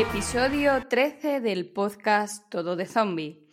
Episodio 0.00 0.88
13 0.88 1.40
del 1.40 1.72
podcast 1.72 2.48
Todo 2.50 2.74
de 2.74 2.86
Zombie. 2.86 3.46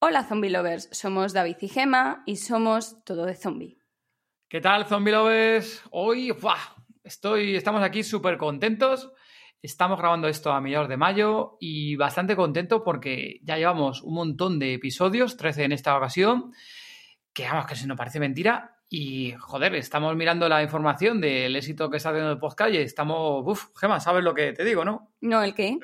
Hola 0.00 0.24
Zombie 0.24 0.50
Lovers, 0.50 0.88
somos 0.90 1.32
David 1.32 1.58
y 1.60 1.68
Gema 1.68 2.24
y 2.26 2.38
somos 2.38 3.04
Todo 3.04 3.24
de 3.24 3.36
Zombie. 3.36 3.78
¿Qué 4.48 4.60
tal 4.60 4.86
Zombie 4.86 5.12
Lovers? 5.12 5.80
Hoy 5.92 6.34
estoy, 7.04 7.54
estamos 7.54 7.84
aquí 7.84 8.02
súper 8.02 8.36
contentos. 8.36 9.12
Estamos 9.62 9.96
grabando 9.96 10.26
esto 10.26 10.50
a 10.50 10.60
mediados 10.60 10.88
de 10.88 10.96
mayo 10.96 11.56
y 11.60 11.94
bastante 11.94 12.34
contento 12.34 12.82
porque 12.82 13.38
ya 13.44 13.56
llevamos 13.56 14.02
un 14.02 14.14
montón 14.14 14.58
de 14.58 14.74
episodios, 14.74 15.36
13 15.36 15.62
en 15.66 15.72
esta 15.72 15.96
ocasión, 15.96 16.52
que 17.32 17.44
vamos, 17.44 17.66
que 17.66 17.76
se 17.76 17.86
nos 17.86 17.96
parece 17.96 18.18
mentira. 18.18 18.81
Y 18.94 19.32
joder, 19.38 19.74
estamos 19.76 20.14
mirando 20.16 20.46
la 20.50 20.62
información 20.62 21.18
del 21.18 21.56
éxito 21.56 21.88
que 21.88 21.96
está 21.96 22.10
teniendo 22.10 22.32
el 22.32 22.38
podcast 22.38 22.74
y 22.74 22.76
estamos, 22.76 23.42
uff, 23.46 23.68
Gema, 23.74 23.98
¿sabes 24.00 24.22
lo 24.22 24.34
que 24.34 24.52
te 24.52 24.66
digo, 24.66 24.84
no? 24.84 25.14
No, 25.22 25.42
¿el 25.42 25.54
qué? 25.54 25.78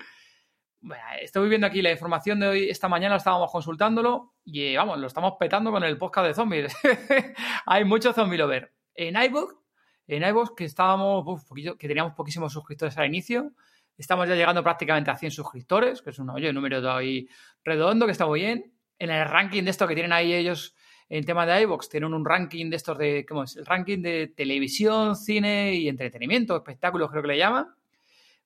estoy 1.23 1.49
viendo 1.49 1.67
aquí 1.67 1.81
la 1.81 1.91
información 1.91 2.39
de 2.39 2.49
hoy, 2.49 2.69
esta 2.69 2.87
mañana 2.87 3.17
estábamos 3.17 3.51
consultándolo 3.51 4.35
y 4.45 4.77
vamos, 4.77 4.99
lo 4.99 5.07
estamos 5.07 5.37
petando 5.41 5.71
con 5.71 5.85
el 5.85 5.97
podcast 5.97 6.27
de 6.27 6.35
zombies. 6.35 6.77
Hay 7.67 7.87
mucho 7.87 8.13
zombie 8.13 8.37
lover. 8.37 8.75
En 8.95 9.17
iBook, 9.17 9.59
en 10.07 10.23
iVoox 10.25 10.51
que 10.55 10.67
estábamos, 10.67 11.47
que 11.79 11.89
teníamos 11.89 12.13
poquísimos 12.13 12.53
suscriptores 12.53 12.99
al 12.99 13.07
inicio, 13.07 13.55
Estamos 13.97 14.29
ya 14.29 14.37
llegando 14.37 14.63
prácticamente 14.63 15.11
a 15.11 15.17
100 15.17 15.33
suscriptores, 15.33 16.03
que 16.03 16.11
es 16.11 16.19
un, 16.21 16.31
oye, 16.31 16.53
número 16.53 16.81
de 16.81 16.89
ahí 16.89 17.29
redondo, 17.65 18.07
que 18.07 18.13
está 18.13 18.27
muy 18.27 18.41
bien. 18.41 18.73
En 18.97 19.11
el 19.11 19.27
ranking 19.27 19.65
de 19.65 19.71
esto 19.71 19.89
que 19.89 19.95
tienen 19.95 20.13
ahí 20.13 20.33
ellos 20.33 20.77
en 21.09 21.25
tema 21.25 21.47
de 21.47 21.63
iVoox, 21.63 21.89
tienen 21.89 22.13
un 22.13 22.25
ranking 22.25 22.69
de 22.69 22.77
estos 22.77 22.99
de, 22.99 23.25
¿cómo 23.27 23.45
es? 23.45 23.57
El 23.57 23.65
ranking 23.65 24.03
de 24.03 24.29
televisión, 24.29 25.17
cine 25.17 25.75
y 25.75 25.89
entretenimiento, 25.89 26.57
espectáculos 26.57 27.11
creo 27.11 27.23
que 27.23 27.29
le 27.29 27.39
llaman. 27.39 27.69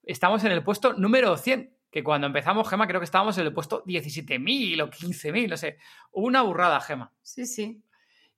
Estamos 0.04 0.44
en 0.44 0.52
el 0.52 0.62
puesto 0.62 0.94
número 0.94 1.36
100, 1.36 1.74
que 1.90 2.04
cuando 2.04 2.26
empezamos, 2.26 2.68
Gema, 2.68 2.86
creo 2.86 3.00
que 3.00 3.04
estábamos 3.04 3.36
en 3.38 3.46
el 3.46 3.52
puesto 3.52 3.84
17.000 3.84 4.82
o 4.82 4.90
15.000, 4.90 5.48
no 5.48 5.56
sé. 5.56 5.78
Una 6.12 6.42
burrada, 6.42 6.80
Gema. 6.80 7.12
Sí, 7.22 7.46
sí. 7.46 7.82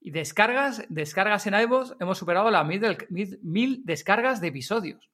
Y 0.01 0.11
descargas, 0.11 0.85
descargas 0.89 1.47
en 1.47 1.55
iVoox, 1.55 1.93
hemos 2.01 2.19
superado 2.19 2.51
las 2.51 2.67
mil 2.67 3.83
descargas 3.85 4.41
de 4.41 4.49
episodios. 4.49 5.11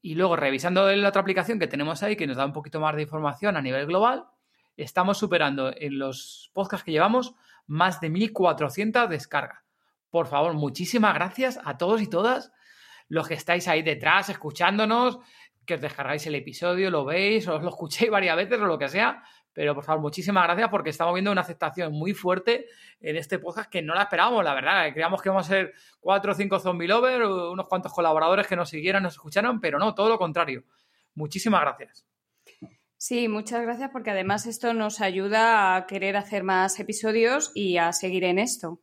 Y 0.00 0.14
luego, 0.14 0.36
revisando 0.36 0.90
la 0.94 1.08
otra 1.08 1.22
aplicación 1.22 1.58
que 1.58 1.66
tenemos 1.66 2.02
ahí, 2.02 2.16
que 2.16 2.26
nos 2.26 2.36
da 2.36 2.44
un 2.44 2.52
poquito 2.52 2.80
más 2.80 2.94
de 2.94 3.02
información 3.02 3.56
a 3.56 3.62
nivel 3.62 3.86
global, 3.86 4.26
estamos 4.76 5.18
superando 5.18 5.72
en 5.76 5.98
los 5.98 6.50
podcasts 6.54 6.84
que 6.84 6.92
llevamos 6.92 7.34
más 7.66 8.00
de 8.00 8.10
1.400 8.10 9.08
descargas. 9.08 9.62
Por 10.10 10.26
favor, 10.26 10.54
muchísimas 10.54 11.14
gracias 11.14 11.58
a 11.64 11.78
todos 11.78 12.02
y 12.02 12.06
todas 12.06 12.52
los 13.08 13.28
que 13.28 13.34
estáis 13.34 13.68
ahí 13.68 13.82
detrás 13.82 14.28
escuchándonos, 14.28 15.18
que 15.66 15.74
os 15.74 15.80
descargáis 15.80 16.26
el 16.26 16.34
episodio, 16.34 16.90
lo 16.90 17.04
veis, 17.04 17.46
os 17.48 17.62
lo 17.62 17.68
escuchéis 17.68 18.10
varias 18.10 18.36
veces 18.36 18.60
o 18.60 18.66
lo 18.66 18.78
que 18.78 18.88
sea, 18.88 19.22
pero 19.52 19.74
por 19.74 19.84
favor, 19.84 20.00
muchísimas 20.00 20.44
gracias 20.44 20.68
porque 20.70 20.90
estamos 20.90 21.12
viendo 21.14 21.30
una 21.30 21.42
aceptación 21.42 21.92
muy 21.92 22.14
fuerte 22.14 22.66
en 23.00 23.16
este 23.16 23.38
podcast 23.38 23.70
que 23.70 23.82
no 23.82 23.94
la 23.94 24.02
esperábamos, 24.02 24.42
la 24.44 24.54
verdad. 24.54 24.90
Creíamos 24.92 25.20
que 25.20 25.28
íbamos 25.28 25.46
a 25.46 25.48
ser 25.48 25.74
cuatro 26.00 26.32
o 26.32 26.34
cinco 26.34 26.58
zombie 26.58 26.88
lovers, 26.88 27.26
unos 27.26 27.68
cuantos 27.68 27.92
colaboradores 27.92 28.46
que 28.46 28.56
nos 28.56 28.70
siguieran, 28.70 29.02
nos 29.02 29.14
escucharan, 29.14 29.60
pero 29.60 29.78
no, 29.78 29.94
todo 29.94 30.08
lo 30.08 30.18
contrario. 30.18 30.64
Muchísimas 31.14 31.60
gracias. 31.60 32.06
Sí, 33.04 33.26
muchas 33.26 33.62
gracias 33.62 33.90
porque 33.90 34.12
además 34.12 34.46
esto 34.46 34.74
nos 34.74 35.00
ayuda 35.00 35.74
a 35.74 35.86
querer 35.88 36.16
hacer 36.16 36.44
más 36.44 36.78
episodios 36.78 37.50
y 37.52 37.76
a 37.78 37.92
seguir 37.92 38.22
en 38.22 38.38
esto. 38.38 38.78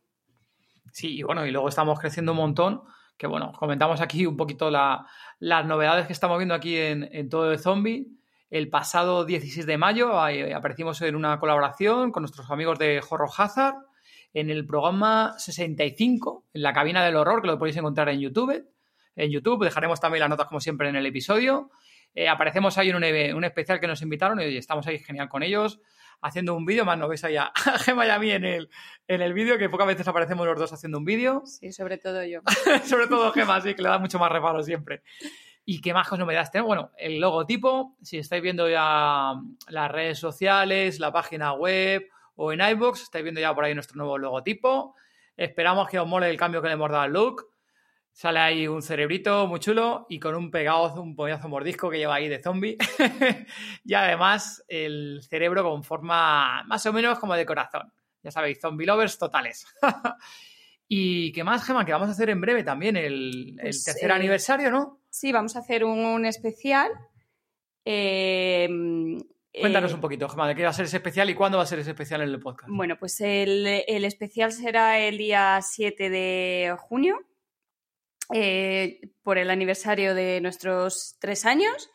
Sí, 0.92 1.16
y 1.16 1.22
bueno, 1.22 1.46
y 1.46 1.50
luego 1.50 1.70
estamos 1.70 1.98
creciendo 1.98 2.32
un 2.32 2.36
montón, 2.36 2.82
que 3.16 3.26
bueno, 3.26 3.50
comentamos 3.58 4.02
aquí 4.02 4.26
un 4.26 4.36
poquito 4.36 4.70
las 4.70 5.64
novedades 5.64 6.06
que 6.06 6.12
estamos 6.12 6.36
viendo 6.36 6.54
aquí 6.54 6.76
en, 6.76 7.08
en 7.10 7.30
todo 7.30 7.50
el 7.50 7.58
zombie 7.58 8.08
el 8.50 8.68
pasado 8.68 9.24
16 9.24 9.64
de 9.64 9.78
mayo 9.78 10.20
aparecimos 10.20 11.00
en 11.00 11.16
una 11.16 11.40
colaboración 11.40 12.12
con 12.12 12.22
nuestros 12.22 12.50
amigos 12.50 12.78
de 12.78 13.00
Horror 13.08 13.30
Hazard 13.38 13.76
en 14.34 14.50
el 14.50 14.66
programa 14.66 15.32
65, 15.38 16.44
en 16.52 16.62
la 16.62 16.74
cabina 16.74 17.02
del 17.06 17.16
horror, 17.16 17.40
que 17.40 17.46
lo 17.46 17.58
podéis 17.58 17.78
encontrar 17.78 18.10
en 18.10 18.20
YouTube. 18.20 18.68
En 19.16 19.30
YouTube 19.30 19.64
dejaremos 19.64 19.98
también 19.98 20.20
las 20.20 20.28
notas 20.28 20.46
como 20.46 20.60
siempre 20.60 20.90
en 20.90 20.96
el 20.96 21.06
episodio. 21.06 21.70
Eh, 22.14 22.28
aparecemos 22.28 22.76
ahí 22.78 22.90
en 22.90 23.36
un, 23.36 23.44
especial 23.44 23.80
que 23.80 23.86
nos 23.86 24.02
invitaron 24.02 24.40
y 24.40 24.56
estamos 24.56 24.86
ahí 24.86 24.98
genial 24.98 25.28
con 25.28 25.42
ellos 25.42 25.80
haciendo 26.22 26.54
un 26.54 26.66
vídeo, 26.66 26.84
más 26.84 26.98
no 26.98 27.08
ves 27.08 27.24
ahí 27.24 27.36
a 27.38 27.52
Gemma 27.78 28.06
y 28.06 28.10
a 28.10 28.18
mí 28.18 28.30
en 28.30 28.44
el, 28.44 28.70
en 29.08 29.22
el 29.22 29.32
vídeo, 29.32 29.58
que 29.58 29.68
pocas 29.68 29.86
veces 29.86 30.06
aparecemos 30.06 30.46
los 30.46 30.58
dos 30.58 30.72
haciendo 30.72 30.98
un 30.98 31.04
vídeo. 31.04 31.42
Sí, 31.46 31.72
sobre 31.72 31.98
todo 31.98 32.24
yo. 32.24 32.40
sobre 32.84 33.06
todo 33.06 33.32
Gemma, 33.32 33.60
sí, 33.60 33.74
que 33.74 33.82
le 33.82 33.88
da 33.88 33.98
mucho 33.98 34.18
más 34.18 34.30
reparo 34.30 34.62
siempre. 34.62 35.02
¿Y 35.64 35.80
qué 35.80 35.92
más 35.94 36.08
cosas 36.08 36.20
novedades 36.20 36.50
tenemos? 36.50 36.68
Bueno, 36.68 36.90
el 36.96 37.20
logotipo, 37.20 37.96
si 38.02 38.18
estáis 38.18 38.42
viendo 38.42 38.68
ya 38.68 39.34
las 39.68 39.90
redes 39.90 40.18
sociales, 40.18 40.98
la 40.98 41.12
página 41.12 41.52
web 41.52 42.08
o 42.34 42.52
en 42.52 42.60
iBox, 42.60 43.02
estáis 43.02 43.22
viendo 43.22 43.40
ya 43.40 43.54
por 43.54 43.64
ahí 43.64 43.74
nuestro 43.74 43.96
nuevo 43.98 44.18
logotipo. 44.18 44.94
Esperamos 45.36 45.88
que 45.88 45.98
os 45.98 46.08
mole 46.08 46.28
el 46.28 46.36
cambio 46.36 46.60
que 46.60 46.68
le 46.68 46.74
hemos 46.74 46.90
dado 46.90 47.02
al 47.02 47.12
look. 47.12 47.49
Sale 48.12 48.40
ahí 48.40 48.68
un 48.68 48.82
cerebrito 48.82 49.46
muy 49.46 49.60
chulo 49.60 50.06
y 50.08 50.18
con 50.18 50.34
un 50.34 50.50
pegado, 50.50 51.00
un 51.00 51.14
pollazo 51.16 51.48
mordisco 51.48 51.88
que 51.88 51.98
lleva 51.98 52.16
ahí 52.16 52.28
de 52.28 52.42
zombie. 52.42 52.76
y 53.84 53.94
además 53.94 54.64
el 54.68 55.20
cerebro 55.28 55.62
con 55.62 55.82
forma 55.82 56.64
más 56.64 56.84
o 56.86 56.92
menos 56.92 57.18
como 57.18 57.34
de 57.34 57.46
corazón. 57.46 57.92
Ya 58.22 58.30
sabéis, 58.30 58.60
zombie 58.60 58.86
lovers 58.86 59.18
totales. 59.18 59.66
¿Y 60.92 61.30
qué 61.30 61.44
más, 61.44 61.64
Gemma? 61.64 61.84
Que 61.84 61.92
vamos 61.92 62.08
a 62.08 62.10
hacer 62.10 62.30
en 62.30 62.40
breve 62.40 62.64
también 62.64 62.96
el, 62.96 63.56
pues, 63.62 63.84
tercer 63.84 64.10
eh, 64.10 64.14
aniversario, 64.14 64.72
¿no? 64.72 65.00
Sí, 65.08 65.30
vamos 65.30 65.54
a 65.54 65.60
hacer 65.60 65.84
un, 65.84 66.26
especial. 66.26 66.90
Em, 67.84 69.16
Cuéntanos 69.52 69.92
eh, 69.92 69.94
un 69.94 70.00
poquito, 70.00 70.28
Gemma, 70.28 70.48
de 70.48 70.56
qué 70.56 70.64
va 70.64 70.70
a 70.70 70.72
ser 70.72 70.86
ese 70.86 70.96
especial 70.96 71.30
y 71.30 71.34
cuándo 71.34 71.58
va 71.58 71.62
a 71.62 71.66
ser 71.66 71.78
ese 71.78 71.90
especial 71.90 72.22
en 72.22 72.30
el 72.30 72.40
podcast. 72.40 72.72
Bueno, 72.72 72.98
pues 72.98 73.20
el, 73.20 73.66
especial 73.86 74.50
será 74.50 74.98
el 74.98 75.16
día 75.16 75.60
7 75.62 76.10
de 76.10 76.74
junio, 76.76 77.20
eh, 78.32 79.00
por 79.22 79.38
el 79.38 79.50
aniversario 79.50 80.14
de 80.14 80.40
nuestros 80.40 81.16
tres 81.20 81.46
años. 81.46 81.90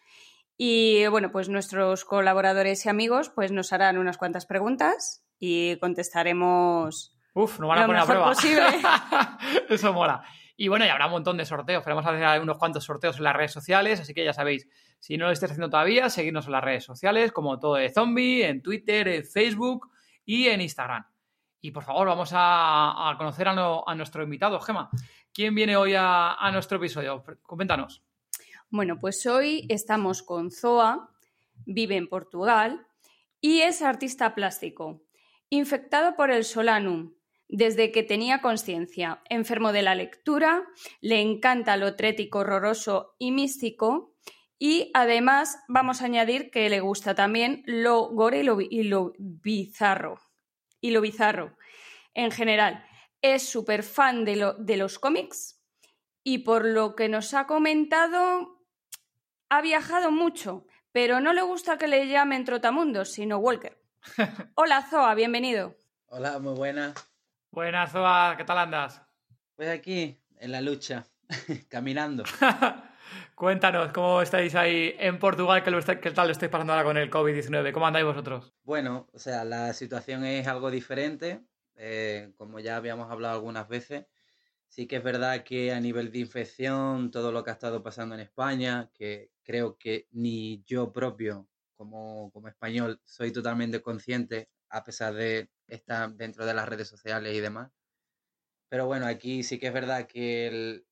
Y 0.57 1.06
bueno, 1.07 1.31
pues 1.31 1.50
nuestros 1.50 2.06
colaboradores 2.06 2.85
y 2.85 2.90
amigos 2.90 3.29
pues 3.29 3.51
nos 3.51 3.73
harán 3.73 3.97
unas 3.97 4.18
cuantas 4.18 4.45
preguntas 4.45 5.25
y 5.38 5.78
contestaremos 5.79 7.16
Uf, 7.34 7.59
nos 7.59 7.68
van 7.68 7.79
a 7.79 7.85
poner 7.85 8.01
a 8.01 8.06
prueba. 8.06 8.34
Eso 9.69 9.91
mola. 9.91 10.24
Y 10.56 10.69
bueno, 10.69 10.85
y 10.85 10.88
habrá 10.88 11.07
un 11.07 11.12
montón 11.12 11.35
de 11.35 11.45
sorteos. 11.45 11.84
Queremos 11.84 12.06
hacer 12.06 12.41
unos 12.41 12.57
cuantos 12.57 12.85
sorteos 12.85 13.18
en 13.18 13.25
las 13.25 13.35
redes 13.35 13.51
sociales, 13.51 14.00
así 14.00 14.13
que 14.13 14.24
ya 14.24 14.31
sabéis, 14.31 14.69
si 15.00 15.18
no 15.18 15.25
lo 15.25 15.31
estáis 15.31 15.51
haciendo 15.51 15.69
todavía, 15.69 16.09
seguidnos 16.09 16.45
en 16.45 16.53
las 16.53 16.63
redes 16.63 16.85
sociales, 16.85 17.34
como 17.34 17.59
todo 17.59 17.75
de 17.75 17.90
zombie, 17.90 18.45
en 18.45 18.62
Twitter, 18.62 19.09
en 19.09 19.25
Facebook 19.25 19.91
y 20.24 20.47
en 20.47 20.62
Instagram. 20.62 21.06
Y 21.65 21.71
por 21.71 21.83
favor, 21.83 22.06
vamos 22.06 22.29
a, 22.31 23.15
conocer 23.17 23.47
a, 23.47 23.95
nuestro 23.95 24.21
invitado, 24.21 24.59
Gema. 24.59 24.88
¿Quién 25.33 25.56
viene 25.56 25.75
hoy 25.75 25.95
a, 25.97 26.38
nuestro 26.53 26.77
episodio? 26.77 27.23
Coméntanos. 27.41 28.03
Bueno, 28.69 29.00
pues 29.00 29.25
hoy 29.25 29.65
estamos 29.67 30.21
con 30.21 30.51
Zoa, 30.51 31.09
vive 31.65 31.95
en 31.95 32.07
Portugal 32.07 32.85
y 33.41 33.62
es 33.62 33.81
artista 33.81 34.35
plástico. 34.35 35.01
Infectado 35.50 36.15
por 36.15 36.29
el 36.29 36.44
solanum, 36.44 37.15
desde 37.47 37.91
que 37.91 38.03
tenía 38.03 38.41
conciencia. 38.41 39.23
Enfermo 39.27 39.71
de 39.71 39.81
la 39.81 39.95
lectura, 39.95 40.68
le 41.01 41.19
encanta 41.19 41.77
lo 41.77 41.95
trético, 41.95 42.41
horroroso 42.41 43.15
y 43.18 43.31
místico. 43.31 44.13
Y 44.59 44.91
además 44.94 45.57
vamos 45.68 46.03
a 46.03 46.06
añadir 46.06 46.51
que 46.51 46.69
le 46.69 46.79
gusta 46.79 47.15
también 47.15 47.63
lo 47.65 48.07
gore 48.09 48.45
y 48.69 48.83
lo, 48.83 49.13
bizarro. 49.18 50.19
Y 50.85 50.91
lo 50.91 51.01
bizarro. 51.01 51.57
En 52.13 52.29
general, 52.29 52.85
es 53.19 53.49
súper 53.49 53.81
fan 53.81 54.23
de, 54.23 54.53
de 54.59 54.77
los 54.77 54.99
cómics 54.99 55.59
y 56.23 56.39
por 56.39 56.63
lo 56.63 56.95
que 56.95 57.09
nos 57.09 57.33
ha 57.33 57.47
comentado, 57.47 58.61
ha 59.49 59.61
viajado 59.61 60.11
mucho, 60.11 60.67
pero 60.91 61.19
no 61.21 61.33
le 61.33 61.41
gusta 61.41 61.79
que 61.79 61.87
le 61.87 62.07
llamen 62.07 62.45
Trotamundos, 62.45 63.11
sino 63.13 63.39
Walker. 63.39 63.81
Hola 64.53 64.83
Zoa, 64.87 65.15
bienvenido. 65.15 65.75
Hola, 66.05 66.37
muy 66.37 66.53
buena. 66.53 66.93
Buenas, 67.49 67.91
Zoa, 67.91 68.35
¿qué 68.37 68.43
tal 68.43 68.59
andas? 68.59 69.01
Pues 69.55 69.69
aquí, 69.69 70.21
en 70.37 70.51
la 70.51 70.61
lucha, 70.61 71.07
caminando. 71.67 72.25
Cuéntanos, 73.36 73.92
¿cómo 73.92 74.22
estáis 74.22 74.56
ahí 74.56 74.96
en 74.98 75.19
Portugal? 75.19 75.63
¿Qué, 75.63 76.12
tal 76.12 76.28
lo 76.28 76.31
estáis 76.31 76.52
pasando 76.52 76.74
ahora 76.74 76.86
con 76.86 76.98
el 76.98 77.12
COVID-19? 77.12 77.72
¿Cómo 77.74 77.86
andáis 77.88 78.06
vosotros? 78.06 78.54
Bueno, 78.63 79.07
o 79.13 79.19
sea, 79.19 79.44
la 79.44 79.74
situación 79.74 80.24
es 80.25 80.48
algo 80.48 80.72
diferente, 80.72 81.42
eh, 81.75 82.31
como 82.38 82.60
ya 82.60 82.78
habíamos 82.78 83.12
hablado 83.12 83.36
algunas 83.36 83.68
veces. 83.68 84.06
Sí 84.68 84.88
que 84.88 84.98
es 84.98 85.04
verdad 85.04 85.44
que 85.44 85.74
a 85.74 85.80
nivel 85.80 86.12
de 86.12 86.19
infección, 86.19 87.12
todo 87.12 87.31
lo 87.31 87.44
que 87.44 87.50
ha 87.50 87.54
estado 87.54 87.84
pasando 87.84 88.16
en 88.16 88.22
España, 88.22 88.90
que 88.94 89.31
creo 89.44 89.78
que 89.78 90.07
ni 90.12 90.63
yo 90.66 90.92
propio 90.92 91.48
como, 91.75 92.31
como 92.31 92.48
español 92.48 93.00
soy 93.04 93.31
totalmente 93.31 93.81
consciente, 93.81 94.50
a 94.69 94.84
pesar 94.84 95.13
de 95.13 95.50
estar 95.68 96.13
dentro 96.13 96.46
de 96.46 96.54
las 96.54 96.68
redes 96.68 96.88
sociales 96.88 97.34
y 97.34 97.40
demás. 97.40 97.72
Pero 98.69 98.88
bueno, 98.88 99.06
aquí 99.06 99.44
sí 99.44 99.60
que 99.60 99.68
es 99.68 99.74
verdad 99.74 100.07
que 100.07 100.84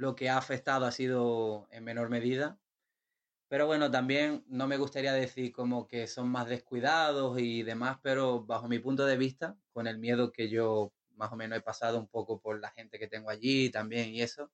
lo 0.00 0.14
que 0.16 0.30
ha 0.30 0.38
afectado 0.38 0.86
ha 0.86 0.92
sido 0.92 1.68
en 1.70 1.84
menor 1.84 2.08
medida. 2.08 2.58
Pero 3.48 3.66
bueno, 3.66 3.90
también 3.90 4.44
no 4.48 4.66
me 4.68 4.78
gustaría 4.78 5.12
decir 5.12 5.52
como 5.52 5.86
que 5.88 6.06
son 6.06 6.28
más 6.30 6.48
descuidados 6.48 7.38
y 7.40 7.62
demás, 7.62 7.98
pero 8.02 8.44
bajo 8.44 8.68
mi 8.68 8.78
punto 8.78 9.06
de 9.06 9.18
vista, 9.18 9.58
con 9.72 9.86
el 9.86 9.98
miedo 9.98 10.32
que 10.32 10.48
yo 10.48 10.94
más 11.16 11.32
o 11.32 11.36
menos 11.36 11.58
he 11.58 11.62
pasado 11.62 11.98
un 11.98 12.08
poco 12.08 12.40
por 12.40 12.60
la 12.60 12.70
gente 12.70 12.98
que 12.98 13.08
tengo 13.08 13.28
allí 13.30 13.70
también 13.70 14.10
y 14.14 14.22
eso, 14.22 14.52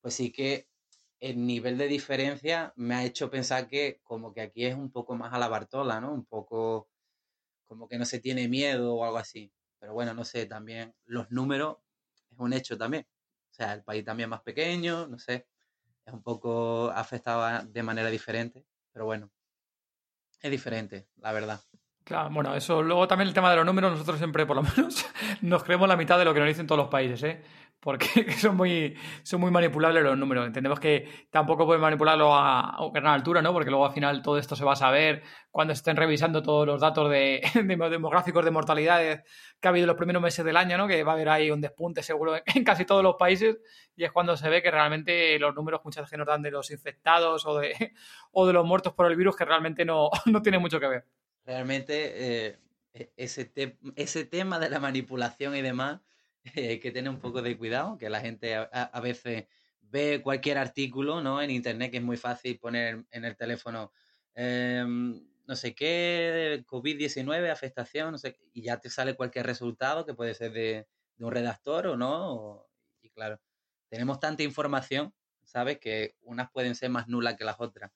pues 0.00 0.14
sí 0.14 0.32
que 0.32 0.68
el 1.20 1.46
nivel 1.46 1.78
de 1.78 1.88
diferencia 1.88 2.72
me 2.76 2.94
ha 2.94 3.04
hecho 3.04 3.30
pensar 3.30 3.68
que 3.68 4.00
como 4.04 4.32
que 4.34 4.42
aquí 4.42 4.66
es 4.66 4.76
un 4.76 4.92
poco 4.92 5.16
más 5.16 5.34
a 5.34 5.38
la 5.38 5.48
Bartola, 5.48 6.00
¿no? 6.00 6.12
Un 6.14 6.26
poco 6.26 6.90
como 7.66 7.88
que 7.88 7.98
no 7.98 8.04
se 8.06 8.20
tiene 8.20 8.48
miedo 8.48 8.94
o 8.96 9.04
algo 9.04 9.18
así. 9.18 9.52
Pero 9.80 9.94
bueno, 9.94 10.14
no 10.14 10.24
sé, 10.24 10.46
también 10.46 10.94
los 11.06 11.30
números 11.30 11.78
es 12.30 12.38
un 12.38 12.52
hecho 12.54 12.78
también. 12.78 13.06
Sea, 13.58 13.72
el 13.72 13.82
país 13.82 14.04
también 14.04 14.30
más 14.30 14.40
pequeño, 14.42 15.08
no 15.08 15.18
sé, 15.18 15.48
es 16.06 16.12
un 16.12 16.22
poco 16.22 16.92
afectado 16.94 17.66
de 17.66 17.82
manera 17.82 18.08
diferente, 18.08 18.64
pero 18.92 19.04
bueno, 19.04 19.32
es 20.40 20.50
diferente, 20.50 21.08
la 21.16 21.32
verdad. 21.32 21.60
Claro, 22.04 22.30
bueno, 22.30 22.54
eso. 22.54 22.82
Luego 22.82 23.08
también 23.08 23.26
el 23.26 23.34
tema 23.34 23.50
de 23.50 23.56
los 23.56 23.66
números, 23.66 23.90
nosotros 23.90 24.16
siempre, 24.18 24.46
por 24.46 24.56
lo 24.56 24.62
menos, 24.76 25.04
nos 25.42 25.64
creemos 25.64 25.88
la 25.88 25.96
mitad 25.96 26.18
de 26.18 26.24
lo 26.24 26.32
que 26.32 26.38
nos 26.38 26.48
dicen 26.48 26.68
todos 26.68 26.78
los 26.78 26.88
países, 26.88 27.20
¿eh? 27.24 27.42
Porque 27.80 28.32
son 28.38 28.56
muy, 28.56 28.96
son 29.22 29.40
muy 29.40 29.50
manipulables 29.50 30.02
los 30.02 30.18
números. 30.18 30.46
Entendemos 30.46 30.80
que 30.80 31.08
tampoco 31.30 31.64
pueden 31.64 31.80
manipularlo 31.80 32.34
a, 32.34 32.70
a 32.70 32.90
gran 32.92 33.14
altura, 33.14 33.40
¿no? 33.40 33.52
Porque 33.52 33.70
luego 33.70 33.86
al 33.86 33.92
final 33.92 34.20
todo 34.22 34.38
esto 34.38 34.56
se 34.56 34.64
va 34.64 34.72
a 34.72 34.76
saber 34.76 35.22
cuando 35.50 35.72
estén 35.72 35.96
revisando 35.96 36.42
todos 36.42 36.66
los 36.66 36.80
datos 36.80 37.10
de, 37.10 37.42
demográficos 37.90 38.44
de 38.44 38.50
mortalidades 38.50 39.22
que 39.60 39.68
ha 39.68 39.70
habido 39.70 39.84
en 39.84 39.88
los 39.88 39.96
primeros 39.96 40.22
meses 40.22 40.44
del 40.44 40.56
año, 40.56 40.76
¿no? 40.76 40.88
Que 40.88 41.02
va 41.04 41.12
a 41.12 41.14
haber 41.14 41.28
ahí 41.28 41.50
un 41.50 41.60
despunte 41.60 42.02
seguro 42.02 42.36
en 42.44 42.64
casi 42.64 42.84
todos 42.84 43.02
los 43.02 43.16
países 43.16 43.58
y 43.96 44.04
es 44.04 44.12
cuando 44.12 44.36
se 44.36 44.48
ve 44.48 44.62
que 44.62 44.70
realmente 44.70 45.38
los 45.38 45.54
números 45.54 45.80
muchas 45.84 46.04
veces 46.04 46.18
nos 46.18 46.26
dan 46.26 46.42
de 46.42 46.50
los 46.50 46.70
infectados 46.70 47.46
o 47.46 47.58
de, 47.58 47.92
o 48.32 48.46
de 48.46 48.52
los 48.52 48.64
muertos 48.64 48.92
por 48.92 49.10
el 49.10 49.16
virus 49.16 49.36
que 49.36 49.44
realmente 49.44 49.84
no, 49.84 50.10
no 50.26 50.42
tiene 50.42 50.58
mucho 50.58 50.78
que 50.80 50.88
ver 50.88 51.04
realmente 51.48 52.48
eh, 52.48 52.58
e, 52.92 53.12
ese, 53.16 53.50
ese 53.96 54.24
tema 54.26 54.58
de 54.58 54.68
la 54.68 54.80
manipulación 54.80 55.56
y 55.56 55.62
demás 55.62 56.00
hay 56.44 56.78
que 56.80 56.90
tener 56.90 57.10
un 57.10 57.20
poco 57.20 57.42
de 57.42 57.56
cuidado, 57.56 57.98
que 57.98 58.10
la 58.10 58.20
gente 58.20 58.54
a, 58.54 59.00
veces 59.00 59.46
ve 59.80 60.20
cualquier 60.22 60.58
artículo 60.58 61.22
¿no? 61.22 61.40
en 61.42 61.50
internet 61.50 61.90
que 61.90 61.98
es 61.98 62.02
muy 62.02 62.16
fácil 62.16 62.58
poner 62.58 63.04
en 63.10 63.24
el 63.24 63.36
teléfono 63.36 63.92
em, 64.34 65.26
no 65.46 65.56
sé 65.56 65.74
qué, 65.74 66.62
COVID-19, 66.66 67.50
afectación, 67.50 68.12
no 68.12 68.18
sé, 68.18 68.38
y 68.52 68.62
ya 68.62 68.78
te 68.78 68.90
sale 68.90 69.16
cualquier 69.16 69.46
resultado 69.46 70.04
que 70.04 70.12
puede 70.12 70.34
ser 70.34 70.52
de, 70.52 70.86
un 71.18 71.32
redactor 71.32 71.88
o 71.88 71.96
no. 71.96 72.66
y 73.00 73.10
claro, 73.10 73.40
tenemos 73.88 74.20
tanta 74.20 74.42
información, 74.42 75.12
¿sabes? 75.42 75.78
Que 75.78 76.16
unas 76.20 76.50
pueden 76.50 76.74
ser 76.74 76.90
más 76.90 77.08
nulas 77.08 77.36
que 77.36 77.44
las 77.44 77.56
otras. 77.58 77.90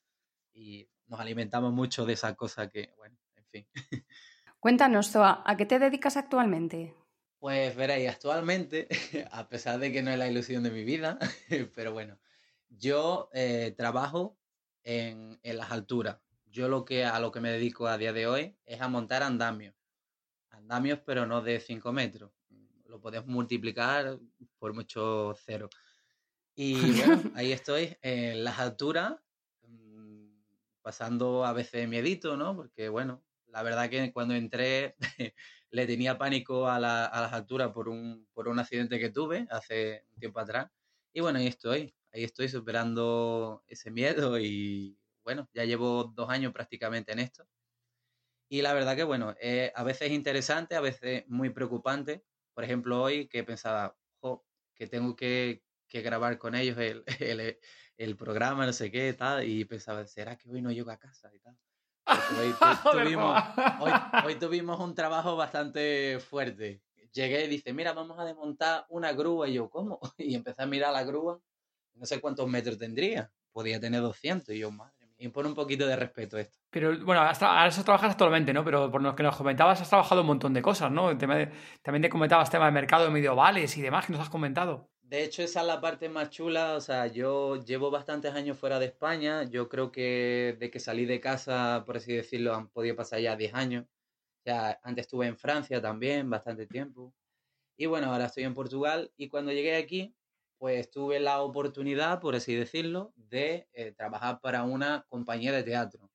Y 0.52 0.88
nos 1.06 1.20
alimentamos 1.20 1.72
mucho 1.72 2.04
de 2.06 2.14
esa 2.14 2.34
cosa 2.34 2.68
que, 2.68 2.92
bueno, 2.96 3.16
Cuéntanos, 4.60 5.10
Zoa, 5.10 5.42
¿a 5.44 5.56
qué 5.56 5.66
te 5.66 5.78
dedicas 5.78 6.16
actualmente? 6.16 6.94
Pues 7.42 7.74
veréis, 7.74 8.08
actualmente, 8.08 8.86
a 9.32 9.48
pesar 9.48 9.80
de 9.80 9.90
que 9.90 10.00
no 10.00 10.12
es 10.12 10.16
la 10.16 10.28
ilusión 10.28 10.62
de 10.62 10.70
mi 10.70 10.84
vida, 10.84 11.18
pero 11.74 11.92
bueno, 11.92 12.16
yo 12.68 13.30
eh, 13.32 13.74
trabajo 13.76 14.38
en, 14.84 15.40
las 15.42 15.72
alturas. 15.72 16.20
Yo 16.46 16.68
lo 16.68 16.84
que 16.84 17.04
a 17.04 17.18
lo 17.18 17.32
que 17.32 17.40
me 17.40 17.50
dedico 17.50 17.88
a 17.88 17.98
día 17.98 18.12
de 18.12 18.28
hoy 18.28 18.56
es 18.64 18.80
a 18.80 18.86
montar 18.86 19.24
andamios. 19.24 19.74
Andamios, 20.50 21.00
pero 21.04 21.26
no 21.26 21.42
de 21.42 21.58
5 21.58 21.92
metros. 21.92 22.30
Lo 22.86 23.00
podemos 23.00 23.28
multiplicar 23.28 24.20
por 24.60 24.72
mucho 24.72 25.34
cero. 25.44 25.68
Y 26.54 26.92
bueno, 26.92 27.22
ahí 27.34 27.50
estoy 27.50 27.96
en 28.02 28.44
las 28.44 28.60
alturas, 28.60 29.16
mm, 29.66 30.28
pasando 30.80 31.44
a 31.44 31.52
veces 31.52 31.88
miedito, 31.88 32.36
¿no? 32.36 32.54
Porque 32.54 32.88
bueno, 32.88 33.20
la 33.48 33.64
verdad 33.64 33.90
que 33.90 34.12
cuando 34.12 34.34
entré 34.34 34.94
le 35.72 35.86
tenía 35.86 36.18
pánico 36.18 36.68
a, 36.68 36.78
las 36.78 37.32
alturas 37.32 37.72
por 37.72 37.88
un, 37.88 38.28
por 38.34 38.46
un 38.48 38.58
accidente 38.58 38.98
que 39.00 39.10
tuve 39.10 39.46
hace 39.50 40.04
un 40.12 40.20
tiempo 40.20 40.38
atrás. 40.38 40.70
Y 41.14 41.20
bueno, 41.20 41.38
ahí 41.38 41.46
estoy, 41.46 41.94
ahí 42.12 42.24
estoy 42.24 42.48
superando 42.48 43.64
ese 43.66 43.90
miedo 43.90 44.38
y 44.38 44.98
bueno, 45.24 45.48
ya 45.54 45.64
llevo 45.64 46.04
dos 46.04 46.28
años 46.30 46.52
prácticamente 46.52 47.12
en 47.12 47.20
esto. 47.20 47.46
Y 48.50 48.60
la 48.60 48.74
verdad 48.74 48.96
que 48.96 49.04
bueno, 49.04 49.34
a 49.74 49.82
veces 49.82 50.10
interesante, 50.10 50.76
a 50.76 50.82
veces 50.82 51.24
muy 51.28 51.50
preocupante. 51.50 52.22
Por 52.54 52.64
ejemplo, 52.64 53.02
hoy 53.02 53.26
que 53.28 53.42
pensaba, 53.42 53.96
que 54.74 54.86
tengo 54.86 55.16
que, 55.16 55.62
grabar 55.90 56.38
con 56.38 56.54
ellos 56.54 56.76
el, 56.78 57.02
el, 57.20 57.58
el, 57.96 58.16
programa, 58.16 58.66
no 58.66 58.72
sé 58.74 58.90
qué, 58.90 59.12
tal, 59.14 59.46
y 59.48 59.64
pensaba, 59.64 60.06
¿será 60.06 60.36
que 60.36 60.50
hoy 60.50 60.60
no 60.60 60.70
llego 60.70 60.90
a 60.90 60.98
casa 60.98 61.30
y 61.34 61.38
tal? 61.40 61.56
Hoy, 64.24 64.34
tuvimos, 64.36 64.80
un 64.80 64.94
trabajo 64.94 65.36
bastante 65.36 66.18
fuerte. 66.18 66.82
Llegué 67.12 67.44
y 67.44 67.48
dice, 67.48 67.72
mira, 67.72 67.92
vamos 67.92 68.18
a 68.18 68.24
desmontar 68.24 68.86
una 68.88 69.12
grúa. 69.12 69.48
Y 69.48 69.54
yo, 69.54 69.70
¿cómo? 69.70 70.00
Y 70.18 70.34
empecé 70.34 70.62
a 70.62 70.66
mirar 70.66 70.92
la 70.92 71.04
grúa. 71.04 71.38
No 71.94 72.06
sé 72.06 72.20
cuántos 72.20 72.48
metros 72.48 72.78
tendría. 72.78 73.30
Podía 73.52 73.78
tener 73.78 74.00
200. 74.00 74.54
Y 74.54 74.58
yo, 74.58 74.70
madre 74.70 74.92
mía. 74.98 75.14
Impone 75.18 75.48
un 75.48 75.54
poquito 75.54 75.86
de 75.86 75.94
respeto 75.94 76.38
esto. 76.38 76.58
Pero 76.70 76.98
bueno, 77.04 77.20
hasta, 77.20 77.48
ahora 77.48 77.68
eso 77.68 77.84
trabajas 77.84 78.12
actualmente, 78.12 78.52
¿no? 78.52 78.64
Pero 78.64 78.90
por 78.90 79.02
lo 79.02 79.14
que 79.14 79.22
nos 79.22 79.36
comentabas, 79.36 79.80
has 79.80 79.88
trabajado 79.88 80.22
un 80.22 80.26
montón 80.26 80.54
de 80.54 80.62
cosas, 80.62 80.90
¿no? 80.90 81.16
también 81.16 82.02
te 82.02 82.08
comentabas 82.08 82.50
tema 82.50 82.66
de 82.66 82.72
mercado 82.72 83.04
de 83.04 83.10
medievales 83.10 83.76
y 83.76 83.82
demás 83.82 84.06
que 84.06 84.12
nos 84.12 84.22
has 84.22 84.30
comentado. 84.30 84.88
De 85.12 85.22
hecho, 85.24 85.42
esa 85.42 85.60
es 85.60 85.66
la 85.66 85.78
parte 85.78 86.08
más 86.08 86.30
chula. 86.30 86.74
O 86.74 86.80
sea, 86.80 87.06
yo 87.06 87.56
llevo 87.62 87.90
bastantes 87.90 88.32
años 88.32 88.58
fuera 88.58 88.78
de 88.78 88.86
España. 88.86 89.42
Yo 89.44 89.68
creo 89.68 89.92
que 89.92 90.56
de 90.58 90.70
que 90.70 90.80
salí 90.80 91.04
de 91.04 91.20
casa, 91.20 91.82
por 91.84 91.98
así 91.98 92.14
decirlo, 92.14 92.54
han 92.54 92.68
podido 92.70 92.96
pasar 92.96 93.20
ya 93.20 93.36
10 93.36 93.52
años. 93.52 93.84
Ya 94.46 94.80
antes 94.82 95.04
estuve 95.04 95.26
en 95.26 95.36
Francia 95.36 95.82
también, 95.82 96.30
bastante 96.30 96.66
tiempo. 96.66 97.14
Y 97.76 97.84
bueno, 97.86 98.10
ahora 98.10 98.26
estoy 98.26 98.44
en 98.44 98.54
Portugal. 98.54 99.12
Y 99.18 99.28
cuando 99.28 99.52
llegué 99.52 99.76
aquí, 99.76 100.14
pues 100.58 100.90
tuve 100.90 101.20
la 101.20 101.42
oportunidad, 101.42 102.18
por 102.20 102.34
así 102.34 102.54
decirlo, 102.54 103.12
de 103.16 103.68
eh, 103.74 103.92
trabajar 103.92 104.40
para 104.40 104.62
una 104.64 105.04
compañía 105.10 105.52
de 105.52 105.62
teatro. 105.62 106.10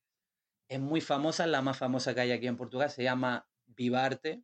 Es 0.69 0.79
muy 0.79 1.01
famosa, 1.01 1.45
la 1.45 1.61
más 1.61 1.77
famosa 1.77 2.15
que 2.15 2.21
hay 2.21 2.31
aquí 2.31 2.47
en 2.47 2.57
Portugal, 2.57 2.89
se 2.89 3.03
llama 3.03 3.47
Vivarte 3.67 4.43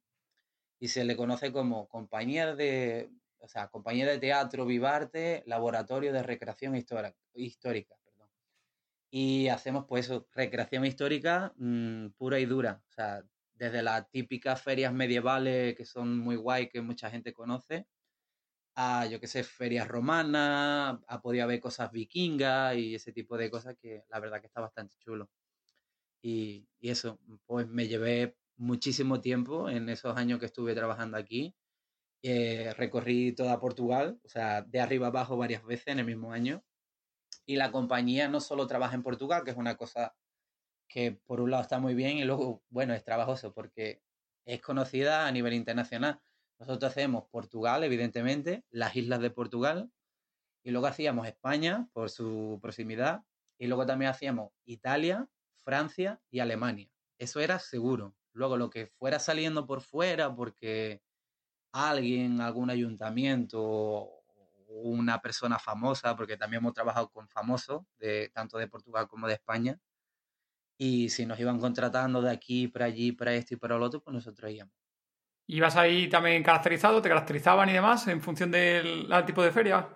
y 0.79 0.89
se 0.89 1.05
le 1.05 1.17
conoce 1.17 1.51
como 1.51 1.87
compañía 1.89 2.55
de, 2.55 3.09
o 3.43 3.47
sea, 3.47 3.67
compañía 3.67 4.07
de 4.07 4.19
teatro 4.19 4.65
Vivarte, 4.65 5.43
laboratorio 5.45 6.13
de 6.13 6.23
recreación 6.23 6.75
histórica. 6.75 7.95
Y 9.11 9.49
hacemos 9.49 9.85
pues 9.87 10.09
recreación 10.33 10.85
histórica 10.85 11.53
mm, 11.57 12.07
pura 12.17 12.39
y 12.39 12.45
dura. 12.45 12.81
O 12.89 12.91
sea, 12.91 13.23
desde 13.53 13.83
las 13.83 14.09
típicas 14.09 14.61
ferias 14.61 14.93
medievales 14.93 15.75
que 15.75 15.85
son 15.85 16.17
muy 16.17 16.35
guay, 16.35 16.69
que 16.69 16.81
mucha 16.81 17.11
gente 17.11 17.33
conoce, 17.33 17.85
a, 18.75 19.05
yo 19.07 19.19
qué 19.19 19.27
sé, 19.27 19.43
ferias 19.43 19.87
romanas, 19.87 20.99
ha 21.07 21.21
podido 21.21 21.43
haber 21.43 21.59
cosas 21.59 21.91
vikingas 21.91 22.75
y 22.77 22.95
ese 22.95 23.11
tipo 23.13 23.37
de 23.37 23.51
cosas 23.51 23.75
que 23.79 24.03
la 24.09 24.19
verdad 24.19 24.41
que 24.41 24.47
está 24.47 24.61
bastante 24.61 24.95
chulo. 24.99 25.29
Y 26.23 26.67
eso, 26.81 27.19
pues 27.45 27.67
me 27.67 27.87
llevé 27.87 28.37
muchísimo 28.55 29.21
tiempo 29.21 29.69
en 29.69 29.89
esos 29.89 30.17
años 30.17 30.39
que 30.39 30.45
estuve 30.47 30.73
trabajando 30.73 31.17
aquí 31.17 31.55
eh, 32.23 32.73
recorrí 32.77 33.33
toda 33.33 33.59
Portugal, 33.59 34.19
o 34.23 34.29
sea, 34.29 34.61
de 34.61 34.79
arriba 34.79 35.07
abajo 35.07 35.37
varias 35.37 35.63
veces 35.65 35.87
en 35.87 35.99
el 35.99 36.05
mismo 36.05 36.31
año. 36.31 36.63
Y 37.45 37.57
la 37.57 37.71
compañía 37.71 38.29
no 38.29 38.39
solo 38.39 38.65
trabaja 38.65 38.95
en 38.95 39.03
Portugal, 39.03 39.43
que 39.43 39.51
es 39.51 39.57
una 39.57 39.75
cosa 39.75 40.15
que 40.87 41.11
por 41.11 41.41
un 41.41 41.51
lado 41.51 41.63
está 41.63 41.79
muy 41.79 41.95
bien 41.95 42.17
y 42.17 42.23
luego, 42.23 42.63
bueno, 42.69 42.93
es 42.93 43.03
trabajoso 43.03 43.53
porque 43.53 44.01
es 44.45 44.61
conocida 44.61 45.27
a 45.27 45.31
nivel 45.31 45.53
internacional. 45.53 46.21
Nosotros 46.59 46.91
hacemos 46.91 47.27
Portugal, 47.29 47.83
evidentemente, 47.83 48.63
las 48.69 48.95
islas 48.95 49.19
de 49.19 49.31
Portugal, 49.31 49.91
y 50.63 50.71
luego 50.71 50.87
hacíamos 50.87 51.27
España 51.27 51.89
por 51.91 52.09
su 52.09 52.59
proximidad, 52.61 53.23
y 53.57 53.67
luego 53.67 53.85
también 53.85 54.11
hacíamos 54.11 54.51
Italia, 54.65 55.27
Francia 55.57 56.21
y 56.29 56.39
Alemania. 56.39 56.89
Eso 57.17 57.41
era 57.41 57.59
seguro. 57.59 58.15
Luego 58.31 58.55
lo 58.55 58.69
que 58.69 58.87
fuera 58.87 59.19
saliendo 59.19 59.65
por 59.65 59.81
fuera, 59.81 60.33
porque 60.33 61.01
alguien, 61.73 62.39
algún 62.41 62.69
ayuntamiento 62.69 64.09
una 64.67 65.21
persona 65.21 65.59
famosa, 65.59 66.15
porque 66.15 66.37
también 66.37 66.61
hemos 66.61 66.73
trabajado 66.73 67.09
con 67.09 67.27
famosos, 67.27 67.83
de, 67.99 68.29
tanto 68.33 68.57
de 68.57 68.67
Portugal 68.67 69.07
como 69.07 69.27
de 69.27 69.33
España, 69.33 69.79
y 70.77 71.09
si 71.09 71.25
nos 71.25 71.39
iban 71.39 71.59
contratando 71.59 72.21
de 72.21 72.31
aquí 72.31 72.67
para 72.67 72.85
allí, 72.85 73.11
para 73.11 73.33
esto 73.33 73.53
y 73.53 73.57
para 73.57 73.77
lo 73.77 73.85
otro, 73.85 74.01
pues 74.01 74.13
nosotros 74.13 74.51
íbamos. 74.51 74.73
¿Ibas 75.45 75.75
ahí 75.75 76.07
también 76.07 76.41
caracterizado? 76.41 77.01
¿Te 77.01 77.09
caracterizaban 77.09 77.69
y 77.69 77.73
demás 77.73 78.07
en 78.07 78.21
función 78.21 78.49
del 78.49 79.07
tipo 79.25 79.43
de 79.43 79.51
feria? 79.51 79.87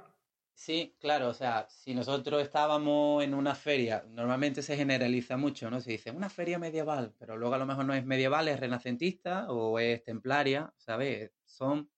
Sí, 0.53 0.95
claro, 0.99 1.29
o 1.29 1.33
sea, 1.33 1.67
si 1.69 1.93
nosotros 1.93 2.41
estábamos 2.41 3.23
en 3.23 3.33
una 3.33 3.53
feria, 3.53 4.03
normalmente 4.09 4.63
se 4.63 4.75
generaliza 4.75 5.37
mucho, 5.37 5.69
¿no? 5.69 5.79
Se 5.79 5.91
dice 5.91 6.11
una 6.11 6.29
feria 6.29 6.57
medieval, 6.57 7.13
pero 7.17 7.37
luego 7.37 7.55
a 7.55 7.59
lo 7.59 7.65
mejor 7.65 7.85
no 7.85 7.93
es 7.93 8.03
medieval, 8.03 8.47
es 8.47 8.59
renacentista 8.59 9.51
o 9.51 9.79
es 9.79 10.03
templaria, 10.03 10.73
¿sabes? 10.75 11.31
Son 11.47 11.89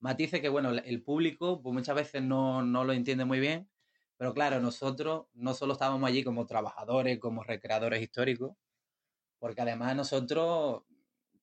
matices 0.00 0.40
que, 0.40 0.48
bueno, 0.48 0.70
el 0.70 1.02
público 1.02 1.62
pues 1.62 1.72
muchas 1.72 1.96
veces 1.96 2.22
no, 2.22 2.62
no 2.62 2.84
lo 2.84 2.92
entiende 2.92 3.24
muy 3.24 3.40
bien, 3.40 3.68
pero 4.16 4.34
claro, 4.34 4.60
nosotros 4.60 5.26
no 5.34 5.54
solo 5.54 5.74
estábamos 5.74 6.08
allí 6.08 6.24
como 6.24 6.46
trabajadores, 6.46 7.18
como 7.18 7.42
recreadores 7.44 8.02
históricos, 8.02 8.56
porque 9.38 9.62
además 9.62 9.96
nosotros 9.96 10.82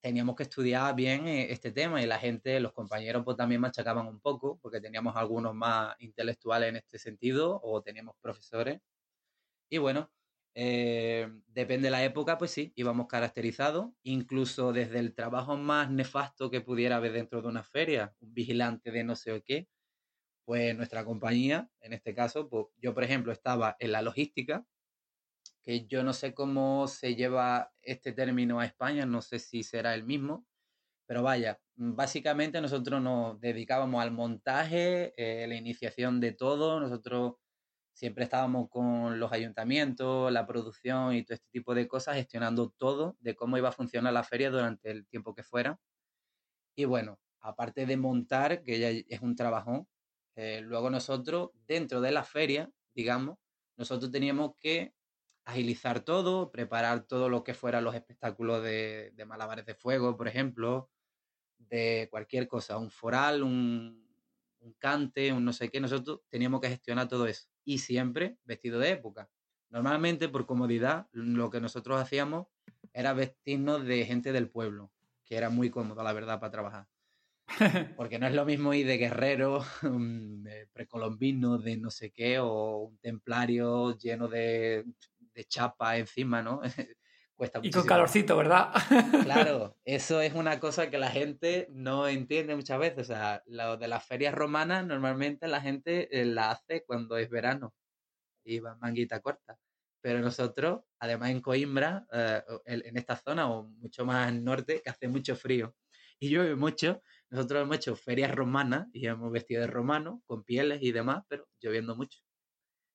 teníamos 0.00 0.36
que 0.36 0.42
estudiar 0.44 0.94
bien 0.94 1.26
eh, 1.28 1.50
este 1.52 1.72
tema 1.72 2.02
y 2.02 2.06
la 2.06 2.18
gente, 2.18 2.60
los 2.60 2.72
compañeros 2.74 3.24
pues 3.24 3.36
también 3.36 3.60
machacaban 3.60 4.06
un 4.06 4.20
poco, 4.20 4.58
porque 4.60 4.80
teníamos 4.80 5.16
algunos 5.16 5.54
más 5.54 5.96
intelectuales 6.00 6.68
en 6.70 6.76
este 6.76 6.98
sentido 6.98 7.60
o 7.62 7.82
teníamos 7.82 8.14
profesores. 8.20 8.80
Y 9.70 9.78
bueno, 9.78 10.10
eh, 10.54 11.28
depende 11.48 11.86
de 11.88 11.90
la 11.90 12.04
época, 12.04 12.38
pues 12.38 12.52
sí, 12.52 12.72
íbamos 12.76 13.08
caracterizados, 13.08 13.90
incluso 14.02 14.72
desde 14.72 15.00
el 15.00 15.14
trabajo 15.14 15.56
más 15.56 15.90
nefasto 15.90 16.50
que 16.50 16.60
pudiera 16.60 16.96
haber 16.96 17.12
dentro 17.12 17.42
de 17.42 17.48
una 17.48 17.64
feria, 17.64 18.14
un 18.20 18.34
vigilante 18.34 18.90
de 18.92 19.04
no 19.04 19.16
sé 19.16 19.42
qué, 19.44 19.68
pues 20.44 20.76
nuestra 20.76 21.04
compañía, 21.04 21.70
en 21.80 21.92
este 21.94 22.14
caso, 22.14 22.48
pues 22.48 22.66
yo 22.76 22.94
por 22.94 23.04
ejemplo 23.04 23.32
estaba 23.32 23.76
en 23.80 23.92
la 23.92 24.02
logística, 24.02 24.66
que 25.62 25.86
yo 25.86 26.04
no 26.04 26.12
sé 26.12 26.34
cómo 26.34 26.86
se 26.88 27.14
lleva 27.16 27.72
este 27.82 28.12
término 28.12 28.60
a 28.60 28.66
España, 28.66 29.06
no 29.06 29.22
sé 29.22 29.38
si 29.38 29.62
será 29.62 29.94
el 29.94 30.04
mismo, 30.04 30.46
pero 31.06 31.22
vaya, 31.22 31.60
básicamente 31.76 32.60
nosotros 32.60 33.02
nos 33.02 33.40
dedicábamos 33.40 34.02
al 34.02 34.12
montaje, 34.12 35.14
eh, 35.16 35.46
la 35.46 35.54
iniciación 35.56 36.20
de 36.20 36.32
todo, 36.32 36.80
nosotros 36.80 37.34
siempre 37.94 38.24
estábamos 38.24 38.68
con 38.70 39.18
los 39.20 39.32
ayuntamientos, 39.32 40.30
la 40.32 40.46
producción 40.46 41.14
y 41.14 41.24
todo 41.24 41.34
este 41.34 41.48
tipo 41.50 41.74
de 41.74 41.88
cosas, 41.88 42.16
gestionando 42.16 42.70
todo 42.76 43.16
de 43.20 43.34
cómo 43.34 43.56
iba 43.56 43.70
a 43.70 43.72
funcionar 43.72 44.12
la 44.12 44.24
feria 44.24 44.50
durante 44.50 44.90
el 44.90 45.06
tiempo 45.06 45.34
que 45.34 45.44
fuera. 45.44 45.80
Y 46.76 46.84
bueno, 46.86 47.20
aparte 47.40 47.86
de 47.86 47.96
montar, 47.96 48.62
que 48.62 48.78
ya 48.78 48.90
es 48.90 49.20
un 49.20 49.36
trabajón, 49.36 49.88
eh, 50.36 50.60
luego 50.62 50.90
nosotros, 50.90 51.50
dentro 51.66 52.00
de 52.00 52.10
la 52.10 52.24
feria, 52.24 52.70
digamos, 52.94 53.38
nosotros 53.76 54.10
teníamos 54.10 54.52
que 54.58 54.92
agilizar 55.44 56.00
todo, 56.00 56.50
preparar 56.50 57.06
todo 57.06 57.28
lo 57.28 57.44
que 57.44 57.54
fueran 57.54 57.84
los 57.84 57.94
espectáculos 57.94 58.62
de, 58.62 59.12
malabares 59.26 59.66
de 59.66 59.74
fuego, 59.74 60.16
por 60.16 60.26
ejemplo, 60.26 60.90
de 61.58 62.08
cualquier 62.10 62.48
cosa, 62.48 62.78
un 62.78 62.90
foral, 62.90 63.42
un, 63.42 64.08
un 64.60 64.72
cante, 64.74 65.32
un 65.32 65.44
no 65.44 65.52
sé 65.52 65.70
qué, 65.70 65.80
nosotros 65.80 66.22
teníamos 66.28 66.60
que 66.60 66.70
gestionar 66.70 67.08
todo 67.08 67.26
eso. 67.26 67.53
Y 67.64 67.78
siempre 67.78 68.38
vestido 68.44 68.78
de 68.78 68.90
época. 68.90 69.30
Normalmente, 69.70 70.28
por 70.28 70.46
comodidad, 70.46 71.08
lo 71.12 71.50
que 71.50 71.60
nosotros 71.60 72.00
hacíamos 72.00 72.46
era 72.92 73.12
vestirnos 73.12 73.84
de 73.84 74.04
gente 74.04 74.32
del 74.32 74.48
pueblo, 74.48 74.92
que 75.24 75.36
era 75.36 75.50
muy 75.50 75.70
cómodo, 75.70 76.02
la 76.02 76.12
verdad, 76.12 76.38
para 76.40 76.52
trabajar. 76.52 76.88
Porque 77.96 78.18
no 78.18 78.26
es 78.26 78.34
lo 78.34 78.44
mismo 78.44 78.74
ir 78.74 78.86
de 78.86 78.98
guerrero, 78.98 79.64
de 79.82 80.68
precolombino, 80.72 81.58
de 81.58 81.76
no 81.76 81.90
sé 81.90 82.10
qué, 82.10 82.38
o 82.38 82.78
un 82.78 82.98
templario 82.98 83.96
lleno 83.98 84.28
de, 84.28 84.84
de 85.34 85.44
chapa 85.44 85.98
encima, 85.98 86.42
¿no? 86.42 86.60
Cuesta 87.36 87.58
y 87.62 87.70
con 87.70 87.84
calorcito, 87.84 88.36
¿verdad? 88.36 88.72
claro, 89.24 89.76
eso 89.84 90.20
es 90.20 90.34
una 90.34 90.60
cosa 90.60 90.88
que 90.88 90.98
la 90.98 91.10
gente 91.10 91.68
no 91.72 92.06
entiende 92.06 92.54
muchas 92.54 92.78
veces. 92.78 93.10
O 93.10 93.12
sea, 93.12 93.42
lo 93.46 93.76
de 93.76 93.88
las 93.88 94.06
ferias 94.06 94.34
romanas 94.34 94.86
normalmente 94.86 95.48
la 95.48 95.60
gente 95.60 96.20
eh, 96.20 96.24
la 96.24 96.52
hace 96.52 96.84
cuando 96.84 97.16
es 97.16 97.28
verano 97.28 97.74
y 98.44 98.60
va 98.60 98.76
manguita 98.76 99.20
corta. 99.20 99.58
Pero 100.00 100.20
nosotros, 100.20 100.82
además 101.00 101.30
en 101.30 101.40
Coimbra, 101.40 102.06
eh, 102.12 102.42
en 102.66 102.96
esta 102.96 103.16
zona 103.16 103.50
o 103.50 103.64
mucho 103.64 104.04
más 104.04 104.28
al 104.28 104.44
norte, 104.44 104.80
que 104.82 104.90
hace 104.90 105.08
mucho 105.08 105.34
frío 105.34 105.74
y 106.20 106.28
llueve 106.28 106.54
mucho, 106.54 107.02
nosotros 107.30 107.62
hemos 107.62 107.76
hecho 107.76 107.96
ferias 107.96 108.34
romanas 108.34 108.86
y 108.92 109.06
hemos 109.06 109.32
vestido 109.32 109.62
de 109.62 109.66
romano, 109.66 110.22
con 110.26 110.44
pieles 110.44 110.80
y 110.82 110.92
demás, 110.92 111.24
pero 111.28 111.48
lloviendo 111.60 111.96
mucho. 111.96 112.20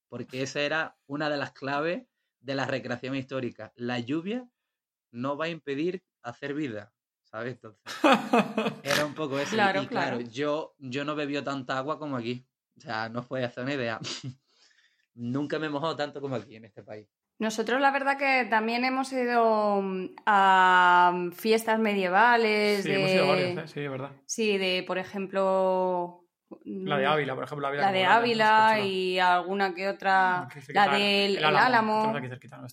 Porque 0.08 0.42
esa 0.42 0.62
era 0.62 0.98
una 1.08 1.30
de 1.30 1.38
las 1.38 1.52
claves 1.52 2.04
de 2.40 2.56
la 2.56 2.66
recreación 2.66 3.16
histórica. 3.16 3.74
La 3.76 4.00
lluvia 4.00 4.48
no 5.12 5.38
va 5.38 5.46
a 5.46 5.50
impedir 5.50 6.04
hacer 6.22 6.54
vida, 6.54 6.94
¿sabes? 7.24 7.54
Entonces, 7.54 7.82
era 8.84 9.06
un 9.06 9.14
poco 9.14 9.40
eso. 9.40 9.52
Claro, 9.52 9.84
y 9.84 9.88
claro, 9.88 10.22
Yo, 10.22 10.76
yo 10.78 11.06
no 11.06 11.16
bebió 11.16 11.44
tanta 11.44 11.78
agua 11.78 12.00
como 12.00 12.18
aquí. 12.18 12.46
O 12.78 12.82
sea, 12.82 13.10
no 13.10 13.20
os 13.20 13.26
podéis 13.26 13.50
hacer 13.50 13.64
una 13.64 13.74
idea. 13.74 14.00
Nunca 15.14 15.60
me 15.60 15.68
he 15.68 15.70
mojado 15.70 15.96
tanto 15.96 16.22
como 16.22 16.36
aquí 16.36 16.56
en 16.56 16.66
este 16.66 16.84
país. 16.84 17.08
Nosotros 17.40 17.80
la 17.80 17.92
verdad 17.92 18.18
que 18.18 18.46
también 18.50 18.84
hemos 18.84 19.14
ido 19.14 19.82
mm, 19.82 20.16
a 20.26 21.30
fiestas 21.34 21.80
medievales. 21.80 22.84
Sí, 22.84 22.92
hemos 22.92 23.12
ido 23.12 23.24
a 23.24 23.28
varias, 23.28 23.58
¿eh? 23.58 23.68
sí, 23.68 23.80
es 23.80 23.92
verdad. 23.92 24.12
Sí, 24.26 24.58
de, 24.58 24.84
por 24.86 24.98
ejemplo, 24.98 26.19
la 26.66 26.98
de 26.98 27.06
Ávila, 27.06 27.36
por 27.36 27.44
ejemplo. 27.44 27.72
La, 27.72 27.92
de 27.92 28.06
Ávila 28.06 28.80
y 28.80 29.20
alguna 29.20 29.74
que 29.74 29.88
otra. 29.88 30.48
la 30.70 30.88
del 30.90 31.44
Álamo, 31.44 32.14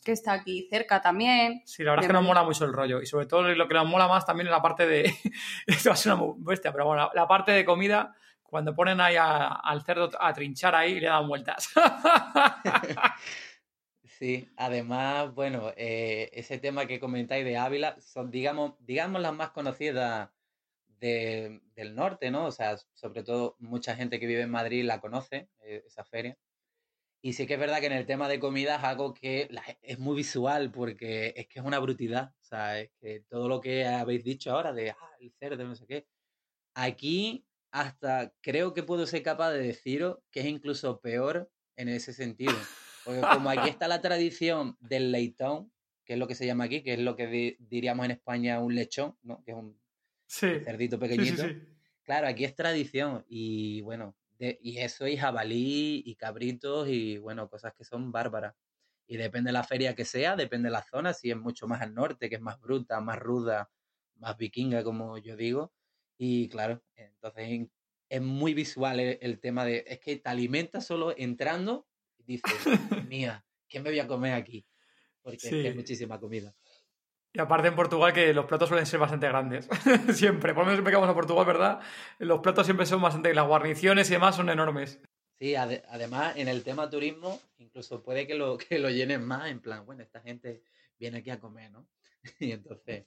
que 0.05 0.13
está 0.13 0.33
aquí 0.33 0.67
cerca 0.71 1.01
también. 1.01 1.63
Sí, 1.65 1.83
la 1.83 1.93
verdad 1.93 2.05
es 2.05 2.09
que 2.09 2.13
nos 2.15 2.25
mola 2.25 2.43
mucho 2.43 2.65
el 2.65 2.73
rollo. 2.73 3.03
Y 3.03 3.07
sobre 3.07 3.27
todo 3.27 3.43
lo 3.43 3.69
que 3.69 3.75
nos 3.75 3.87
mola 3.87 4.09
más 4.09 4.25
también 4.25 4.47
es 4.47 4.51
la 4.51 4.63
parte 4.63 4.87
de. 4.87 5.15
Esto 5.67 5.91
va 5.91 5.95
a 5.95 5.97
ser 5.97 6.15
una 6.15 6.33
bestia, 6.39 6.73
pero 6.73 6.87
bueno, 6.87 7.11
la, 7.15 7.29
parte 7.29 7.53
de 7.53 7.65
comida, 7.65 8.15
cuando 8.43 8.75
ponen 8.75 9.01
ahí 9.01 9.17
al 9.19 9.83
cerdo 9.83 10.11
a 10.19 10.33
trinchar 10.33 10.75
ahí 10.75 10.93
y 10.93 11.01
le 11.01 11.09
dan 11.09 11.29
vueltas. 11.29 11.71
Sí, 14.19 14.51
además, 14.57 15.35
bueno, 15.35 15.75
eh, 15.77 16.31
ese 16.33 16.57
tema 16.57 16.87
que 16.87 16.99
comentáis 16.99 17.45
de 17.45 17.59
Ávila 17.59 18.01
son, 18.01 18.31
digamos, 18.31 18.73
digamos 18.79 19.21
las 19.21 19.35
más 19.35 19.51
conocidas 19.51 20.31
del 21.01 21.95
norte, 21.95 22.31
¿no? 22.31 22.47
O 22.47 22.53
sea, 22.53 22.77
sobre 22.95 23.23
todo 23.23 23.57
mucha 23.59 23.97
gente 23.97 24.19
que 24.19 24.27
vive 24.27 24.43
en 24.43 24.51
Madrid 24.51 24.85
la 24.85 25.01
conoce, 25.01 25.49
eh, 25.61 25.83
esa 25.87 26.05
feria. 26.05 26.37
Y 27.23 27.33
sí 27.33 27.47
que 27.47 27.55
es 27.55 27.61
verdad 27.61 27.81
que 27.81 27.87
en 27.87 27.93
el 27.93 28.07
tema 28.07 28.29
de 28.29 28.39
comida 28.39 28.77
es 28.77 28.85
algo 28.85 29.13
que 29.13 29.49
es 29.83 29.99
muy 29.99 30.17
visual 30.17 30.71
porque 30.71 31.35
es 31.37 31.49
que 31.49 31.59
es 31.59 31.65
una 31.65 31.79
brutidad. 31.79 32.33
O 32.41 32.45
sea, 32.45 32.81
es 32.81 32.91
que 33.01 33.21
todo 33.29 33.49
lo 33.49 33.61
que 33.61 33.85
habéis 33.87 34.23
dicho 34.23 34.53
ahora 34.53 34.73
de 34.73 34.91
ah, 34.91 35.17
el 35.19 35.33
cerdo, 35.33 35.65
no 35.65 35.75
sé 35.75 35.87
qué. 35.87 36.07
Aquí 36.75 37.45
hasta 37.73 38.33
creo 38.43 38.75
que 38.75 38.83
puedo 38.83 39.07
ser 39.07 39.23
capaz 39.23 39.51
de 39.53 39.59
deciros 39.59 40.19
que 40.31 40.41
es 40.41 40.47
incluso 40.47 41.01
peor 41.01 41.51
en 41.77 41.89
ese 41.89 42.13
sentido. 42.13 42.55
Porque 43.05 43.21
como 43.21 43.51
aquí 43.51 43.69
está 43.69 43.89
la 43.89 44.01
tradición 44.01 44.77
del 44.81 45.13
leitón, 45.13 45.73
que 46.05 46.15
es 46.15 46.19
lo 46.19 46.29
que 46.29 46.35
se 46.35 46.47
llama 46.47 46.65
aquí, 46.65 46.83
que 46.83 46.95
es 46.95 47.01
lo 47.01 47.17
que 47.17 47.57
diríamos 47.59 48.05
en 48.05 48.13
España 48.13 48.61
un 48.61 48.75
lechón, 48.75 49.17
¿no? 49.23 49.43
Que 49.45 49.53
es 49.53 49.57
un 49.57 49.79
cerdito 50.27 50.99
pequeñito. 50.99 51.45
claro, 52.05 52.27
aquí 52.27 52.45
es 52.45 52.55
tradición 52.55 53.25
y 53.29 53.81
bueno, 53.83 54.17
y 54.39 54.79
eso 54.79 55.07
y 55.07 55.17
jabalí 55.17 56.03
y 56.05 56.15
cabritos 56.17 56.89
y 56.89 57.19
bueno, 57.19 57.49
cosas 57.49 57.73
que 57.75 57.85
son 57.85 58.13
bárbaras. 58.13 58.55
Y 59.09 59.17
depende 59.17 59.49
de 59.49 59.53
la 59.53 59.63
feria 59.63 59.95
que 59.95 60.05
sea, 60.05 60.35
depende 60.35 60.67
de 60.67 60.73
la 60.73 60.83
zona, 60.83 61.13
si 61.13 61.31
es 61.31 61.37
mucho 61.37 61.69
más 61.69 61.81
al 61.81 61.95
norte, 61.95 62.29
que 62.29 62.37
es 62.37 62.41
más 62.41 62.61
bruta, 62.61 63.01
más 63.01 63.19
ruda, 63.19 63.71
más 64.17 64.37
vikinga, 64.37 64.83
como 64.83 65.17
yo 65.19 65.37
digo. 65.37 65.73
Y 66.19 66.49
claro, 66.49 66.83
entonces 66.97 67.69
es 68.09 68.21
muy 68.21 68.53
visual 68.53 68.99
el, 68.99 69.41
tema 69.41 69.65
de, 69.65 69.85
es 69.87 70.01
que 70.01 70.17
te 70.17 70.29
alimentas 70.29 70.87
solo 70.87 71.15
entrando 71.17 71.87
y 72.19 72.25
dices, 72.25 72.53
mía, 73.09 73.45
¿qué 73.69 73.81
me 73.81 73.91
voy 73.91 74.01
a 74.01 74.09
comer 74.09 74.35
aquí? 74.35 74.67
Porque 75.23 75.39
que 75.39 75.69
es 75.69 75.75
muchísima 75.75 76.19
comida. 76.19 76.55
Y 77.37 77.39
aparte 77.39 77.69
en 77.69 77.75
Portugal 77.75 78.15
que 78.15 78.33
los 78.33 78.47
platos 78.47 78.71
suelen 78.71 78.87
ser 78.87 78.99
bastante 78.99 79.29
grandes. 79.29 79.69
siempre. 80.15 80.55
Por 80.55 80.63
lo 80.63 80.67
menos 80.67 80.77
siempre 80.77 80.91
que 80.91 80.97
vamos 80.97 81.11
a 81.11 81.15
Portugal, 81.15 81.45
¿verdad? 81.45 81.81
Los 82.19 82.41
platos 82.41 82.65
siempre 82.65 82.87
son 82.87 83.03
bastante... 83.03 83.35
Las 83.35 83.47
guarniciones 83.47 84.09
y 84.09 84.15
demás 84.15 84.37
son 84.37 84.49
enormes. 84.49 84.99
Sí, 85.39 85.55
además 85.55 86.35
en 86.39 86.49
el 86.49 86.63
tema 86.65 86.89
turismo 86.89 87.39
incluso 87.59 88.03
puede 88.03 88.27
que 88.27 88.37
lo, 88.37 88.57
que 88.57 88.79
lo 88.79 88.89
llenen 88.89 89.23
más 89.23 89.51
en 89.51 89.61
plan, 89.61 89.85
bueno, 89.85 90.03
esta 90.03 90.23
gente 90.23 90.63
viene 90.99 91.19
aquí 91.19 91.29
a 91.29 91.39
comer, 91.39 91.71
¿no? 91.71 91.87
y 92.41 92.53
entonces... 92.53 93.05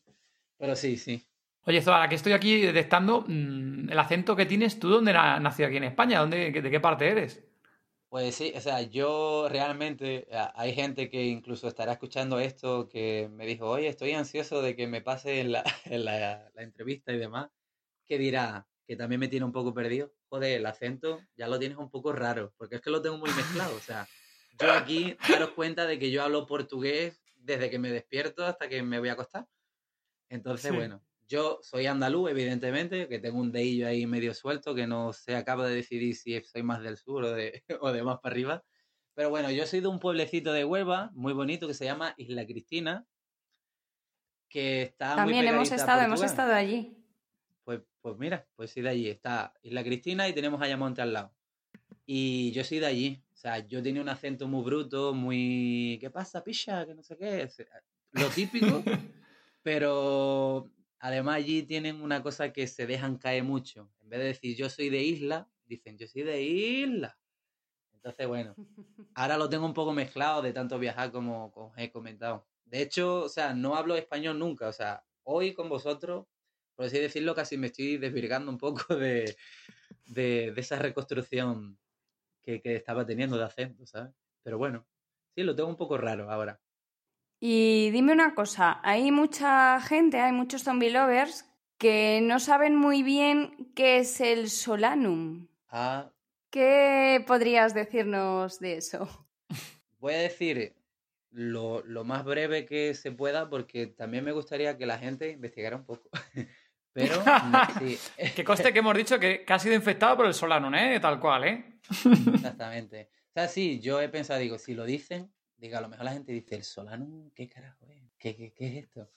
Pero 0.60 0.76
sí, 0.76 0.96
sí. 0.98 1.26
Oye, 1.64 1.82
Zoa, 1.82 2.08
que 2.08 2.16
estoy 2.16 2.34
aquí 2.34 2.62
detectando 2.62 3.26
mm, 3.28 3.90
el 3.90 3.98
acento 3.98 4.36
que 4.36 4.46
tienes, 4.46 4.78
¿tú 4.78 4.90
dónde 4.90 5.12
nació 5.12 5.66
aquí 5.66 5.78
en 5.78 5.86
España? 5.86 6.20
¿Dónde, 6.20 6.52
¿De 6.52 6.70
qué 6.70 6.80
parte 6.80 7.10
eres? 7.10 7.44
Pues 8.10 8.34
sí, 8.34 8.52
o 8.56 8.62
sea, 8.62 8.82
yo 8.82 9.48
realmente, 9.50 10.28
hay 10.56 10.74
gente 10.74 11.12
que 11.12 11.26
incluso 11.26 11.68
estará 11.68 11.92
escuchando 11.94 12.40
esto 12.40 12.90
que 12.90 13.30
me 13.32 13.46
dijo, 13.46 13.70
oye, 13.70 13.88
estoy 13.88 14.14
ansioso 14.14 14.64
de 14.64 14.76
que 14.76 14.88
me 14.88 15.02
pase 15.02 15.44
la, 15.44 15.64
la, 15.86 16.52
entrevista 16.64 17.14
y 17.14 17.20
demás, 17.20 17.52
que 18.08 18.18
dirá, 18.18 18.68
que 18.88 18.96
también 18.96 19.20
me 19.20 19.28
tiene 19.28 19.46
un 19.46 19.52
poco 19.52 19.76
perdido. 19.76 20.12
Joder, 20.30 20.58
el 20.58 20.66
acento 20.66 21.20
ya 21.36 21.48
lo 21.48 21.60
tienes 21.60 21.78
un 21.78 21.92
poco 21.92 22.12
raro, 22.12 22.52
porque 22.58 22.78
es 22.78 22.82
que 22.82 22.90
lo 22.90 23.02
tengo 23.02 23.20
muy 23.20 23.30
mezclado. 23.32 23.76
O 23.76 23.80
sea, 23.80 24.08
yo 24.60 24.72
aquí 24.72 25.16
daros 25.30 25.52
cuenta 25.52 25.86
de 25.86 26.00
que 26.00 26.10
yo 26.10 26.24
hablo 26.24 26.48
portugués 26.48 27.22
desde 27.36 27.70
que 27.70 27.78
me 27.78 27.92
despierto 27.92 28.44
hasta 28.44 28.68
que 28.68 28.82
me 28.82 28.98
voy 28.98 29.10
a 29.10 29.14
acostar. 29.14 29.48
Entonces, 30.30 30.74
bueno, 30.74 31.04
yo 31.30 31.60
soy 31.62 31.86
andaluz, 31.86 32.32
evidentemente, 32.32 33.08
que 33.08 33.20
tengo 33.20 33.40
un 33.40 33.52
deillo 33.52 33.88
ahí 33.88 34.08
medio 34.08 34.34
suelto, 34.34 34.74
que 34.74 34.88
no 34.88 35.14
se 35.14 35.36
acaba 35.36 35.68
de 35.68 35.76
decidir 35.76 36.16
si 36.16 36.42
soy 36.42 36.64
más 36.64 36.82
del 36.82 36.98
sur 36.98 37.24
o 37.24 37.32
de, 37.32 37.64
o 37.82 37.92
de 37.92 38.04
más 38.04 38.20
para 38.20 38.34
arriba. 38.34 38.64
Pero 39.14 39.30
bueno, 39.30 39.52
yo 39.52 39.66
soy 39.68 39.80
de 39.82 39.88
un 39.88 40.00
pueblecito 40.00 40.52
de 40.52 40.66
Huelva, 40.66 41.12
muy 41.14 41.34
bonito, 41.34 41.68
que 41.68 41.76
se 41.76 41.86
llama 41.86 42.16
Isla 42.18 42.46
Cristina, 42.48 43.06
que 44.50 44.82
está 44.82 45.16
También 45.16 45.48
hemos 45.48 45.72
estado, 45.72 46.02
hemos 46.02 46.24
estado 46.24 46.54
allí. 46.54 46.98
Pues, 47.64 47.82
pues 48.02 48.18
mira, 48.18 48.48
pues 48.56 48.72
sí 48.72 48.82
de 48.82 48.90
allí. 48.90 49.08
Está 49.08 49.54
Isla 49.62 49.84
Cristina 49.84 50.28
y 50.28 50.34
tenemos 50.34 50.60
Ayamonte 50.62 51.04
al 51.04 51.14
lado. 51.14 51.36
Y 52.08 52.52
yo 52.54 52.64
soy 52.64 52.80
de 52.80 52.88
allí. 52.88 53.24
O 53.34 53.38
sea, 53.38 53.60
yo 53.60 53.84
tenía 53.84 54.02
un 54.02 54.10
acento 54.10 54.48
muy 54.48 54.64
bruto, 54.64 55.14
muy... 55.14 56.00
¿Qué 56.02 56.10
pasa, 56.10 56.44
picha? 56.44 56.88
Que 56.88 56.96
no 56.96 57.04
sé 57.04 57.16
qué. 57.18 57.48
Lo 58.14 58.28
típico. 58.30 58.84
pero 59.62 60.72
además 61.00 61.38
allí 61.38 61.64
tienen 61.64 62.02
una 62.02 62.22
cosa 62.22 62.52
que 62.54 62.68
se 62.68 62.86
dejan 62.86 63.18
caer 63.18 63.44
mucho. 63.44 63.92
En 64.02 64.10
vez 64.10 64.20
de 64.20 64.26
decir 64.26 64.56
yo 64.56 64.70
soy 64.70 64.90
de 64.90 65.04
isla, 65.04 65.50
dicen 65.66 65.98
yo 65.98 66.08
soy 66.08 66.24
de 66.24 66.42
isla. 66.42 67.18
Entonces, 67.94 68.28
bueno, 68.28 68.56
ahora 69.16 69.38
lo 69.38 69.50
tengo 69.50 69.66
un 69.66 69.74
poco 69.74 69.94
mezclado 69.94 70.42
de 70.42 70.54
tanto 70.54 70.80
viajar 70.80 71.12
como, 71.12 71.52
como 71.52 71.74
he 71.78 71.92
comentado. 71.92 72.48
De 72.66 72.82
hecho, 72.82 73.24
o 73.24 73.30
sea, 73.30 73.54
no 73.54 73.76
hablo 73.76 73.96
español 73.96 74.40
nunca. 74.40 74.68
O 74.68 74.74
sea, 74.74 75.04
hoy 75.24 75.54
con 75.54 75.70
vosotros, 75.70 76.28
por 76.76 76.86
así 76.86 77.00
decirlo, 77.00 77.36
casi 77.36 77.58
me 77.58 77.68
estoy 77.68 77.98
desvirgando 77.98 78.52
un 78.52 78.58
poco 78.58 78.96
de, 78.96 79.36
de, 80.06 80.54
esa 80.56 80.78
reconstrucción 80.78 81.78
que, 82.42 82.62
que, 82.62 82.76
estaba 82.76 83.06
teniendo 83.06 83.38
de 83.38 83.44
acento, 83.44 83.86
¿sabes? 83.86 84.14
Pero 84.44 84.58
bueno, 84.58 84.88
sí, 85.36 85.44
lo 85.44 85.56
tengo 85.56 85.70
un 85.70 85.76
poco 85.76 85.98
raro 85.98 86.32
ahora. 86.32 86.60
Y 87.40 87.90
dime 87.92 88.12
una 88.12 88.36
cosa, 88.36 88.82
hay 88.84 89.12
mucha 89.12 89.80
gente, 89.82 90.20
hay 90.20 90.34
muchos 90.34 90.64
zombie 90.64 90.90
lovers 90.90 91.46
que 91.78 92.20
no 92.22 92.40
saben 92.40 92.76
muy 92.76 93.02
bien 93.04 93.72
qué 93.76 94.00
es 94.00 94.20
el 94.20 94.50
Solanum. 94.50 95.48
Ah. 95.70 96.12
¿Qué 96.50 97.24
podrías 97.26 97.74
decirnos 97.74 98.60
de 98.60 98.78
eso? 98.78 99.28
Voy 100.00 100.14
a 100.16 100.18
decir 100.18 100.76
lo, 101.32 101.82
lo, 101.86 102.04
más 102.04 102.26
breve 102.26 102.66
que 102.66 102.94
se 102.94 103.12
pueda 103.12 103.50
porque 103.50 103.88
también 103.88 104.26
me 104.26 104.32
gustaría 104.32 104.78
que 104.78 104.86
la 104.86 104.98
gente 104.98 105.30
investigara 105.30 105.76
un 105.76 105.86
poco. 105.86 106.10
Pero 106.94 107.24
sí. 107.80 107.98
que 108.36 108.44
coste 108.44 108.74
que 108.74 108.80
hemos 108.80 108.98
dicho 108.98 109.20
que, 109.20 109.46
ha 109.48 109.60
sido 109.60 109.76
infectado 109.76 110.18
por 110.18 110.26
el 110.26 110.34
Solanum, 110.34 110.74
¿eh? 110.76 111.00
Tal 111.00 111.20
cual, 111.20 111.44
¿eh? 111.46 111.80
Exactamente. 112.34 113.10
O 113.30 113.32
sea, 113.34 113.48
sí, 113.48 113.80
yo 113.80 114.02
he 114.02 114.10
pensado, 114.10 114.40
digo, 114.40 114.58
si 114.58 114.74
lo 114.74 114.86
dicen, 114.86 115.32
diga, 115.60 115.80
a 115.80 115.82
lo 115.82 115.90
mejor 115.90 116.06
la 116.06 116.14
gente 116.14 116.32
dice, 116.32 116.56
¿el 116.56 116.64
Solanum? 116.64 117.32
¿Qué 117.32 117.48
carajo 117.48 117.86
es? 117.90 118.12
¿Qué, 118.18 118.36
qué, 118.36 118.54
qué 118.54 118.68
es 118.68 118.84
esto? 118.86 119.10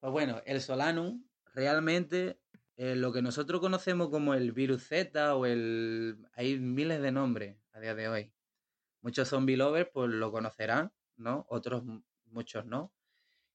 Pues 0.00 0.12
bueno, 0.12 0.40
el 0.46 0.60
Solanum 0.60 1.24
realmente 1.54 2.38
eh, 2.76 2.94
lo 2.94 3.12
que 3.12 3.22
nosotros 3.22 3.60
conocemos 3.60 4.08
como 4.08 4.34
el 4.34 4.52
virus 4.52 4.86
Z 4.88 5.34
o 5.34 5.46
el... 5.46 6.26
Hay 6.34 6.58
miles 6.58 7.02
de 7.02 7.12
nombres 7.12 7.56
a 7.72 7.80
día 7.80 7.94
de 7.94 8.08
hoy. 8.08 8.32
Muchos 9.00 9.28
zombie 9.28 9.56
lovers 9.56 9.90
pues 9.92 10.10
lo 10.10 10.32
conocerán 10.32 10.92
¿no? 11.18 11.44
Otros 11.48 11.82
muchos 12.26 12.64
no. 12.64 12.92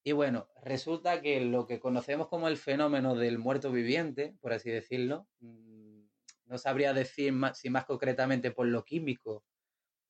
Y 0.03 0.11
bueno, 0.11 0.49
resulta 0.61 1.21
que 1.21 1.39
lo 1.41 1.65
que 1.65 1.79
conocemos 1.79 2.27
como 2.27 2.47
el 2.47 2.57
fenómeno 2.57 3.15
del 3.15 3.39
muerto 3.39 3.71
viviente, 3.71 4.35
por 4.41 4.51
así 4.51 4.69
decirlo, 4.69 5.27
mm, 5.39 6.01
no 6.45 6.57
sabría 6.57 6.93
decir 6.93 7.31
más, 7.31 7.57
si 7.57 7.69
más 7.69 7.85
concretamente 7.85 8.51
por 8.51 8.67
lo 8.67 8.83
químico, 8.83 9.45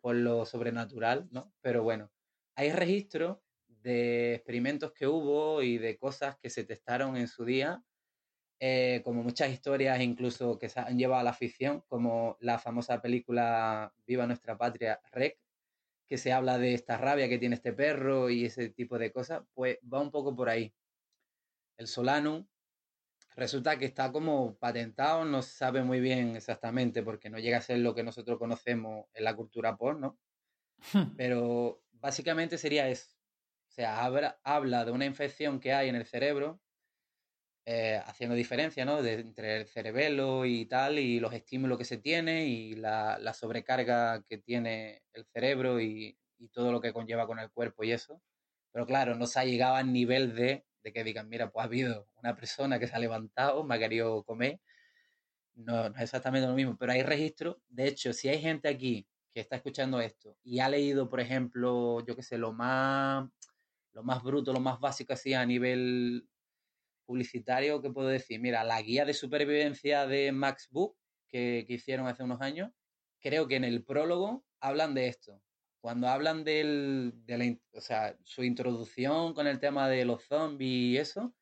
por 0.01 0.15
lo 0.15 0.45
sobrenatural, 0.45 1.27
¿no? 1.31 1.53
Pero 1.61 1.83
bueno, 1.83 2.11
hay 2.63 2.71
registros 2.71 3.37
de 3.67 4.35
experimentos 4.35 4.93
que 4.93 5.07
hubo 5.07 5.61
y 5.61 5.77
de 5.77 5.97
cosas 5.97 6.37
que 6.37 6.49
se 6.49 6.63
testaron 6.63 7.17
en 7.17 7.27
su 7.27 7.43
día, 7.43 7.83
eh, 8.59 9.01
como 9.03 9.23
muchas 9.23 9.51
historias 9.51 9.99
incluso 10.01 10.57
que 10.57 10.69
se 10.69 10.79
han 10.79 10.97
llevado 10.97 11.19
a 11.19 11.23
la 11.23 11.33
ficción, 11.33 11.81
como 11.87 12.37
la 12.39 12.59
famosa 12.59 13.01
película 13.01 13.93
Viva 14.07 14.25
nuestra 14.25 14.57
patria, 14.57 15.01
Rec, 15.11 15.37
que 16.07 16.17
se 16.17 16.31
habla 16.31 16.57
de 16.57 16.73
esta 16.73 16.97
rabia 16.97 17.27
que 17.27 17.37
tiene 17.37 17.55
este 17.55 17.73
perro 17.73 18.29
y 18.29 18.45
ese 18.45 18.69
tipo 18.69 18.97
de 18.97 19.11
cosas, 19.11 19.43
pues 19.53 19.79
va 19.91 19.99
un 19.99 20.11
poco 20.11 20.33
por 20.33 20.47
ahí. 20.47 20.73
El 21.77 21.87
Solanum 21.87 22.47
resulta 23.35 23.77
que 23.77 23.85
está 23.85 24.13
como 24.13 24.55
patentado, 24.57 25.25
no 25.25 25.41
se 25.41 25.57
sabe 25.57 25.83
muy 25.83 25.99
bien 25.99 26.37
exactamente 26.37 27.03
porque 27.03 27.29
no 27.29 27.39
llega 27.39 27.57
a 27.57 27.61
ser 27.61 27.79
lo 27.79 27.93
que 27.93 28.03
nosotros 28.03 28.39
conocemos 28.39 29.07
en 29.13 29.25
la 29.25 29.35
cultura 29.35 29.75
porno, 29.75 30.17
pero 31.17 31.82
básicamente 32.03 32.57
sería 32.57 32.89
eso. 32.89 33.07
O 33.69 33.71
sea, 33.71 34.05
habla, 34.43 34.85
de 34.85 34.91
una 34.91 35.05
infección 35.05 35.59
que 35.59 35.73
hay 35.73 35.89
en 35.89 35.95
el 35.95 36.05
cerebro, 36.05 36.61
eh, 37.65 38.01
haciendo 38.05 38.35
diferencia 38.35 38.83
¿no? 38.85 38.99
entre 39.03 39.61
el 39.61 39.67
cerebelo 39.67 40.45
y 40.45 40.65
tal, 40.65 40.99
y 40.99 41.19
los 41.21 41.33
estímulos 41.33 41.77
que 41.77 41.85
se 41.85 41.97
tiene 41.97 42.45
y 42.45 42.75
la, 42.75 43.17
la 43.19 43.33
sobrecarga 43.33 44.21
que 44.27 44.37
tiene 44.37 45.03
el 45.13 45.25
cerebro 45.25 45.79
y, 45.79 46.17
y, 46.37 46.49
todo 46.49 46.73
lo 46.73 46.81
que 46.81 46.91
conlleva 46.91 47.25
con 47.25 47.39
el 47.39 47.49
cuerpo 47.51 47.85
y 47.85 47.93
eso. 47.93 48.21
Pero 48.73 48.85
claro, 48.85 49.15
no 49.15 49.25
se 49.25 49.39
ha 49.39 49.45
llegado 49.45 49.75
al 49.75 49.93
nivel 49.93 50.35
de, 50.35 50.65
de 50.83 50.93
que 50.93 51.03
digan, 51.05 51.29
mira, 51.29 51.51
pues 51.51 51.63
ha 51.63 51.67
habido 51.67 52.09
una 52.17 52.35
persona 52.35 52.79
que 52.79 52.87
se 52.87 52.95
ha 52.95 52.99
levantado, 52.99 53.63
me 53.63 53.75
ha 53.75 53.79
querido 53.79 54.23
comer. 54.23 54.59
No, 55.55 55.89
no 55.89 55.95
es 55.95 56.03
exactamente 56.03 56.47
lo 56.47 56.53
mismo, 56.55 56.77
pero 56.77 56.91
hay 56.91 57.03
registro. 57.03 57.61
De 57.69 57.87
hecho, 57.87 58.13
si 58.13 58.27
hay 58.29 58.41
gente 58.41 58.67
aquí 58.67 59.07
que 59.33 59.41
está 59.41 59.55
escuchando 59.57 59.99
esto 59.99 60.37
y 60.43 60.59
ha 60.59 60.69
leído, 60.69 61.09
por 61.09 61.19
ejemplo, 61.19 62.05
yo 62.05 62.15
qué 62.15 62.23
sé, 62.23 62.37
lo 62.37 62.53
más, 62.53 63.27
lo 63.93 64.03
más 64.03 64.23
bruto, 64.23 64.53
lo 64.53 64.59
más 64.59 64.79
básico 64.79 65.13
así 65.13 65.33
a 65.33 65.45
nivel 65.45 66.27
publicitario, 67.05 67.81
¿qué 67.81 67.89
puedo 67.89 68.07
decir? 68.07 68.39
Mira, 68.39 68.63
la 68.63 68.81
guía 68.81 69.05
de 69.05 69.13
supervivencia 69.13 70.07
de 70.07 70.31
Max 70.31 70.67
Book 70.71 70.97
que, 71.27 71.65
que 71.67 71.73
hicieron 71.73 72.07
hace 72.07 72.23
unos 72.23 72.41
años, 72.41 72.71
creo 73.19 73.47
que 73.47 73.55
en 73.55 73.63
el 73.63 73.83
prólogo 73.83 74.45
hablan 74.59 74.93
de 74.93 75.07
esto. 75.07 75.41
Cuando 75.81 76.07
hablan 76.07 76.43
del, 76.43 77.13
de 77.25 77.37
la, 77.37 77.77
o 77.77 77.81
sea, 77.81 78.17
su 78.23 78.43
introducción 78.43 79.33
con 79.33 79.47
el 79.47 79.59
tema 79.59 79.89
de 79.89 80.05
los 80.05 80.23
zombies 80.23 80.93
y 80.93 80.97
eso, 80.97 81.35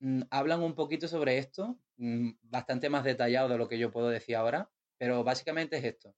mm, 0.00 0.22
hablan 0.30 0.62
un 0.62 0.74
poquito 0.74 1.08
sobre 1.08 1.38
esto, 1.38 1.78
mm, 1.96 2.30
bastante 2.42 2.88
más 2.90 3.04
detallado 3.04 3.48
de 3.48 3.58
lo 3.58 3.68
que 3.68 3.78
yo 3.78 3.90
puedo 3.90 4.08
decir 4.08 4.36
ahora, 4.36 4.70
pero 4.98 5.24
básicamente 5.24 5.76
es 5.78 5.84
esto. 5.84 6.14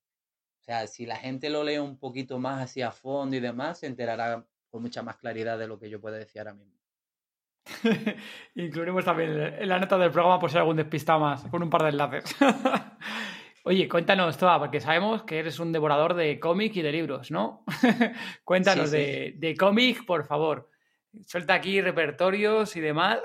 O 0.67 0.73
sea, 0.73 0.89
si 0.89 1.07
la 1.07 1.15
gente 1.15 1.49
lo 1.49 1.63
lee 1.63 1.79
un 1.79 1.97
poquito 1.97 2.41
más 2.41 2.61
hacia 2.61 2.91
fondo 2.91 3.37
y 3.37 3.41
demás, 3.41 3.79
se 3.79 3.87
enterará 3.87 4.45
con 4.69 4.83
mucha 4.83 5.01
más 5.01 5.17
claridad 5.17 5.57
de 5.57 5.69
lo 5.69 5.79
que 5.79 5.89
yo 5.89 6.01
puedo 6.01 6.17
decir 6.17 6.41
ahora 6.41 6.55
mismo. 6.55 6.75
Incluiremos 8.57 9.05
también 9.05 9.31
en 9.61 9.69
la 9.69 9.79
nota 9.79 9.97
del 9.97 10.11
programa 10.11 10.41
por 10.41 10.51
si 10.51 10.57
hay 10.57 10.63
algún 10.63 10.75
despistado 10.75 11.21
más, 11.21 11.45
con 11.45 11.63
un 11.63 11.71
par 11.71 11.85
de 11.85 11.91
enlaces. 11.91 12.35
Oye, 13.63 13.89
cuéntanos, 13.89 14.37
Toa, 14.39 14.59
porque 14.59 14.81
sabemos 14.81 15.23
que 15.23 15.39
eres 15.39 15.61
un 15.61 15.71
devorador 15.71 16.15
de 16.15 16.41
cómic 16.41 16.75
y 16.75 16.83
de 16.83 16.91
libros, 16.91 17.31
¿no? 17.31 17.65
cuéntanos 18.45 18.91
De, 18.91 19.35
de 19.37 19.57
cómic, 19.57 20.05
por 20.05 20.27
favor. 20.27 20.69
Suelta 21.25 21.55
aquí 21.55 21.81
repertorios 21.81 22.75
y 22.75 22.81
demás. 22.81 23.21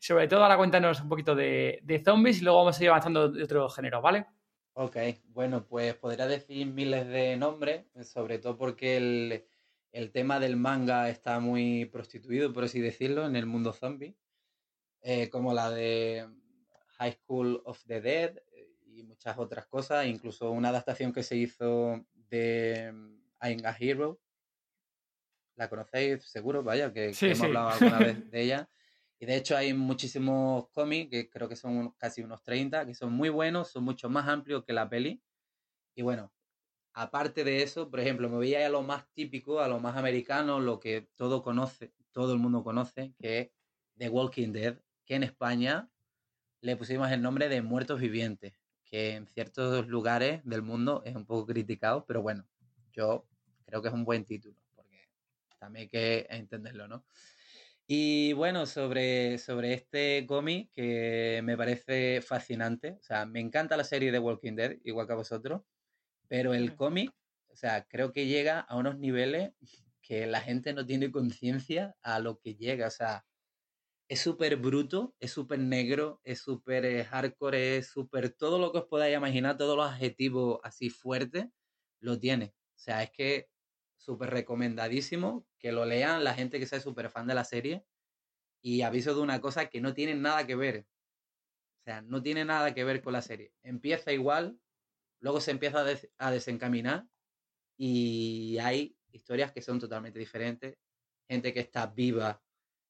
Sobre 0.00 0.26
todo, 0.26 0.42
ahora 0.42 0.56
cuéntanos 0.56 1.00
un 1.02 1.08
poquito 1.08 1.36
de, 1.36 1.78
de, 1.84 2.02
zombies 2.02 2.40
y 2.40 2.44
luego 2.44 2.58
vamos 2.58 2.80
a 2.80 2.82
ir 2.82 2.90
avanzando 2.90 3.28
de 3.28 3.44
otro 3.44 3.68
género, 3.68 4.02
¿vale? 4.02 4.26
Ok, 4.80 4.96
bueno, 5.30 5.66
pues 5.66 5.96
podría 5.96 6.28
decir 6.28 6.64
miles 6.68 7.08
de 7.08 7.36
nombres, 7.36 7.84
sobre 8.04 8.38
todo 8.38 8.56
porque 8.56 8.96
el, 8.96 9.44
el 9.90 10.12
tema 10.12 10.38
del 10.38 10.54
manga 10.54 11.08
está 11.08 11.40
muy 11.40 11.86
prostituido, 11.86 12.52
por 12.52 12.62
así 12.62 12.80
decirlo, 12.80 13.26
en 13.26 13.34
el 13.34 13.44
mundo 13.44 13.72
zombie, 13.72 14.14
eh, 15.02 15.30
como 15.30 15.52
la 15.52 15.72
de 15.72 16.28
High 16.98 17.18
School 17.24 17.60
of 17.64 17.84
the 17.86 18.00
Dead 18.00 18.36
eh, 18.52 18.76
y 18.86 19.02
muchas 19.02 19.36
otras 19.36 19.66
cosas, 19.66 20.06
incluso 20.06 20.52
una 20.52 20.68
adaptación 20.68 21.12
que 21.12 21.24
se 21.24 21.34
hizo 21.34 22.06
de 22.14 22.92
mm, 22.92 23.20
I'm 23.42 23.66
a 23.66 23.76
Hero. 23.76 24.20
¿La 25.56 25.68
conocéis? 25.68 26.22
Seguro, 26.22 26.62
vaya, 26.62 26.92
que, 26.92 27.12
hemos 27.20 27.40
hablado 27.40 27.68
alguna 27.70 27.98
vez 27.98 28.30
de 28.30 28.42
ella. 28.42 28.70
Y 29.20 29.26
de 29.26 29.36
hecho 29.36 29.56
hay 29.56 29.74
muchísimos 29.74 30.68
cómics, 30.70 31.10
que 31.10 31.28
creo 31.28 31.48
que 31.48 31.56
son 31.56 31.90
casi 31.92 32.22
unos 32.22 32.42
30, 32.42 32.86
que 32.86 32.94
son 32.94 33.12
muy 33.12 33.28
buenos, 33.28 33.70
son 33.70 33.84
mucho 33.84 34.08
más 34.08 34.28
amplios 34.28 34.64
que 34.64 34.72
la 34.72 34.88
peli. 34.88 35.20
Y 35.96 36.02
bueno, 36.02 36.32
aparte 36.92 37.42
de 37.42 37.62
eso, 37.62 37.90
por 37.90 37.98
ejemplo, 38.00 38.28
me 38.28 38.36
voy 38.36 38.54
a 38.54 38.68
lo 38.68 38.82
más 38.82 39.08
típico, 39.12 39.60
a 39.60 39.68
lo 39.68 39.80
más 39.80 39.96
americano, 39.96 40.60
lo 40.60 40.78
que 40.78 41.08
todo 41.16 41.42
conoce, 41.42 41.92
todo 42.12 42.32
el 42.32 42.38
mundo 42.38 42.62
conoce, 42.62 43.14
que 43.18 43.38
es 43.40 43.50
The 43.96 44.08
Walking 44.08 44.52
Dead, 44.52 44.78
que 45.04 45.16
en 45.16 45.24
España 45.24 45.90
le 46.60 46.76
pusimos 46.76 47.10
el 47.10 47.20
nombre 47.20 47.48
de 47.48 47.62
Muertos 47.62 48.00
Vivientes, 48.00 48.54
que 48.84 49.14
en 49.14 49.26
ciertos 49.26 49.88
lugares 49.88 50.42
del 50.44 50.62
mundo 50.62 51.02
es 51.04 51.16
un 51.16 51.26
poco 51.26 51.46
criticado, 51.46 52.04
pero 52.06 52.22
bueno, 52.22 52.46
yo 52.92 53.26
creo 53.64 53.82
que 53.82 53.88
es 53.88 53.94
un 53.94 54.04
buen 54.04 54.24
título, 54.24 54.56
porque 54.74 55.08
también 55.58 55.82
hay 55.82 55.88
que 55.88 56.26
entenderlo, 56.30 56.86
¿no? 56.86 57.04
Y 57.90 58.34
bueno, 58.34 58.66
sobre, 58.66 59.38
sobre 59.38 59.72
este 59.72 60.26
cómic 60.26 60.70
que 60.74 61.40
me 61.42 61.56
parece 61.56 62.20
fascinante, 62.20 62.98
o 63.00 63.02
sea, 63.02 63.24
me 63.24 63.40
encanta 63.40 63.78
la 63.78 63.84
serie 63.84 64.12
de 64.12 64.18
Walking 64.18 64.56
Dead, 64.56 64.76
igual 64.84 65.06
que 65.06 65.14
a 65.14 65.16
vosotros, 65.16 65.62
pero 66.28 66.52
el 66.52 66.76
cómic, 66.76 67.12
o 67.48 67.56
sea, 67.56 67.86
creo 67.88 68.12
que 68.12 68.26
llega 68.26 68.60
a 68.60 68.76
unos 68.76 68.98
niveles 68.98 69.52
que 70.02 70.26
la 70.26 70.42
gente 70.42 70.74
no 70.74 70.84
tiene 70.84 71.10
conciencia 71.10 71.96
a 72.02 72.20
lo 72.20 72.38
que 72.38 72.56
llega, 72.56 72.88
o 72.88 72.90
sea, 72.90 73.24
es 74.08 74.20
súper 74.20 74.56
bruto, 74.56 75.14
es 75.20 75.32
súper 75.32 75.58
negro, 75.58 76.20
es 76.24 76.40
súper 76.40 76.84
eh, 76.84 77.04
hardcore, 77.04 77.78
es 77.78 77.88
súper 77.88 78.30
todo 78.30 78.58
lo 78.58 78.70
que 78.72 78.78
os 78.80 78.86
podáis 78.86 79.16
imaginar, 79.16 79.56
todos 79.56 79.76
los 79.78 79.90
adjetivos 79.90 80.60
así 80.62 80.90
fuertes, 80.90 81.46
lo 82.00 82.18
tiene. 82.18 82.54
O 82.76 82.78
sea, 82.78 83.02
es 83.02 83.10
que 83.12 83.48
súper 83.98 84.30
recomendadísimo 84.30 85.46
que 85.58 85.72
lo 85.72 85.84
lean 85.84 86.24
la 86.24 86.34
gente 86.34 86.58
que 86.58 86.66
sea 86.66 86.80
súper 86.80 87.10
fan 87.10 87.26
de 87.26 87.34
la 87.34 87.44
serie. 87.44 87.84
Y 88.62 88.82
aviso 88.82 89.14
de 89.14 89.20
una 89.20 89.40
cosa 89.40 89.66
que 89.66 89.80
no 89.80 89.94
tiene 89.94 90.14
nada 90.14 90.46
que 90.46 90.56
ver. 90.56 90.86
O 91.80 91.84
sea, 91.84 92.02
no 92.02 92.22
tiene 92.22 92.44
nada 92.44 92.74
que 92.74 92.84
ver 92.84 93.02
con 93.02 93.12
la 93.12 93.22
serie. 93.22 93.52
Empieza 93.62 94.12
igual, 94.12 94.58
luego 95.20 95.40
se 95.40 95.50
empieza 95.50 95.84
a, 96.18 96.30
desencaminar 96.30 97.06
y 97.76 98.58
hay 98.58 98.96
historias 99.12 99.52
que 99.52 99.62
son 99.62 99.78
totalmente 99.78 100.18
diferentes. 100.18 100.76
Gente 101.28 101.52
que 101.52 101.60
está 101.60 101.86
viva 101.86 102.42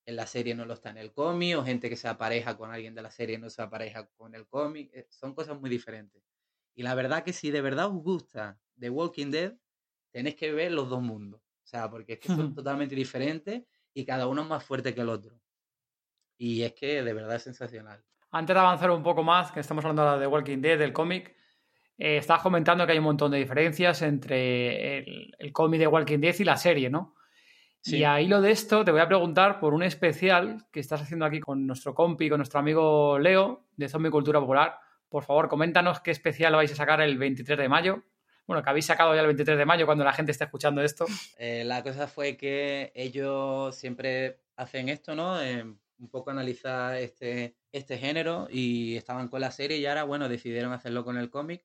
en 0.06 0.16
la 0.16 0.26
serie 0.26 0.54
no 0.54 0.64
lo 0.64 0.74
está 0.74 0.90
en 0.90 0.98
el 0.98 1.12
cómic, 1.12 1.56
o 1.58 1.64
gente 1.64 1.90
que 1.90 1.96
se 1.96 2.08
apareja 2.08 2.56
con 2.56 2.70
alguien 2.70 2.94
de 2.94 3.02
la 3.02 3.10
serie 3.10 3.38
no 3.38 3.50
se 3.50 3.60
apareja 3.60 4.06
con 4.16 4.34
el 4.34 4.46
cómic. 4.48 4.90
Eh, 4.94 5.06
son 5.10 5.34
cosas 5.34 5.60
muy 5.60 5.68
diferentes. 5.68 6.22
Y 6.74 6.82
la 6.82 6.94
verdad 6.94 7.24
que 7.24 7.32
si 7.32 7.50
de 7.50 7.60
verdad 7.60 7.88
os 7.88 8.02
gusta 8.02 8.58
The 8.78 8.88
Walking 8.88 9.30
Dead, 9.30 9.58
tenéis 10.18 10.34
que 10.34 10.50
ver 10.50 10.72
los 10.72 10.88
dos 10.88 11.00
mundos. 11.00 11.40
O 11.40 11.66
sea, 11.66 11.88
porque 11.88 12.14
es 12.14 12.18
que 12.18 12.26
son 12.26 12.52
totalmente 12.54 12.96
diferentes 12.96 13.62
y 13.94 14.04
cada 14.04 14.26
uno 14.26 14.42
es 14.42 14.48
más 14.48 14.64
fuerte 14.64 14.92
que 14.92 15.02
el 15.02 15.08
otro. 15.08 15.40
Y 16.36 16.62
es 16.62 16.72
que 16.72 17.04
de 17.04 17.12
verdad 17.12 17.36
es 17.36 17.44
sensacional. 17.44 18.02
Antes 18.32 18.54
de 18.54 18.60
avanzar 18.60 18.90
un 18.90 19.04
poco 19.04 19.22
más, 19.22 19.52
que 19.52 19.60
estamos 19.60 19.84
hablando 19.84 20.18
de 20.18 20.26
Walking 20.26 20.58
Dead, 20.58 20.76
del 20.76 20.92
cómic, 20.92 21.36
eh, 21.96 22.16
estabas 22.16 22.42
comentando 22.42 22.84
que 22.84 22.92
hay 22.92 22.98
un 22.98 23.04
montón 23.04 23.30
de 23.30 23.38
diferencias 23.38 24.02
entre 24.02 24.98
el, 24.98 25.52
cómic 25.52 25.78
de 25.78 25.86
Walking 25.86 26.18
Dead 26.18 26.34
y 26.36 26.44
la 26.44 26.56
serie, 26.56 26.90
¿no? 26.90 27.14
Y 27.84 28.02
ahí 28.02 28.26
lo 28.26 28.40
de 28.40 28.50
esto 28.50 28.84
te 28.84 28.90
voy 28.90 29.00
a 29.00 29.06
preguntar 29.06 29.60
por 29.60 29.72
un 29.72 29.84
especial 29.84 30.66
que 30.72 30.80
estás 30.80 31.00
haciendo 31.00 31.24
aquí 31.26 31.38
con 31.38 31.64
nuestro 31.64 31.94
compi, 31.94 32.28
con 32.28 32.38
nuestro 32.38 32.58
amigo 32.58 33.20
Leo 33.20 33.68
de 33.76 33.88
Zombie 33.88 34.10
Cultura 34.10 34.40
Popular. 34.40 34.78
Por 35.08 35.22
favor, 35.22 35.48
coméntanos 35.48 36.00
qué 36.00 36.10
especial 36.10 36.54
vais 36.54 36.72
a 36.72 36.74
sacar 36.74 37.00
el 37.00 37.16
23 37.18 37.56
de 37.56 37.68
mayo 37.68 38.02
bueno, 38.48 38.62
que 38.62 38.70
habéis 38.70 38.86
sacado 38.86 39.14
ya 39.14 39.20
el 39.20 39.26
23 39.26 39.58
de 39.58 39.66
mayo 39.66 39.84
cuando 39.84 40.04
la 40.04 40.12
gente 40.14 40.32
está 40.32 40.46
escuchando 40.46 40.80
esto. 40.80 41.04
Eh, 41.36 41.64
la 41.66 41.82
cosa 41.82 42.08
fue 42.08 42.38
que 42.38 42.90
ellos 42.94 43.76
siempre 43.76 44.40
hacen 44.56 44.88
esto, 44.88 45.14
¿no? 45.14 45.38
Eh, 45.42 45.62
un 45.62 46.08
poco 46.08 46.30
analizar 46.30 46.96
este, 46.96 47.58
este 47.72 47.98
género 47.98 48.48
y 48.50 48.96
estaban 48.96 49.28
con 49.28 49.42
la 49.42 49.50
serie 49.50 49.76
y 49.76 49.84
ahora, 49.84 50.04
bueno, 50.04 50.30
decidieron 50.30 50.72
hacerlo 50.72 51.04
con 51.04 51.18
el 51.18 51.28
cómic 51.28 51.62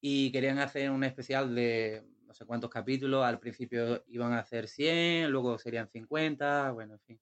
y 0.00 0.32
querían 0.32 0.58
hacer 0.58 0.90
un 0.90 1.04
especial 1.04 1.54
de 1.54 2.02
no 2.26 2.34
sé 2.34 2.44
cuántos 2.44 2.70
capítulos. 2.70 3.24
Al 3.24 3.38
principio 3.38 4.02
iban 4.08 4.32
a 4.32 4.40
hacer 4.40 4.66
100, 4.66 5.30
luego 5.30 5.58
serían 5.58 5.88
50, 5.88 6.72
bueno, 6.72 6.94
en 6.94 7.00
fin. 7.02 7.20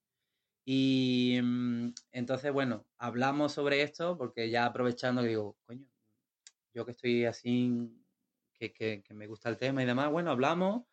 Y 0.65 1.39
mm, 1.43 1.93
entonces, 2.13 2.51
bueno, 2.51 2.87
hablamos 2.97 3.53
sobre 3.53 3.83
esto 3.83 4.17
porque 4.17 4.49
ya 4.49 4.65
aprovechando 4.65 5.23
digo, 5.23 5.59
coño, 5.67 5.87
yo 6.73 6.87
que 6.87 6.93
estoy 6.93 7.27
así 7.27 8.02
que, 8.71 9.03
me 9.11 9.27
gusta 9.27 9.49
el 9.49 9.57
tema 9.57 9.83
y 9.83 9.87
demás. 9.87 10.11
Bueno, 10.11 10.31
hablamos, 10.31 10.85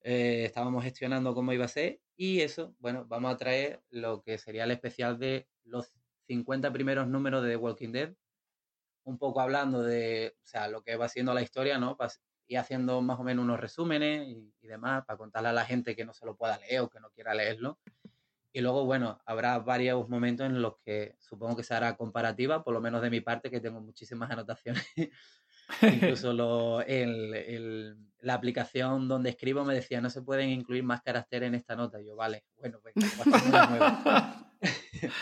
eh, 0.00 0.44
estábamos 0.46 0.84
gestionando 0.84 1.34
cómo 1.34 1.52
iba 1.52 1.64
a 1.64 1.68
ser 1.68 2.00
y 2.16 2.40
eso, 2.40 2.74
bueno, 2.78 3.04
vamos 3.06 3.34
a 3.34 3.36
traer 3.36 3.82
lo 3.90 4.22
que 4.22 4.38
sería 4.38 4.64
el 4.64 4.70
especial 4.70 5.18
de 5.18 5.48
los 5.64 5.92
50 6.26 6.72
primeros 6.72 7.06
números 7.08 7.44
de 7.44 7.56
Walking 7.56 7.92
Dead, 7.92 8.14
un 9.04 9.18
poco 9.18 9.40
hablando 9.40 9.82
de, 9.82 10.36
o 10.42 10.46
sea, 10.46 10.68
lo 10.68 10.82
que 10.82 10.96
va 10.96 11.08
siendo 11.08 11.34
la 11.34 11.42
historia, 11.42 11.78
¿no? 11.78 11.96
Y 12.46 12.56
haciendo 12.56 13.00
más 13.02 13.18
o 13.18 13.24
menos 13.24 13.44
unos 13.44 13.60
resúmenes 13.60 14.28
y, 14.28 14.54
y 14.60 14.66
demás 14.66 15.04
para 15.04 15.16
contarle 15.16 15.50
a 15.50 15.52
la 15.52 15.64
gente 15.64 15.96
que 15.96 16.04
no 16.04 16.14
se 16.14 16.26
lo 16.26 16.36
pueda 16.36 16.58
leer 16.58 16.80
o 16.80 16.88
que 16.88 17.00
no 17.00 17.10
quiera 17.10 17.34
leerlo. 17.34 17.78
Y 18.54 18.60
luego, 18.60 18.84
bueno, 18.84 19.18
habrá 19.24 19.58
varios 19.60 20.08
momentos 20.10 20.46
en 20.46 20.60
los 20.60 20.76
que 20.84 21.16
supongo 21.18 21.56
que 21.56 21.62
se 21.62 21.74
hará 21.74 21.96
comparativa, 21.96 22.62
por 22.62 22.74
lo 22.74 22.82
menos 22.82 23.00
de 23.00 23.08
mi 23.08 23.22
parte, 23.22 23.50
que 23.50 23.60
tengo 23.60 23.80
muchísimas 23.80 24.30
anotaciones 24.38 24.84
Incluso 25.82 26.32
lo, 26.32 26.80
el, 26.82 27.96
la 28.20 28.34
aplicación 28.34 29.08
donde 29.08 29.30
escribo 29.30 29.64
me 29.64 29.74
decía, 29.74 30.00
no 30.00 30.10
se 30.10 30.22
pueden 30.22 30.50
incluir 30.50 30.82
más 30.84 31.02
caracteres 31.02 31.48
en 31.48 31.54
esta 31.54 31.76
nota. 31.76 32.00
Y 32.00 32.06
yo, 32.06 32.16
vale, 32.16 32.44
bueno, 32.56 32.80
pues, 32.80 32.94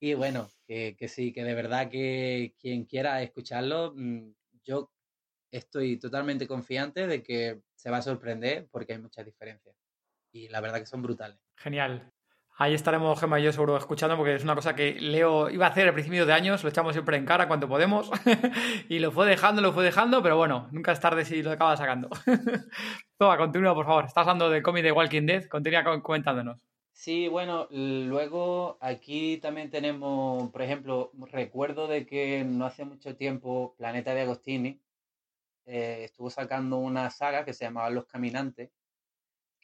y 0.00 0.14
bueno, 0.14 0.50
que, 0.66 0.96
que, 0.96 1.08
sí, 1.08 1.32
que 1.32 1.44
de 1.44 1.54
verdad 1.54 1.90
que 1.90 2.54
quien 2.58 2.84
quiera 2.84 3.22
escucharlo, 3.22 3.92
mm, 3.96 4.32
yo 4.64 4.90
estoy 5.50 5.98
totalmente 5.98 6.46
confiante 6.46 7.06
de 7.06 7.22
que 7.22 7.60
se 7.74 7.90
va 7.90 7.98
a 7.98 8.02
sorprender 8.02 8.68
porque 8.70 8.94
hay 8.94 8.98
muchas 8.98 9.24
diferencias. 9.24 9.76
Y 10.32 10.48
la 10.48 10.60
verdad 10.60 10.80
que 10.80 10.86
son 10.86 11.02
brutales. 11.02 11.38
Genial. 11.56 12.12
Ahí 12.56 12.72
estaremos 12.72 13.18
Gemma 13.18 13.40
y 13.40 13.42
yo 13.42 13.52
seguro 13.52 13.76
escuchando 13.76 14.16
porque 14.16 14.36
es 14.36 14.44
una 14.44 14.54
cosa 14.54 14.76
que 14.76 14.94
Leo 15.00 15.50
iba 15.50 15.66
a 15.66 15.70
hacer 15.70 15.88
al 15.88 15.92
principio 15.92 16.24
de 16.24 16.32
años, 16.32 16.62
lo 16.62 16.70
echamos 16.70 16.92
siempre 16.92 17.16
en 17.16 17.26
cara 17.26 17.48
cuando 17.48 17.68
podemos 17.68 18.10
y 18.88 19.00
lo 19.00 19.10
fue 19.10 19.26
dejando, 19.26 19.60
lo 19.60 19.72
fue 19.72 19.82
dejando, 19.82 20.22
pero 20.22 20.36
bueno, 20.36 20.68
nunca 20.70 20.92
es 20.92 21.00
tarde 21.00 21.24
si 21.24 21.42
lo 21.42 21.50
acaba 21.50 21.76
sacando. 21.76 22.08
Toma, 23.18 23.36
continúa 23.38 23.74
por 23.74 23.86
favor, 23.86 24.04
estás 24.04 24.22
hablando 24.22 24.50
del 24.50 24.62
cómic 24.62 24.84
de 24.84 24.92
Walking 24.92 25.26
Dead, 25.26 25.44
continúa 25.46 26.00
comentándonos. 26.00 26.60
Sí, 26.92 27.26
bueno, 27.26 27.66
luego 27.70 28.78
aquí 28.80 29.38
también 29.38 29.68
tenemos, 29.68 30.48
por 30.52 30.62
ejemplo, 30.62 31.10
recuerdo 31.32 31.88
de 31.88 32.06
que 32.06 32.44
no 32.44 32.66
hace 32.66 32.84
mucho 32.84 33.16
tiempo 33.16 33.74
Planeta 33.76 34.14
de 34.14 34.20
Agostini 34.20 34.80
eh, 35.66 36.02
estuvo 36.04 36.30
sacando 36.30 36.76
una 36.76 37.10
saga 37.10 37.44
que 37.44 37.52
se 37.52 37.64
llamaba 37.64 37.90
Los 37.90 38.06
Caminantes, 38.06 38.70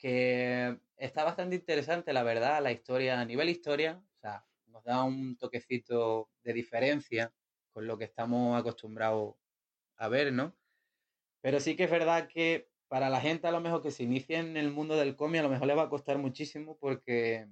que 0.00 0.80
está 0.96 1.24
bastante 1.24 1.56
interesante, 1.56 2.12
la 2.14 2.22
verdad, 2.22 2.62
la 2.62 2.72
historia, 2.72 3.20
a 3.20 3.24
nivel 3.26 3.50
historia, 3.50 4.02
o 4.16 4.18
sea, 4.18 4.46
nos 4.66 4.82
da 4.82 5.04
un 5.04 5.36
toquecito 5.36 6.30
de 6.42 6.54
diferencia 6.54 7.34
con 7.70 7.86
lo 7.86 7.98
que 7.98 8.04
estamos 8.04 8.58
acostumbrados 8.58 9.34
a 9.98 10.08
ver, 10.08 10.32
¿no? 10.32 10.56
Pero 11.42 11.60
sí 11.60 11.76
que 11.76 11.84
es 11.84 11.90
verdad 11.90 12.28
que 12.28 12.70
para 12.88 13.10
la 13.10 13.20
gente 13.20 13.46
a 13.46 13.52
lo 13.52 13.60
mejor 13.60 13.82
que 13.82 13.90
se 13.90 14.04
inicie 14.04 14.38
en 14.38 14.56
el 14.56 14.70
mundo 14.72 14.96
del 14.96 15.16
cómic, 15.16 15.40
a 15.40 15.42
lo 15.44 15.50
mejor 15.50 15.66
le 15.68 15.74
va 15.74 15.84
a 15.84 15.90
costar 15.90 16.16
muchísimo 16.16 16.78
porque 16.78 17.46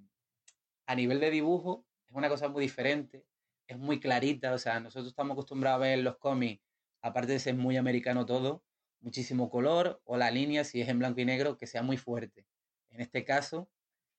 a 0.87 0.95
nivel 0.95 1.21
de 1.21 1.31
dibujo 1.31 1.87
es 2.07 2.15
una 2.15 2.31
cosa 2.31 2.49
muy 2.49 2.63
diferente, 2.63 3.27
es 3.67 3.79
muy 3.79 4.01
clarita, 4.01 4.55
o 4.55 4.59
sea, 4.59 4.81
nosotros 4.81 5.09
estamos 5.09 5.35
acostumbrados 5.35 5.77
a 5.77 5.87
ver 5.87 5.99
los 5.99 6.17
cómics, 6.17 6.65
aparte 7.03 7.33
de 7.33 7.41
ser 7.41 7.55
muy 7.55 7.77
americano 7.77 8.25
todo, 8.25 8.65
muchísimo 9.01 9.51
color 9.51 10.01
o 10.05 10.17
la 10.17 10.31
línea, 10.31 10.65
si 10.65 10.81
es 10.81 10.89
en 10.89 10.99
blanco 10.99 11.21
y 11.21 11.25
negro, 11.25 11.57
que 11.57 11.67
sea 11.67 11.83
muy 11.83 11.97
fuerte. 11.97 12.47
En 12.91 13.01
este 13.01 13.25
caso 13.25 13.69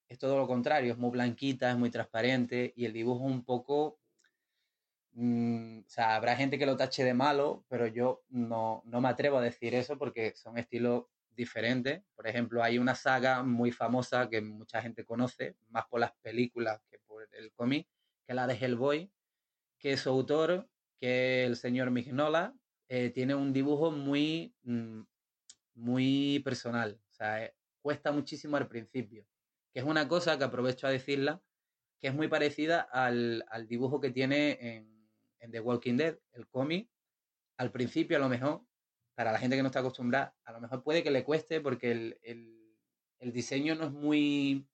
es 0.08 0.18
todo 0.18 0.38
lo 0.38 0.48
contrario, 0.48 0.94
es 0.94 0.98
muy 0.98 1.12
blanquita, 1.12 1.72
es 1.72 1.78
muy 1.78 1.92
transparente 1.92 2.74
y 2.76 2.86
el 2.86 2.94
dibujo 2.94 3.24
un 3.24 3.44
poco... 3.44 4.00
Mm, 5.14 5.80
o 5.80 5.90
sea, 5.90 6.16
habrá 6.16 6.36
gente 6.36 6.58
que 6.58 6.66
lo 6.66 6.78
tache 6.78 7.04
de 7.04 7.14
malo, 7.14 7.66
pero 7.68 7.88
yo 7.88 8.24
no, 8.30 8.82
no 8.86 9.02
me 9.02 9.10
atrevo 9.10 9.38
a 9.38 9.42
decir 9.42 9.76
eso 9.76 9.98
porque 9.98 10.34
son 10.36 10.58
estilos 10.58 11.06
diferentes. 11.36 12.04
Por 12.16 12.28
ejemplo, 12.28 12.64
hay 12.64 12.78
una 12.78 12.96
saga 12.96 13.44
muy 13.44 13.72
famosa 13.72 14.30
que 14.30 14.42
mucha 14.42 14.82
gente 14.82 15.06
conoce, 15.06 15.56
más 15.70 15.86
por 15.88 16.00
las 16.00 16.14
películas 16.22 16.82
que 16.90 17.00
por 17.00 17.28
el 17.34 17.52
cómic, 17.54 17.88
que 18.26 18.34
es 18.34 18.36
la 18.36 18.48
de 18.48 18.56
Hellboy, 18.56 19.12
que 19.80 19.98
su 19.98 20.10
autor, 20.10 20.70
que 21.00 21.44
es 21.44 21.50
el 21.50 21.56
señor 21.56 21.92
Mignola, 21.92 22.54
eh, 22.90 23.12
tiene 23.12 23.36
un 23.36 23.54
dibujo 23.54 23.92
muy, 23.92 24.54
mm, 24.64 25.02
muy 25.76 26.42
personal. 26.44 27.00
O 27.12 27.14
sea, 27.14 27.46
eh, 27.46 27.56
cuesta 27.82 28.12
muchísimo 28.12 28.58
al 28.58 28.68
principio. 28.68 29.26
Que 29.72 29.80
es 29.80 29.86
una 29.86 30.08
cosa 30.08 30.38
que 30.38 30.44
aprovecho 30.44 30.88
a 30.88 30.92
decirla, 30.92 31.42
que 32.00 32.08
es 32.08 32.14
muy 32.14 32.28
parecida 32.28 32.82
al, 32.82 33.44
dibujo 33.68 34.00
que 34.02 34.12
tiene 34.12 34.58
en, 35.40 35.52
The 35.52 35.60
Walking 35.62 35.98
Dead, 35.98 36.18
el 36.34 36.48
cómic. 36.48 36.90
Al 37.58 37.72
principio, 37.72 38.18
a 38.18 38.20
lo 38.20 38.30
mejor, 38.30 38.66
para 39.16 39.32
la 39.32 39.40
gente 39.40 39.56
que 39.56 39.62
no 39.64 39.68
está 39.68 39.80
acostumbrada, 39.80 40.36
a 40.46 40.52
lo 40.52 40.62
mejor 40.62 40.84
puede 40.84 41.04
que 41.04 41.12
le 41.12 41.24
cueste 41.24 41.62
porque 41.62 41.92
el, 41.92 42.20
el 43.20 43.32
diseño 43.34 43.76
no 43.76 43.86
es 43.86 43.92
muy 43.92 44.68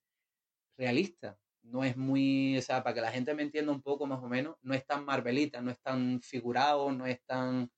realista 0.78 1.38
no 1.66 1.84
es 1.84 1.98
muy, 1.98 2.58
o 2.58 2.62
sea, 2.62 2.84
para 2.84 2.94
que 2.94 3.02
la 3.02 3.12
gente 3.12 3.34
me 3.34 3.44
entienda 3.44 3.72
un 3.72 3.82
poco 3.82 4.06
más 4.06 4.24
o 4.24 4.28
menos, 4.28 4.56
no 4.62 4.74
es 4.74 4.86
tan 4.86 5.06
marvelita, 5.06 5.62
no 5.62 5.72
es 5.72 5.80
tan 5.82 6.22
figurado, 6.22 6.92
no 6.92 7.06
es 7.06 7.24
tan 7.26 7.72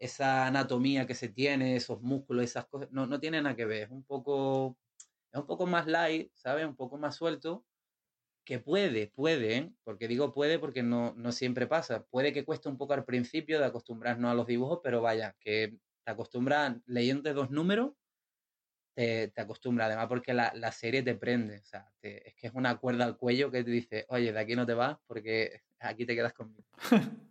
esa 0.00 0.46
anatomía 0.46 1.06
que 1.06 1.14
se 1.14 1.28
tiene, 1.28 1.76
esos 1.76 2.02
músculos, 2.02 2.44
esas 2.44 2.66
cosas, 2.66 2.90
no, 2.92 3.06
no 3.06 3.20
tiene 3.20 3.42
nada 3.42 3.56
que 3.56 3.66
ver, 3.66 3.84
es 3.84 3.90
un 3.90 4.04
poco, 4.04 4.78
es 5.32 5.40
un 5.40 5.46
poco 5.46 5.66
más 5.66 5.86
light, 5.86 6.32
¿sabes? 6.34 6.66
Un 6.66 6.76
poco 6.76 6.98
más 6.98 7.16
suelto, 7.16 7.66
que 8.44 8.58
puede, 8.58 9.08
puede, 9.08 9.72
porque 9.84 10.08
digo 10.08 10.34
puede 10.34 10.58
porque 10.58 10.82
no, 10.82 11.14
no 11.16 11.32
siempre 11.32 11.66
pasa, 11.66 12.04
puede 12.06 12.32
que 12.32 12.44
cueste 12.44 12.68
un 12.68 12.78
poco 12.78 12.94
al 12.94 13.04
principio 13.04 13.60
de 13.60 13.66
acostumbrarnos 13.66 14.30
a 14.30 14.34
los 14.34 14.46
dibujos, 14.46 14.80
pero 14.82 15.02
vaya, 15.02 15.36
que 15.40 15.78
te 16.04 16.10
acostumbras 16.12 16.78
leyendo 16.86 17.32
dos 17.34 17.50
números 17.50 17.92
te, 18.94 19.28
te 19.28 19.40
acostumbra, 19.40 19.86
además 19.86 20.08
porque 20.08 20.34
la, 20.34 20.52
la 20.54 20.72
serie 20.72 21.02
te 21.02 21.14
prende, 21.14 21.58
o 21.58 21.64
sea, 21.64 21.92
es 22.02 22.34
que 22.34 22.46
es 22.46 22.54
una 22.54 22.78
cuerda 22.78 23.04
al 23.04 23.16
cuello 23.16 23.50
que 23.50 23.64
te 23.64 23.70
dice, 23.70 24.06
oye, 24.08 24.32
de 24.32 24.40
aquí 24.40 24.56
no 24.56 24.66
te 24.66 24.74
vas 24.74 24.98
porque 25.06 25.62
aquí 25.78 26.06
te 26.06 26.14
quedas 26.14 26.32
conmigo. 26.32 26.64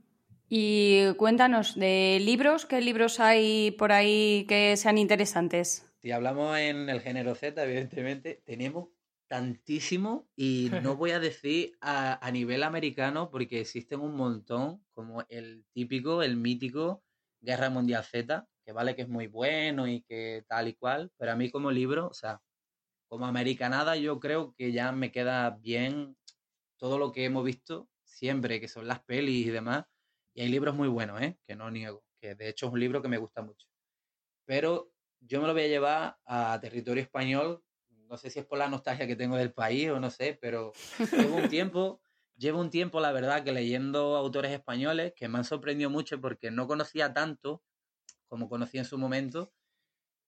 y 0.50 1.14
cuéntanos 1.14 1.76
de 1.76 2.20
libros, 2.22 2.66
¿qué 2.66 2.82
libros 2.82 3.20
hay 3.20 3.72
por 3.72 3.92
ahí 3.92 4.46
que 4.48 4.76
sean 4.78 4.98
interesantes? 4.98 5.86
Si 6.02 6.12
hablamos 6.12 6.58
en 6.58 6.90
el 6.90 7.02
género 7.02 7.36
Z, 7.36 7.64
evidentemente, 7.64 8.42
tenemos 8.46 8.90
tantísimo 9.28 10.28
y 10.36 10.70
no 10.84 10.96
voy 10.96 11.12
a 11.12 11.20
decir 11.20 11.78
a, 11.82 12.26
a, 12.26 12.32
nivel 12.32 12.64
americano 12.64 13.30
porque 13.30 13.62
existen 13.62 14.00
un 14.00 14.16
montón, 14.16 14.84
como 14.92 15.24
el 15.30 15.66
típico, 15.72 16.24
el 16.24 16.36
mítico 16.36 17.04
Guerra 17.42 17.70
Mundial 17.70 18.04
Z, 18.04 18.48
que 18.66 18.72
vale 18.72 18.96
que 18.96 19.04
es 19.04 19.10
muy 19.10 19.28
bueno 19.28 19.88
y 19.88 20.02
que 20.02 20.44
tal 20.48 20.68
y 20.68 20.74
cual, 20.74 21.12
pero 21.18 21.32
a 21.32 21.36
mí 21.36 21.52
como 21.52 21.70
libro, 21.70 22.08
o 22.08 22.14
sea, 22.14 22.42
como 23.08 23.26
americanada 23.26 23.96
yo 23.96 24.20
creo 24.20 24.54
que 24.56 24.72
ya 24.72 24.92
me 24.92 25.12
queda 25.12 25.50
bien 25.52 26.18
todo 26.78 26.98
lo 26.98 27.12
que 27.12 27.26
hemos 27.26 27.44
visto 27.44 27.90
siempre, 28.04 28.60
que 28.60 28.68
son 28.68 28.88
las 28.88 29.04
pelis 29.04 29.48
y 29.48 29.50
demás, 29.50 29.86
y 30.40 30.44
hay 30.44 30.48
libros 30.48 30.74
muy 30.74 30.88
buenos, 30.88 31.22
¿eh? 31.22 31.38
que 31.46 31.58
no 31.58 31.70
niego, 31.70 32.02
que 32.22 32.34
de 32.34 32.48
hecho 32.48 32.68
es 32.68 32.72
un 32.72 32.80
libro 32.80 33.02
que 33.02 33.10
me 33.10 33.18
gusta 33.18 33.42
mucho. 33.42 33.68
Pero 34.46 34.90
yo 35.20 35.42
me 35.42 35.48
lo 35.48 35.54
voy 35.54 35.64
a 35.64 35.68
llevar 35.68 36.18
a 36.24 36.58
territorio 36.62 37.04
español, 37.04 37.62
no 38.08 38.16
sé 38.16 38.30
si 38.30 38.40
es 38.40 38.46
por 38.46 38.58
la 38.58 38.70
nostalgia 38.70 39.06
que 39.06 39.18
tengo 39.18 39.36
del 39.36 39.52
país 39.52 39.90
o 39.90 40.00
no 40.00 40.10
sé, 40.10 40.40
pero 40.40 40.72
llevo 41.12 41.36
un 41.36 41.50
tiempo, 41.50 42.00
llevo 42.38 42.62
un 42.62 42.70
tiempo, 42.70 43.02
la 43.02 43.12
verdad, 43.12 43.44
que 43.44 43.52
leyendo 43.52 44.16
autores 44.16 44.54
españoles 44.54 45.12
que 45.14 45.28
me 45.28 45.40
han 45.40 45.44
sorprendido 45.44 45.90
mucho 45.90 46.22
porque 46.22 46.52
no 46.52 46.68
conocía 46.68 47.14
tanto 47.14 47.62
como 48.30 48.48
conocí 48.48 48.78
en 48.78 48.86
su 48.86 48.98
momento, 48.98 49.52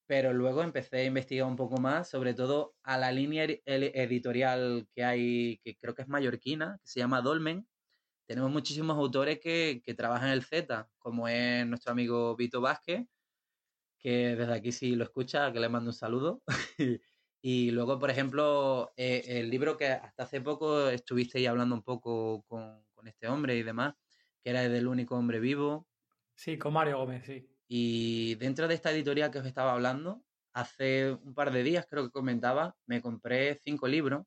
pero 0.08 0.34
luego 0.34 0.62
empecé 0.62 0.98
a 0.98 1.06
investigar 1.06 1.48
un 1.48 1.56
poco 1.56 1.78
más, 1.78 2.10
sobre 2.10 2.34
todo 2.34 2.76
a 2.84 2.98
la 2.98 3.14
línea 3.14 3.46
editorial 3.46 4.90
que 4.94 5.06
hay, 5.06 5.62
que 5.64 5.78
creo 5.78 5.96
que 5.96 6.02
es 6.02 6.10
mallorquina, 6.10 6.80
que 6.84 6.90
se 6.90 7.00
llama 7.00 7.22
Dolmen. 7.22 7.66
Tenemos 8.32 8.50
muchísimos 8.50 8.98
autores 8.98 9.42
que, 9.42 9.82
que 9.84 9.94
trabajan 9.94 10.30
en 10.30 10.36
el 10.36 10.46
Z, 10.46 10.90
como 11.00 11.28
es 11.28 11.68
nuestro 11.68 11.92
amigo 11.92 12.34
Vito 12.38 12.62
Vázquez, 12.62 13.06
que 14.00 14.38
desde 14.38 14.54
aquí 14.54 14.72
si 14.72 14.96
lo 14.96 15.04
escucha, 15.04 15.52
que 15.52 15.60
le 15.60 15.68
mando 15.68 15.90
un 15.90 15.94
saludo. 15.94 16.42
y 17.42 17.72
luego, 17.72 18.00
por 18.00 18.10
ejemplo, 18.10 18.94
eh, 18.96 19.22
el 19.26 19.50
libro 19.50 19.76
que 19.76 19.88
hasta 19.88 20.24
hace 20.24 20.40
poco 20.40 20.88
estuvisteis 20.88 21.46
hablando 21.46 21.76
un 21.76 21.84
poco 21.84 22.46
con, 22.48 22.86
con, 22.94 23.06
este 23.06 23.28
hombre 23.28 23.58
y 23.58 23.64
demás, 23.64 23.96
que 24.42 24.52
era 24.52 24.64
el 24.64 24.72
del 24.72 24.88
único 24.88 25.18
hombre 25.18 25.42
vivo. 25.42 25.90
Sí, 26.34 26.58
con 26.58 26.72
Mario 26.72 27.00
Gómez, 27.00 27.26
sí. 27.26 27.46
Y 27.68 28.36
dentro 28.36 28.70
de 28.70 28.76
esta 28.76 28.92
editorial 28.92 29.30
que 29.30 29.40
os 29.40 29.46
estaba 29.46 29.74
hablando, 29.74 30.24
hace 30.54 31.12
un 31.12 31.34
par 31.34 31.52
de 31.52 31.64
días 31.64 31.86
creo 31.86 32.06
que 32.06 32.12
comentaba, 32.12 32.78
me 32.86 33.02
compré 33.02 33.60
cinco 33.62 33.90
libros 33.90 34.26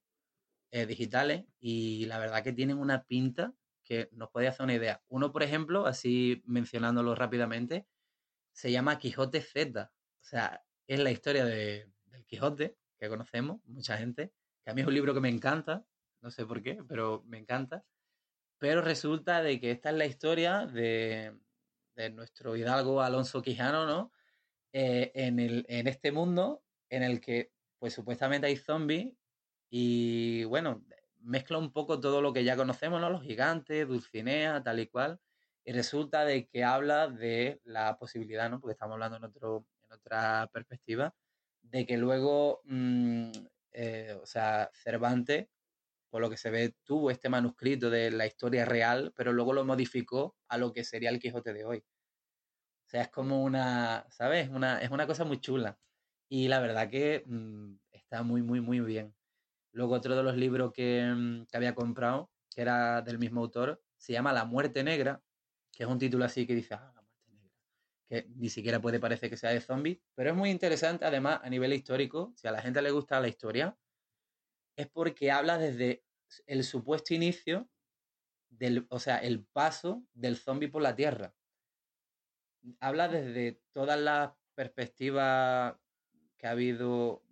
eh, 0.72 0.84
digitales 0.84 1.46
y 1.58 2.04
la 2.04 2.18
verdad 2.18 2.44
que 2.44 2.52
tienen 2.52 2.76
una 2.76 3.02
pinta 3.04 3.54
que 3.84 4.08
nos 4.12 4.30
puede 4.30 4.48
hacer 4.48 4.64
una 4.64 4.74
idea. 4.74 5.02
Uno, 5.08 5.30
por 5.32 5.42
ejemplo, 5.42 5.86
así 5.86 6.42
mencionándolo 6.46 7.14
rápidamente, 7.14 7.86
se 8.52 8.72
llama 8.72 8.98
Quijote 8.98 9.40
Z. 9.40 9.92
O 9.92 10.24
sea, 10.24 10.64
es 10.86 11.00
la 11.00 11.10
historia 11.10 11.44
de, 11.44 11.92
del 12.06 12.24
Quijote, 12.24 12.76
que 12.98 13.08
conocemos, 13.08 13.60
mucha 13.66 13.96
gente, 13.98 14.32
que 14.64 14.70
a 14.70 14.74
mí 14.74 14.80
es 14.80 14.86
un 14.86 14.94
libro 14.94 15.14
que 15.14 15.20
me 15.20 15.28
encanta, 15.28 15.84
no 16.22 16.30
sé 16.30 16.46
por 16.46 16.62
qué, 16.62 16.78
pero 16.88 17.22
me 17.26 17.38
encanta. 17.38 17.84
Pero 18.58 18.80
resulta 18.80 19.42
de 19.42 19.60
que 19.60 19.70
esta 19.70 19.90
es 19.90 19.96
la 19.96 20.06
historia 20.06 20.66
de, 20.66 21.36
de 21.94 22.10
nuestro 22.10 22.56
hidalgo 22.56 23.02
Alonso 23.02 23.42
Quijano, 23.42 23.86
¿no? 23.86 24.12
Eh, 24.72 25.12
en, 25.14 25.38
el, 25.38 25.64
en 25.68 25.86
este 25.86 26.10
mundo 26.10 26.64
en 26.88 27.02
el 27.02 27.20
que, 27.20 27.52
pues 27.78 27.92
supuestamente 27.92 28.46
hay 28.46 28.56
zombies 28.56 29.14
y, 29.70 30.44
bueno, 30.44 30.84
mezcla 31.24 31.58
un 31.58 31.72
poco 31.72 32.00
todo 32.00 32.22
lo 32.22 32.32
que 32.32 32.44
ya 32.44 32.56
conocemos, 32.56 33.00
¿no? 33.00 33.10
Los 33.10 33.22
gigantes, 33.22 33.88
Dulcinea, 33.88 34.62
tal 34.62 34.80
y 34.80 34.87
cual 34.88 35.20
y 35.64 35.72
resulta 35.72 36.24
de 36.24 36.46
que 36.46 36.62
habla 36.64 37.08
de 37.08 37.60
la 37.64 37.96
posibilidad, 37.98 38.50
¿no? 38.50 38.60
Porque 38.60 38.72
estamos 38.72 38.94
hablando 38.94 39.16
en, 39.16 39.24
otro, 39.24 39.66
en 39.84 39.92
otra 39.92 40.48
perspectiva, 40.52 41.14
de 41.62 41.87
que 41.87 41.96
luego, 41.96 42.60
mmm, 42.64 43.30
eh, 43.72 44.18
o 44.22 44.26
sea, 44.26 44.70
Cervantes, 44.74 45.48
por 46.10 46.20
lo 46.20 46.30
que 46.30 46.37
se 46.37 46.50
ve, 46.50 46.74
tuvo 46.84 47.10
este 47.10 47.28
manuscrito 47.28 47.90
de 47.90 48.10
la 48.10 48.26
historia 48.26 48.64
real, 48.64 49.12
pero 49.16 49.32
luego 49.32 49.52
lo 49.54 49.64
modificó 49.64 50.37
a 50.48 50.58
lo 50.58 50.72
que 50.72 50.84
sería 50.84 51.10
el 51.10 51.18
Quijote 51.20 51.52
de 51.54 51.64
hoy. 51.64 51.84
O 52.87 52.88
sea, 52.90 53.02
es 53.02 53.08
como 53.10 53.42
una, 53.42 54.06
¿sabes? 54.10 54.48
Una, 54.48 54.80
es 54.80 54.90
una 54.90 55.06
cosa 55.06 55.24
muy 55.24 55.40
chula. 55.40 55.78
Y 56.28 56.48
la 56.48 56.60
verdad 56.60 56.90
que 56.90 57.24
mmm, 57.26 57.76
está 57.92 58.22
muy, 58.22 58.42
muy, 58.42 58.60
muy 58.60 58.80
bien. 58.80 59.14
Luego 59.74 59.94
otro 59.94 60.14
de 60.16 60.22
los 60.22 60.37
libros 60.37 60.72
que, 60.72 61.04
mm, 61.04 61.46
que 61.46 61.56
había 61.56 61.74
comprado, 61.74 62.30
que 62.54 62.62
era 62.62 63.02
del 63.02 63.18
mismo 63.18 63.40
autor, 63.40 63.82
se 63.96 64.12
llama 64.12 64.32
La 64.32 64.44
Muerte 64.44 64.84
Negra, 64.84 65.20
que 65.72 65.82
es 65.82 65.88
un 65.88 65.98
título 65.98 66.24
así 66.24 66.46
que 66.46 66.54
dice, 66.54 66.74
ah, 66.74 66.92
la 66.94 67.02
muerte 67.02 67.32
negra, 67.32 67.52
que 68.08 68.28
ni 68.37 68.48
siquiera 68.48 68.80
puede 68.80 69.00
parecer 69.00 69.30
que 69.30 69.37
sea 69.37 69.50
de 69.50 69.60
zombies, 69.60 69.98
pero 70.14 70.30
es 70.30 70.37
muy 70.37 70.50
interesante 70.50 71.04
además 71.04 71.40
a 71.42 71.50
nivel 71.50 71.72
histórico, 71.72 72.32
si 72.37 72.46
a 72.46 72.52
la 72.52 72.62
gente 72.62 72.80
le 72.82 72.92
gusta 72.92 73.20
la 73.20 73.26
historia, 73.26 73.76
es 74.76 74.88
porque 74.88 75.32
habla 75.32 75.58
desde 75.58 76.04
el 76.46 76.62
supuesto 76.62 77.12
inicio, 77.12 77.68
del, 78.50 78.87
o 78.90 79.00
sea, 79.00 79.18
el 79.18 79.44
paso 79.44 80.04
del 80.12 80.37
zombie 80.37 80.68
por 80.68 80.82
la 80.82 80.94
Tierra. 80.94 81.34
Habla 82.78 83.08
desde 83.08 83.60
todas 83.72 83.98
las 83.98 84.30
perspectivas 84.54 85.74
que 86.37 86.46
ha 86.46 86.52
habido 86.52 87.24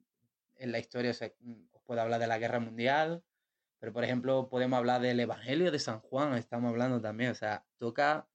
en 0.56 0.72
la 0.72 0.80
historia, 0.80 1.12
o 1.12 1.14
sea, 1.14 1.32
os 1.71 1.71
puedo 1.92 2.00
hablar 2.00 2.20
de 2.20 2.26
la 2.26 2.38
guerra 2.38 2.58
mundial, 2.58 3.22
pero 3.78 3.92
por 3.92 4.02
ejemplo 4.02 4.48
podemos 4.48 4.78
hablar 4.78 5.02
del 5.02 5.20
Evangelio 5.20 5.70
de 5.70 5.78
San 5.78 6.00
Juan, 6.00 6.32
estamos 6.38 6.70
hablando 6.70 7.02
también, 7.02 7.32
o 7.32 7.34
sea, 7.34 7.66
toca 7.76 8.30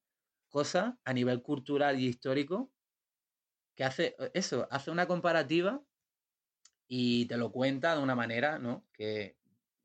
cosas 0.48 0.94
a 1.04 1.12
nivel 1.12 1.42
cultural 1.42 1.98
y 1.98 2.06
histórico 2.06 2.70
que 3.74 3.82
hace 3.82 4.14
eso, 4.32 4.68
hace 4.70 4.92
una 4.92 5.08
comparativa 5.08 5.82
y 6.86 7.26
te 7.26 7.36
lo 7.36 7.50
cuenta 7.50 7.96
de 7.96 8.00
una 8.00 8.14
manera, 8.14 8.60
¿no? 8.60 8.86
Que 8.92 9.36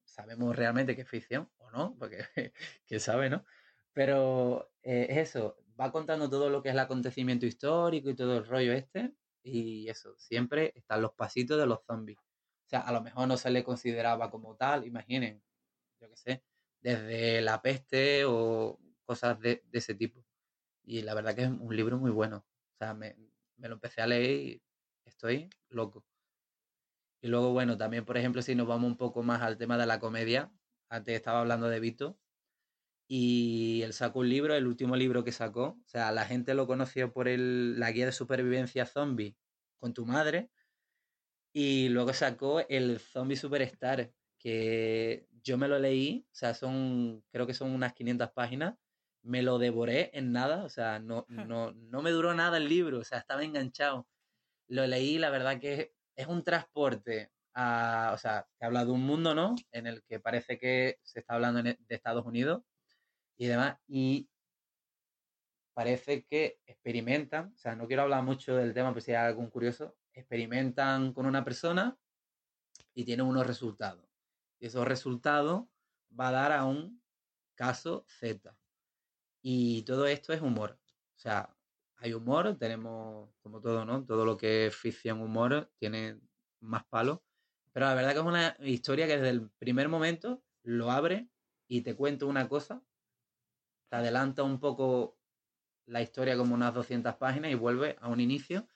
sabemos 0.05 0.55
realmente 0.55 0.95
que 0.95 1.01
es 1.01 1.09
ficción 1.09 1.49
o 1.57 1.71
no, 1.71 1.95
porque 1.97 2.19
quién 2.86 2.99
sabe, 2.99 3.31
¿no? 3.31 3.43
Pero 3.91 4.71
eh, 4.83 5.07
es 5.09 5.29
eso, 5.29 5.57
va 5.81 5.91
contando 5.91 6.29
todo 6.29 6.51
lo 6.51 6.62
que 6.62 6.69
es 6.69 6.75
el 6.75 6.79
acontecimiento 6.79 7.47
histórico 7.47 8.12
y 8.12 8.15
todo 8.15 8.38
el 8.38 8.45
rollo 8.45 8.71
este, 8.71 9.15
y 9.41 9.89
eso, 9.89 10.13
siempre 10.19 10.73
están 10.75 11.01
los 11.01 11.13
pasitos 11.13 11.57
de 11.57 11.65
los 11.65 11.83
zombies. 11.88 12.19
O 12.65 12.69
sea, 12.69 12.82
a 12.82 12.91
lo 12.91 13.02
mejor 13.02 13.28
no 13.28 13.38
se 13.38 13.49
le 13.52 13.63
consideraba 13.63 14.32
como 14.32 14.56
tal, 14.56 14.86
imaginen, 14.86 15.41
yo 15.99 16.10
qué 16.10 16.17
sé, 16.17 16.43
desde 16.82 17.41
la 17.41 17.62
peste 17.62 18.26
o 18.26 18.80
cosas 19.06 19.39
de, 19.39 19.63
ese 19.71 19.95
tipo. 19.95 20.26
Y 20.86 21.02
la 21.02 21.13
verdad 21.13 21.36
que 21.36 21.43
es 21.43 21.49
un 21.49 21.76
libro 21.76 21.97
muy 21.97 22.12
bueno. 22.12 22.45
O 22.76 22.78
sea, 22.78 22.93
me, 22.93 23.15
me 23.58 23.67
lo 23.69 23.76
empecé 23.76 24.02
a 24.02 24.08
leer 24.08 24.32
y 24.32 24.62
estoy 25.06 25.49
loco. 25.69 26.06
Y 27.21 27.28
luego, 27.30 27.54
bueno, 27.54 27.78
también, 27.78 28.06
por 28.06 28.17
ejemplo, 28.17 28.41
si 28.41 28.54
nos 28.54 28.67
vamos 28.67 28.89
un 28.89 28.97
poco 28.97 29.23
más 29.23 29.41
al 29.41 29.58
tema 29.58 29.78
de 29.78 29.86
la 29.86 29.99
comedia, 29.99 30.52
antes 30.89 31.15
estaba 31.15 31.39
hablando 31.39 31.69
de 31.69 31.80
Vito, 31.80 32.19
y 33.08 33.82
él 33.84 33.93
sacó 33.93 34.19
un 34.19 34.30
libro, 34.30 34.56
el 34.56 34.67
último 34.67 34.95
libro 34.95 35.23
que 35.23 35.32
sacó, 35.32 35.78
o 35.86 35.88
sea, 35.88 36.12
la 36.12 36.26
gente 36.26 36.54
lo 36.54 36.67
conoció 36.67 37.13
por 37.13 37.28
el, 37.28 37.80
la 37.80 37.91
guía 37.91 38.06
de 38.06 38.12
supervivencia 38.12 38.86
zombie 38.86 39.38
con 39.80 39.93
tu 39.93 40.06
madre, 40.06 40.49
y 41.53 41.89
luego 41.89 42.13
sacó 42.13 42.61
el 42.67 42.99
Zombie 42.99 43.37
Superstar, 43.37 44.11
que 44.39 45.27
yo 45.43 45.57
me 45.57 45.67
lo 45.67 45.79
leí, 45.79 46.25
o 46.31 46.35
sea, 46.35 46.53
son, 46.55 47.23
creo 47.31 47.45
que 47.47 47.53
son 47.53 47.71
unas 47.71 47.93
500 47.93 48.31
páginas, 48.31 48.75
me 49.21 49.41
lo 49.43 49.59
devoré 49.59 50.09
en 50.13 50.33
nada, 50.33 50.65
o 50.65 50.69
sea, 50.69 50.99
no, 50.99 51.25
no, 51.29 51.71
no 51.71 52.01
me 52.01 52.11
duró 52.11 52.33
nada 52.33 52.57
el 52.57 52.67
libro, 52.67 52.99
o 52.99 53.03
sea, 53.03 53.19
estaba 53.19 53.43
enganchado. 53.43 54.07
Lo 54.67 54.87
leí, 54.87 55.17
la 55.19 55.29
verdad 55.29 55.59
que 55.59 55.93
es 56.15 56.27
un 56.27 56.43
transporte 56.43 57.31
a, 57.53 58.11
o 58.13 58.17
sea, 58.17 58.47
habla 58.59 58.83
de 58.83 58.91
un 58.91 59.05
mundo, 59.05 59.35
¿no? 59.35 59.55
En 59.71 59.87
el 59.87 60.03
que 60.03 60.19
parece 60.19 60.57
que 60.57 60.99
se 61.03 61.19
está 61.19 61.35
hablando 61.35 61.59
e, 61.61 61.77
de 61.79 61.95
Estados 61.95 62.25
Unidos 62.25 62.63
y 63.37 63.47
demás, 63.47 63.77
y 63.87 64.29
parece 65.73 66.25
que 66.25 66.59
experimentan, 66.65 67.53
o 67.55 67.57
sea, 67.57 67.75
no 67.75 67.87
quiero 67.87 68.03
hablar 68.03 68.23
mucho 68.23 68.55
del 68.55 68.73
tema, 68.73 68.89
pero 68.89 69.01
si 69.01 69.11
hay 69.11 69.27
algún 69.27 69.49
curioso, 69.49 69.95
experimentan 70.13 71.13
con 71.13 71.26
una 71.26 71.43
persona 71.43 71.97
y 72.93 73.06
tienen 73.06 73.26
unos 73.26 73.47
resultados. 73.47 74.06
Y 74.60 74.67
esos 74.67 74.88
resultados 74.88 75.65
va 76.17 76.30
a 76.30 76.32
dar 76.32 76.52
a 76.52 76.65
un 76.65 77.02
caso 77.56 78.06
Z. 78.08 78.56
Y 79.41 79.84
todo 79.84 80.08
esto 80.08 80.34
es 80.34 80.41
humor. 80.41 80.80
O 81.15 81.19
sea, 81.19 81.56
hay 81.97 82.13
humor, 82.13 82.58
tenemos 82.58 83.30
como 83.41 83.62
todo, 83.62 83.86
¿no? 83.86 84.06
Todo 84.06 84.26
lo 84.26 84.38
que 84.38 84.67
es 84.67 84.76
ficción, 84.76 85.21
humor, 85.21 85.71
tiene 85.78 86.19
más 86.60 86.86
palos. 86.86 87.19
Pero 87.71 87.88
la 87.88 87.95
verdad 87.95 88.12
que 88.12 88.19
es 88.19 88.26
una 88.26 88.58
historia 88.60 89.08
que 89.08 89.17
desde 89.17 89.30
el 89.30 89.49
primer 89.52 89.89
momento 89.89 90.43
lo 90.63 90.91
abre 90.91 91.30
y 91.67 91.82
te 91.82 91.95
cuenta 91.95 92.26
una 92.26 92.47
cosa, 92.47 92.84
te 93.89 93.95
adelanta 93.95 94.43
un 94.43 94.60
poco 94.60 95.17
la 95.86 96.02
historia 96.02 96.38
como 96.38 96.54
unas 96.54 96.73
200 96.73 97.15
páginas 97.15 97.52
y 97.52 97.56
vuelve 97.56 97.97
a 97.99 98.08
un 98.10 98.19
inicio 98.19 98.67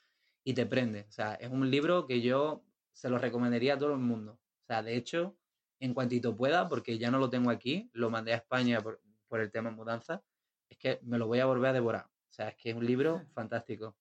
y 0.48 0.54
te 0.54 0.64
prende. 0.64 1.04
O 1.06 1.12
sea, 1.12 1.34
es 1.34 1.50
un 1.50 1.70
libro 1.70 2.06
que 2.06 2.22
yo 2.22 2.64
se 2.94 3.10
lo 3.10 3.18
recomendaría 3.18 3.74
a 3.74 3.78
todo 3.78 3.92
el 3.92 3.98
mundo. 3.98 4.40
O 4.62 4.66
sea, 4.66 4.82
de 4.82 4.96
hecho, 4.96 5.36
en 5.78 5.92
cuantito 5.92 6.34
pueda, 6.34 6.70
porque 6.70 6.96
ya 6.96 7.10
no 7.10 7.18
lo 7.18 7.28
tengo 7.28 7.50
aquí, 7.50 7.90
lo 7.92 8.08
mandé 8.08 8.32
a 8.32 8.36
España 8.36 8.80
por, 8.80 9.02
por 9.28 9.40
el 9.40 9.50
tema 9.50 9.70
mudanza, 9.70 10.22
es 10.70 10.78
que 10.78 11.00
me 11.02 11.18
lo 11.18 11.26
voy 11.26 11.40
a 11.40 11.44
volver 11.44 11.68
a 11.68 11.72
devorar. 11.74 12.06
O 12.06 12.32
sea, 12.32 12.48
es 12.48 12.56
que 12.56 12.70
es 12.70 12.76
un 12.76 12.86
libro 12.86 13.26
fantástico. 13.34 13.94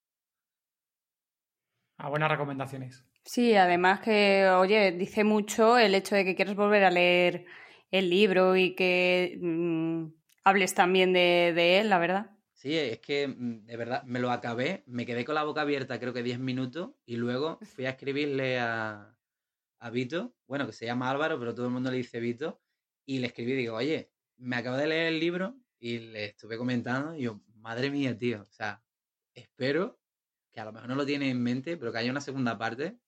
A 1.98 2.08
buenas 2.08 2.32
recomendaciones. 2.32 3.04
Sí, 3.26 3.54
además 3.56 4.00
que, 4.00 4.48
oye, 4.48 4.94
dice 4.94 5.26
mucho 5.26 5.78
el 5.78 5.96
hecho 5.96 6.16
de 6.16 6.24
que 6.24 6.36
quieres 6.36 6.56
volver 6.56 6.86
a 6.86 6.92
leer 6.92 7.46
el 7.92 8.10
libro 8.10 8.56
y 8.56 8.74
que 8.74 9.38
mm, 9.42 10.14
hables 10.46 10.74
también 10.74 11.12
de, 11.12 11.52
de, 11.54 11.80
él, 11.80 11.90
la 11.90 11.98
verdad. 11.98 12.37
Sí, 12.68 12.78
es 12.78 13.00
que 13.00 13.30
mm, 13.30 13.64
de 13.66 13.78
verdad 13.78 14.04
me 14.04 14.20
lo 14.20 14.30
acabé, 14.30 14.84
me 14.88 15.06
quedé 15.06 15.24
con 15.24 15.36
la 15.36 15.46
boca 15.46 15.62
abierta 15.62 16.02
creo 16.02 16.12
que 16.12 16.22
10 16.22 16.38
minutos 16.38 16.96
y 17.06 17.16
luego 17.16 17.60
fui 17.62 17.86
a 17.86 17.92
escribirle 17.92 18.60
a, 18.60 19.18
a 19.80 19.90
Vito, 19.90 20.36
bueno, 20.48 20.66
que 20.66 20.74
se 20.74 20.86
llama 20.86 21.10
Álvaro, 21.10 21.40
pero 21.40 21.56
todo 21.56 21.68
el 21.68 21.72
mundo 21.72 21.90
le 21.92 21.96
dice 21.96 22.20
Vito, 22.20 22.62
y 23.06 23.20
le 23.20 23.28
escribí 23.28 23.54
digo, 23.54 23.78
oye, 23.78 24.12
me 24.36 24.58
acabo 24.58 24.76
de 24.76 24.88
leer 24.88 25.14
el 25.14 25.20
libro 25.22 25.56
y 25.80 26.00
le 26.00 26.26
estuve 26.26 26.58
comentando 26.58 27.16
y 27.16 27.22
yo, 27.22 27.42
madre 27.56 27.90
mía, 27.90 28.18
tío, 28.18 28.42
o 28.42 28.46
sea, 28.46 28.84
espero 29.34 30.02
que 30.52 30.60
a 30.60 30.66
lo 30.66 30.74
mejor 30.74 30.90
no 30.90 30.96
lo 30.96 31.06
tiene 31.06 31.30
en 31.30 31.42
mente, 31.42 31.78
pero 31.78 31.94
que 31.94 32.00
haya 32.00 32.12
una 32.12 32.20
segunda 32.20 32.58
parte, 32.58 33.00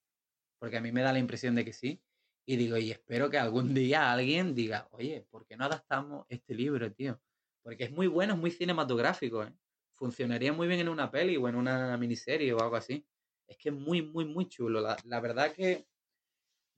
porque 0.58 0.78
a 0.78 0.82
mí 0.82 0.94
me 0.94 1.02
da 1.02 1.12
la 1.12 1.20
impresión 1.20 1.56
de 1.56 1.66
que 1.66 1.74
sí. 1.74 2.02
Y 2.46 2.56
digo, 2.56 2.78
y 2.78 2.92
espero 2.92 3.30
que 3.30 3.38
algún 3.38 3.74
día 3.74 4.12
alguien 4.14 4.56
diga, 4.56 4.88
oye, 4.92 5.28
¿por 5.30 5.46
qué 5.46 5.58
no 5.58 5.66
adaptamos 5.66 6.26
este 6.30 6.56
libro, 6.56 6.94
tío? 6.94 7.22
Porque 7.62 7.86
es 7.86 7.92
muy 7.92 8.08
bueno, 8.08 8.34
es 8.34 8.40
muy 8.40 8.52
cinematográfico, 8.52 9.44
¿eh? 9.44 9.54
Funcionaría 9.96 10.54
muy 10.54 10.68
bien 10.68 10.80
en 10.80 10.90
una 10.90 11.12
peli 11.12 11.36
o 11.38 11.48
en 11.50 11.56
una 11.56 11.98
miniserie 11.98 12.54
o 12.54 12.60
algo 12.62 12.76
así. 12.76 13.06
Es 13.48 13.58
que 13.58 13.70
es 13.70 13.76
muy, 13.76 14.02
muy, 14.02 14.26
muy 14.26 14.48
chulo. 14.48 14.80
La, 14.80 14.96
la 15.06 15.20
verdad 15.20 15.52
que, 15.52 15.88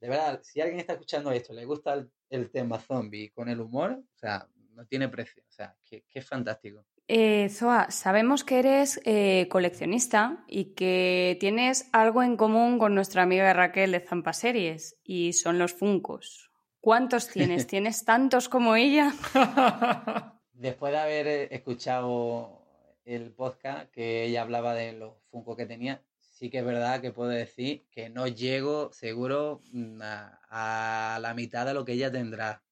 de 0.00 0.08
verdad, 0.08 0.40
si 0.42 0.60
alguien 0.60 0.80
está 0.80 0.94
escuchando 0.94 1.30
esto, 1.30 1.52
le 1.52 1.64
gusta 1.64 1.94
el, 1.94 2.10
el 2.30 2.50
tema 2.50 2.78
zombie 2.78 3.30
con 3.30 3.48
el 3.48 3.60
humor, 3.60 3.92
o 3.92 4.18
sea, 4.18 4.48
no 4.74 4.86
tiene 4.86 5.08
precio. 5.08 5.42
O 5.48 5.52
sea, 5.52 5.76
que, 5.84 6.02
que 6.08 6.18
es 6.18 6.26
fantástico. 6.26 6.84
Eh, 7.08 7.48
Zoa, 7.50 7.90
sabemos 7.90 8.44
que 8.44 8.58
eres 8.58 9.00
eh, 9.04 9.48
coleccionista 9.50 10.44
y 10.46 10.74
que 10.74 11.36
tienes 11.40 11.88
algo 11.92 12.22
en 12.22 12.36
común 12.36 12.78
con 12.78 12.94
nuestra 12.94 13.22
amiga 13.22 13.52
Raquel 13.52 13.92
de 13.92 14.00
Zampa 14.00 14.32
Series 14.32 14.98
y 15.04 15.32
son 15.32 15.58
los 15.58 15.74
Funcos. 15.74 16.50
¿Cuántos 16.80 17.28
tienes? 17.28 17.66
¿Tienes 17.66 18.04
tantos 18.04 18.48
como 18.48 18.76
ella? 18.76 19.12
Después 20.52 20.92
de 20.92 20.98
haber 20.98 21.26
escuchado 21.52 22.62
el 23.04 23.32
podcast 23.32 23.90
que 23.90 24.24
ella 24.24 24.42
hablaba 24.42 24.74
de 24.74 24.92
los 24.92 25.14
Funcos 25.30 25.56
que 25.56 25.66
tenía, 25.66 26.04
sí 26.20 26.50
que 26.50 26.58
es 26.58 26.64
verdad 26.64 27.00
que 27.00 27.12
puedo 27.12 27.30
decir 27.30 27.86
que 27.90 28.10
no 28.10 28.26
llego 28.26 28.92
seguro 28.92 29.62
a, 30.00 31.14
a 31.16 31.18
la 31.20 31.34
mitad 31.34 31.66
de 31.66 31.74
lo 31.74 31.84
que 31.84 31.92
ella 31.92 32.12
tendrá 32.12 32.62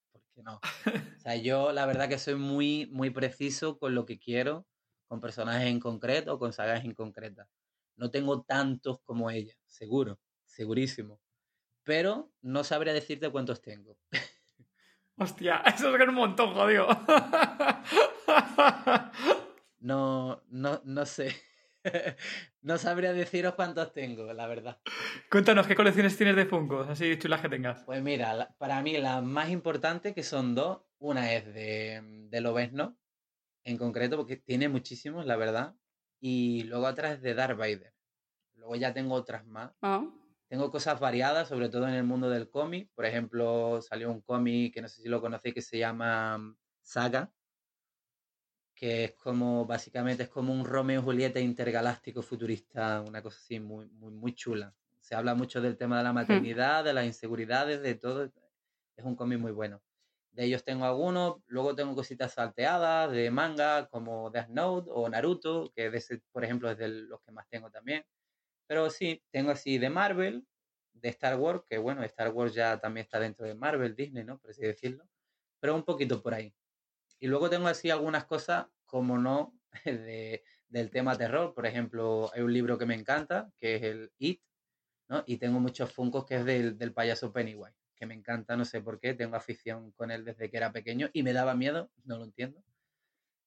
no. 0.42 0.60
O 1.16 1.20
sea, 1.20 1.36
yo 1.36 1.72
la 1.72 1.86
verdad 1.86 2.08
que 2.08 2.18
soy 2.18 2.34
muy, 2.34 2.86
muy 2.86 3.10
preciso 3.10 3.78
con 3.78 3.94
lo 3.94 4.06
que 4.06 4.18
quiero, 4.18 4.66
con 5.06 5.20
personajes 5.20 5.68
en 5.68 5.80
concreto 5.80 6.34
o 6.34 6.38
con 6.38 6.52
sagas 6.52 6.84
en 6.84 6.94
concretas. 6.94 7.48
No 7.96 8.10
tengo 8.10 8.42
tantos 8.42 9.00
como 9.02 9.30
ella, 9.30 9.54
seguro, 9.66 10.18
segurísimo. 10.44 11.20
Pero 11.84 12.32
no 12.40 12.64
sabría 12.64 12.92
decirte 12.92 13.30
cuántos 13.30 13.60
tengo. 13.60 13.98
Hostia, 15.20 15.62
eso 15.66 15.94
es 15.94 16.08
un 16.08 16.14
montón, 16.14 16.54
jodido. 16.54 16.88
No, 19.80 20.42
no, 20.48 20.80
no 20.84 21.06
sé. 21.06 21.36
no 22.62 22.78
sabría 22.78 23.12
deciros 23.12 23.54
cuántos 23.54 23.92
tengo, 23.92 24.32
la 24.32 24.46
verdad. 24.46 24.80
Cuéntanos, 25.30 25.66
¿qué 25.66 25.74
colecciones 25.74 26.16
tienes 26.16 26.36
de 26.36 26.46
Funko? 26.46 26.80
Así 26.80 27.18
chulas 27.18 27.42
que 27.42 27.50
tengas. 27.50 27.82
Pues 27.84 28.02
mira, 28.02 28.54
para 28.56 28.80
mí 28.82 28.96
las 28.96 29.22
más 29.22 29.50
importantes 29.50 30.14
que 30.14 30.22
son 30.22 30.54
dos. 30.54 30.80
Una 30.98 31.32
es 31.34 31.46
de, 31.52 32.00
de 32.30 32.40
Lobezno, 32.40 32.98
en 33.64 33.78
concreto, 33.78 34.16
porque 34.16 34.36
tiene 34.36 34.68
muchísimos, 34.68 35.26
la 35.26 35.36
verdad. 35.36 35.74
Y 36.18 36.64
luego 36.64 36.86
otra 36.86 37.12
es 37.12 37.22
de 37.22 37.34
Darth 37.34 37.58
Vader. 37.58 37.94
Luego 38.54 38.76
ya 38.76 38.92
tengo 38.92 39.14
otras 39.14 39.46
más. 39.46 39.72
Oh. 39.80 40.12
Tengo 40.50 40.68
cosas 40.68 40.98
variadas, 40.98 41.46
sobre 41.48 41.68
todo 41.68 41.86
en 41.86 41.94
el 41.94 42.02
mundo 42.02 42.28
del 42.28 42.50
cómic. 42.50 42.90
Por 42.96 43.06
ejemplo, 43.06 43.80
salió 43.82 44.10
un 44.10 44.20
cómic 44.20 44.74
que 44.74 44.82
no 44.82 44.88
sé 44.88 45.00
si 45.00 45.08
lo 45.08 45.20
conocéis 45.20 45.54
que 45.54 45.62
se 45.62 45.78
llama 45.78 46.38
mm, 46.38 46.56
Saga, 46.82 47.32
que 48.74 49.04
es 49.04 49.12
como, 49.12 49.64
básicamente 49.64 50.24
es 50.24 50.28
como 50.28 50.52
un 50.52 50.64
Romeo 50.64 51.00
y 51.00 51.04
Julieta 51.04 51.38
intergaláctico 51.38 52.20
futurista, 52.20 53.00
una 53.00 53.22
cosa 53.22 53.38
así 53.38 53.60
muy, 53.60 53.86
muy, 53.90 54.10
muy 54.10 54.34
chula. 54.34 54.74
Se 54.98 55.14
habla 55.14 55.36
mucho 55.36 55.60
del 55.60 55.76
tema 55.76 55.98
de 55.98 56.04
la 56.04 56.12
maternidad, 56.12 56.82
de 56.82 56.94
las 56.94 57.06
inseguridades, 57.06 57.80
de 57.80 57.94
todo. 57.94 58.24
Es 58.96 59.04
un 59.04 59.14
cómic 59.14 59.38
muy 59.38 59.52
bueno. 59.52 59.80
De 60.32 60.46
ellos 60.46 60.64
tengo 60.64 60.84
algunos, 60.84 61.36
luego 61.46 61.76
tengo 61.76 61.94
cositas 61.94 62.32
salteadas 62.32 63.12
de 63.12 63.30
manga 63.30 63.86
como 63.86 64.30
Death 64.30 64.48
Note 64.48 64.90
o 64.92 65.08
Naruto, 65.08 65.70
que 65.76 65.90
de 65.90 65.98
ese, 65.98 66.22
por 66.32 66.42
ejemplo 66.42 66.68
es 66.68 66.78
de 66.78 66.88
los 66.88 67.20
que 67.22 67.30
más 67.30 67.48
tengo 67.48 67.70
también. 67.70 68.04
Pero 68.70 68.88
sí, 68.88 69.20
tengo 69.32 69.50
así 69.50 69.78
de 69.78 69.90
Marvel, 69.90 70.46
de 70.92 71.08
Star 71.08 71.36
Wars, 71.40 71.64
que 71.68 71.76
bueno, 71.76 72.04
Star 72.04 72.28
Wars 72.28 72.54
ya 72.54 72.78
también 72.78 73.02
está 73.02 73.18
dentro 73.18 73.44
de 73.44 73.56
Marvel, 73.56 73.96
Disney, 73.96 74.22
¿no? 74.22 74.38
Por 74.38 74.52
así 74.52 74.62
decirlo. 74.62 75.08
Pero 75.58 75.74
un 75.74 75.82
poquito 75.82 76.22
por 76.22 76.34
ahí. 76.34 76.54
Y 77.18 77.26
luego 77.26 77.50
tengo 77.50 77.66
así 77.66 77.90
algunas 77.90 78.26
cosas, 78.26 78.68
como 78.86 79.18
no, 79.18 79.58
de, 79.84 80.44
del 80.68 80.88
tema 80.92 81.18
terror. 81.18 81.52
Por 81.52 81.66
ejemplo, 81.66 82.30
hay 82.32 82.42
un 82.42 82.52
libro 82.52 82.78
que 82.78 82.86
me 82.86 82.94
encanta, 82.94 83.50
que 83.58 83.74
es 83.74 83.82
el 83.82 84.12
It, 84.18 84.40
¿no? 85.08 85.24
Y 85.26 85.38
tengo 85.38 85.58
muchos 85.58 85.92
funcos 85.92 86.24
que 86.24 86.36
es 86.36 86.44
del, 86.44 86.78
del 86.78 86.92
payaso 86.92 87.32
Pennywise, 87.32 87.76
que 87.96 88.06
me 88.06 88.14
encanta, 88.14 88.56
no 88.56 88.64
sé 88.64 88.80
por 88.80 89.00
qué, 89.00 89.14
tengo 89.14 89.34
afición 89.34 89.90
con 89.90 90.12
él 90.12 90.24
desde 90.24 90.48
que 90.48 90.56
era 90.56 90.70
pequeño 90.70 91.10
y 91.12 91.24
me 91.24 91.32
daba 91.32 91.56
miedo, 91.56 91.90
no 92.04 92.18
lo 92.18 92.24
entiendo. 92.24 92.62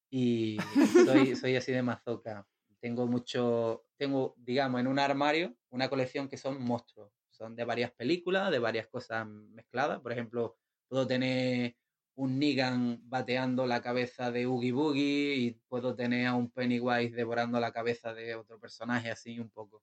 Y 0.10 0.58
soy, 1.06 1.38
soy 1.38 1.56
así 1.56 1.72
de 1.72 1.82
mazoca. 1.82 2.46
Tengo 2.84 3.08
mucho, 3.08 3.86
tengo, 3.96 4.36
digamos, 4.38 4.82
en 4.82 4.88
un 4.88 5.00
armario 5.00 5.56
una 5.70 5.88
colección 5.88 6.28
que 6.28 6.36
son 6.36 6.62
monstruos. 6.62 7.14
Son 7.30 7.56
de 7.56 7.64
varias 7.64 7.94
películas, 7.94 8.52
de 8.52 8.60
varias 8.60 8.88
cosas 8.88 9.26
mezcladas. 9.26 10.02
Por 10.02 10.12
ejemplo, 10.12 10.58
puedo 10.90 11.08
tener 11.08 11.78
un 12.16 12.40
Negan 12.40 13.00
bateando 13.10 13.66
la 13.68 13.82
cabeza 13.82 14.32
de 14.32 14.48
Oogie 14.48 14.74
Boogie 14.74 15.36
y 15.36 15.52
puedo 15.70 15.96
tener 15.96 16.28
a 16.28 16.36
un 16.36 16.52
Pennywise 16.52 17.16
devorando 17.16 17.58
la 17.62 17.72
cabeza 17.72 18.14
de 18.14 18.36
otro 18.36 18.60
personaje 18.60 19.10
así 19.10 19.40
un 19.40 19.50
poco. 19.50 19.82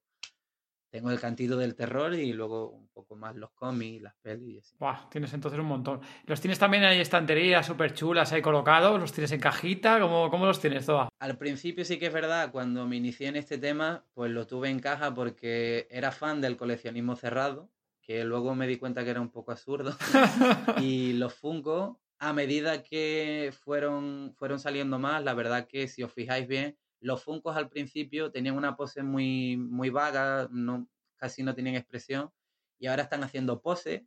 Tengo 0.91 1.11
el 1.13 1.21
cantito 1.21 1.57
del 1.57 1.77
terror 1.77 2.15
y 2.15 2.33
luego 2.33 2.71
un 2.71 2.89
poco 2.89 3.15
más 3.15 3.37
los 3.37 3.53
cómics, 3.53 4.03
las 4.03 4.15
pelis 4.17 4.55
y 4.55 4.59
así. 4.59 4.77
Buah, 4.79 5.09
tienes 5.09 5.33
entonces 5.33 5.61
un 5.61 5.67
montón. 5.67 6.01
¿Los 6.27 6.41
tienes 6.41 6.59
también 6.59 6.83
en 6.83 7.01
estanterías 7.01 7.65
súper 7.65 7.95
chulas 7.95 8.33
ahí 8.33 8.43
colocados? 8.43 9.01
¿Los 9.01 9.13
tienes 9.13 9.31
en 9.31 9.41
cajita? 9.41 10.01
¿Cómo, 10.01 10.29
cómo 10.31 10.47
los 10.47 10.61
tienes, 10.61 10.87
Zoa? 10.87 11.09
Al 11.21 11.39
principio 11.39 11.85
sí 11.85 11.99
que 11.99 12.07
es 12.07 12.13
verdad, 12.13 12.51
cuando 12.51 12.89
me 12.89 12.97
inicié 12.97 13.29
en 13.29 13.37
este 13.37 13.57
tema, 13.57 14.05
pues 14.15 14.33
lo 14.33 14.49
tuve 14.49 14.69
en 14.69 14.81
caja 14.81 15.15
porque 15.15 15.87
era 15.91 16.11
fan 16.11 16.41
del 16.41 16.57
coleccionismo 16.57 17.15
cerrado, 17.15 17.71
que 18.03 18.25
luego 18.25 18.57
me 18.57 18.67
di 18.67 18.77
cuenta 18.77 19.05
que 19.05 19.11
era 19.11 19.21
un 19.21 19.31
poco 19.31 19.53
absurdo. 19.53 19.97
y 20.81 21.13
los 21.13 21.35
Funko 21.35 22.01
a 22.21 22.35
medida 22.35 22.83
que 22.83 23.53
fueron, 23.65 24.35
fueron 24.37 24.59
saliendo 24.61 24.99
más, 24.99 25.25
la 25.25 25.35
verdad 25.35 25.67
que 25.67 25.89
si 25.89 26.03
os 26.03 26.13
fijáis 26.13 26.47
bien, 26.47 26.77
los 27.01 27.23
Funcos 27.23 27.57
al 27.57 27.69
principio 27.69 28.31
tenían 28.31 28.57
una 28.57 28.77
pose 28.77 29.03
muy, 29.03 29.57
muy 29.57 29.91
vaga, 29.91 30.49
no, 30.51 30.89
casi 31.17 31.43
no 31.43 31.55
tenían 31.55 31.77
expresión, 31.77 32.31
y 32.79 32.87
ahora 32.87 33.05
están 33.05 33.25
haciendo 33.25 33.61
pose, 33.61 34.07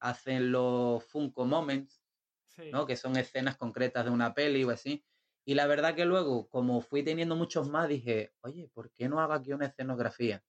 hacen 0.00 0.52
los 0.52 1.04
Funko 1.04 1.44
Moments, 1.44 2.02
sí. 2.48 2.70
¿no? 2.72 2.86
que 2.86 2.96
son 2.96 3.16
escenas 3.16 3.56
concretas 3.56 4.04
de 4.04 4.10
una 4.10 4.34
peli 4.34 4.64
o 4.64 4.70
así. 4.70 5.04
Y 5.44 5.54
la 5.54 5.66
verdad 5.66 5.94
que 5.94 6.04
luego, 6.04 6.48
como 6.48 6.80
fui 6.80 7.04
teniendo 7.04 7.36
muchos 7.36 7.68
más, 7.68 7.88
dije, 7.88 8.32
oye, 8.40 8.68
¿por 8.74 8.90
qué 8.90 9.08
no 9.08 9.20
hago 9.20 9.32
aquí 9.34 9.52
una 9.52 9.66
escenografía? 9.66 10.42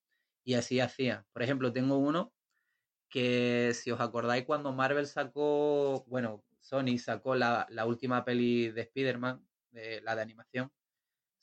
Y 0.43 0.55
así 0.55 0.79
hacía. 0.79 1.25
Por 1.33 1.43
ejemplo, 1.43 1.71
tengo 1.71 1.97
uno 1.97 2.33
que, 3.09 3.73
si 3.75 3.91
os 3.91 3.99
acordáis, 3.99 4.45
cuando 4.45 4.73
Marvel 4.73 5.07
sacó, 5.07 6.03
bueno, 6.07 6.43
Sony 6.61 6.97
sacó 6.97 7.35
la, 7.35 7.67
la 7.69 7.85
última 7.85 8.25
peli 8.25 8.71
de 8.71 8.81
Spider-Man, 8.81 9.47
de, 9.69 10.01
la 10.01 10.15
de 10.15 10.21
animación, 10.21 10.71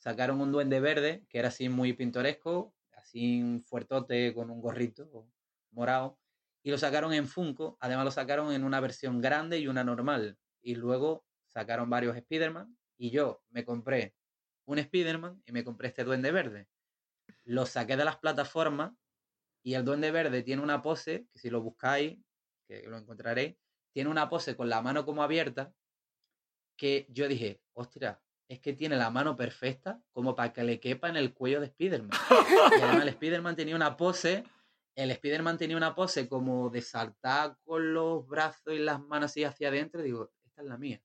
sacaron 0.05 0.39
un 0.39 0.51
duende 0.51 0.79
verde 0.79 1.25
que 1.29 1.39
era 1.39 1.47
así 1.47 1.67
muy 1.67 1.93
pintoresco, 1.93 2.75
así 2.91 3.41
un 3.41 3.63
fuertote 3.63 4.35
con 4.35 4.51
un 4.51 4.61
gorrito 4.61 5.27
morado, 5.71 6.19
y 6.61 6.69
lo 6.69 6.77
sacaron 6.77 7.11
en 7.11 7.27
Funko, 7.27 7.75
además 7.79 8.05
lo 8.05 8.11
sacaron 8.11 8.53
en 8.53 8.63
una 8.63 8.79
versión 8.79 9.19
grande 9.19 9.57
y 9.57 9.67
una 9.67 9.83
normal, 9.83 10.37
y 10.61 10.75
luego 10.75 11.25
sacaron 11.47 11.89
varios 11.89 12.15
Spider-Man, 12.17 12.77
y 12.97 13.09
yo 13.09 13.41
me 13.49 13.65
compré 13.65 14.15
un 14.65 14.77
Spider-Man 14.77 15.41
y 15.43 15.51
me 15.51 15.63
compré 15.63 15.87
este 15.87 16.03
duende 16.03 16.31
verde. 16.31 16.67
Lo 17.43 17.65
saqué 17.65 17.97
de 17.97 18.05
las 18.05 18.17
plataformas 18.17 18.93
y 19.63 19.73
el 19.73 19.83
duende 19.83 20.11
verde 20.11 20.43
tiene 20.43 20.61
una 20.61 20.83
pose, 20.83 21.25
que 21.33 21.39
si 21.39 21.49
lo 21.49 21.63
buscáis, 21.63 22.19
que 22.67 22.83
lo 22.83 22.97
encontraréis, 22.97 23.57
tiene 23.91 24.11
una 24.11 24.29
pose 24.29 24.55
con 24.55 24.69
la 24.69 24.83
mano 24.83 25.03
como 25.03 25.23
abierta, 25.23 25.73
que 26.77 27.07
yo 27.09 27.27
dije, 27.27 27.61
ostras, 27.73 28.19
es 28.47 28.59
que 28.59 28.73
tiene 28.73 28.95
la 28.95 29.09
mano 29.09 29.35
perfecta 29.35 30.01
como 30.11 30.35
para 30.35 30.53
que 30.53 30.63
le 30.63 30.79
quepa 30.79 31.09
en 31.09 31.17
el 31.17 31.33
cuello 31.33 31.59
de 31.59 31.67
Spider-Man. 31.67 32.17
Y 32.77 32.81
además 32.81 33.01
el 33.03 33.09
Spider-Man 33.09 33.55
tenía 33.55 33.75
una 33.75 33.97
pose 33.97 34.43
el 34.95 35.11
Spider-Man 35.11 35.57
tenía 35.57 35.77
una 35.77 35.93
pose 35.93 36.29
como 36.29 36.69
de 36.69 36.81
saltar 36.81 37.57
con 37.63 37.93
los 37.93 38.25
brazos 38.27 38.73
y 38.73 38.79
las 38.79 39.01
manos 39.01 39.31
así 39.31 39.43
hacia 39.43 39.67
adentro. 39.67 40.01
Digo, 40.01 40.31
esta 40.45 40.61
es 40.61 40.67
la 40.67 40.77
mía. 40.77 41.01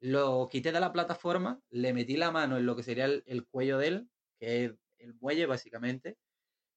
Lo 0.00 0.48
quité 0.50 0.72
de 0.72 0.80
la 0.80 0.92
plataforma, 0.92 1.60
le 1.70 1.92
metí 1.92 2.16
la 2.16 2.30
mano 2.30 2.56
en 2.56 2.66
lo 2.66 2.74
que 2.74 2.82
sería 2.82 3.04
el, 3.04 3.46
cuello 3.50 3.78
de 3.78 3.88
él, 3.88 4.10
que 4.38 4.64
es 4.64 4.72
el 4.98 5.14
muelle 5.20 5.46
básicamente, 5.46 6.16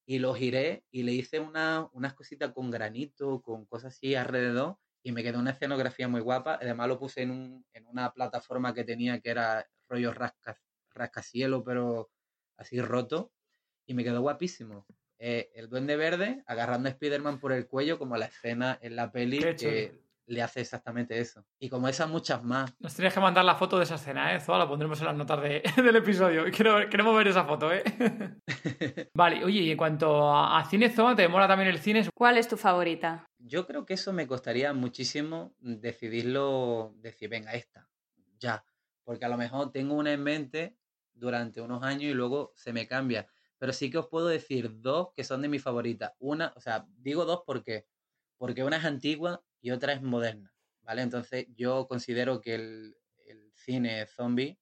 y 0.06 0.18
lo 0.18 0.34
giré 0.34 0.84
y 0.90 1.04
le 1.04 1.12
hice 1.12 1.40
una, 1.40 1.88
unas 1.92 2.14
cositas 2.14 2.52
con 2.52 2.70
granito, 2.70 3.40
con 3.40 3.64
cosas 3.66 3.94
así 3.94 4.14
alrededor, 4.14 4.76
y 5.04 5.12
me 5.12 5.22
quedó 5.22 5.38
una 5.38 5.52
escenografía 5.52 6.08
muy 6.08 6.20
guapa. 6.20 6.58
Además 6.60 6.88
lo 6.88 6.98
puse 6.98 7.22
en, 7.22 7.30
un, 7.30 7.66
en 7.72 7.86
una 7.86 8.12
plataforma 8.12 8.74
que 8.74 8.84
tenía 8.84 9.20
que 9.20 9.30
era 9.30 9.66
rollo 9.92 10.12
rasca, 10.12 10.58
rascacielo, 10.94 11.62
pero 11.62 12.10
así 12.56 12.80
roto, 12.80 13.32
y 13.86 13.94
me 13.94 14.04
quedó 14.04 14.20
guapísimo. 14.22 14.86
Eh, 15.18 15.50
el 15.54 15.68
Duende 15.68 15.96
Verde 15.96 16.42
agarrando 16.46 16.88
a 16.88 16.92
Spider-Man 16.92 17.38
por 17.38 17.52
el 17.52 17.66
cuello, 17.68 17.98
como 17.98 18.16
la 18.16 18.26
escena 18.26 18.78
en 18.82 18.96
la 18.96 19.12
peli 19.12 19.38
que 19.56 20.02
le 20.26 20.42
hace 20.42 20.60
exactamente 20.60 21.18
eso. 21.18 21.44
Y 21.58 21.68
como 21.68 21.88
esas 21.88 22.08
muchas 22.08 22.42
más. 22.42 22.74
Nos 22.80 22.94
tenías 22.94 23.12
que 23.12 23.20
mandar 23.20 23.44
la 23.44 23.54
foto 23.54 23.76
de 23.76 23.84
esa 23.84 23.96
escena, 23.96 24.34
¿eh? 24.34 24.40
Zoa, 24.40 24.58
la 24.58 24.68
pondremos 24.68 24.98
en 25.00 25.06
las 25.06 25.16
notas 25.16 25.40
del 25.76 25.96
episodio. 25.96 26.44
queremos 26.50 27.16
ver 27.16 27.28
esa 27.28 27.44
foto, 27.44 27.72
¿eh? 27.72 27.82
vale, 29.14 29.44
oye, 29.44 29.60
y 29.60 29.70
en 29.70 29.76
cuanto 29.76 30.34
a, 30.34 30.64
cine, 30.64 30.90
Zoa, 30.90 31.14
¿te 31.14 31.22
demora 31.22 31.46
también 31.46 31.68
el 31.68 31.78
cine? 31.78 32.08
¿Cuál 32.14 32.38
es 32.38 32.48
tu 32.48 32.56
favorita? 32.56 33.26
Yo 33.38 33.66
creo 33.66 33.84
que 33.84 33.94
eso 33.94 34.12
me 34.12 34.26
costaría 34.26 34.72
muchísimo 34.72 35.54
decidirlo, 35.60 36.94
decir, 36.96 37.28
venga, 37.28 37.52
esta, 37.52 37.88
ya. 38.38 38.64
Porque 39.04 39.24
a 39.24 39.28
lo 39.28 39.36
mejor 39.36 39.72
tengo 39.72 39.94
una 39.94 40.12
en 40.12 40.22
mente 40.22 40.76
durante 41.14 41.60
unos 41.60 41.82
años 41.82 42.04
y 42.04 42.14
luego 42.14 42.52
se 42.56 42.72
me 42.72 42.86
cambia 42.86 43.28
pero 43.62 43.72
sí 43.72 43.92
que 43.92 43.98
os 43.98 44.08
puedo 44.08 44.26
decir 44.26 44.80
dos 44.80 45.12
que 45.14 45.22
son 45.22 45.40
de 45.40 45.46
mis 45.46 45.62
favoritas. 45.62 46.10
Una, 46.18 46.52
o 46.56 46.60
sea, 46.60 46.84
digo 46.96 47.24
dos 47.24 47.44
porque, 47.46 47.86
porque 48.36 48.64
una 48.64 48.78
es 48.78 48.84
antigua 48.84 49.44
y 49.60 49.70
otra 49.70 49.92
es 49.92 50.02
moderna, 50.02 50.52
¿vale? 50.80 51.02
Entonces 51.02 51.46
yo 51.54 51.86
considero 51.86 52.40
que 52.40 52.56
el, 52.56 52.96
cine 53.54 54.04
zombie 54.08 54.58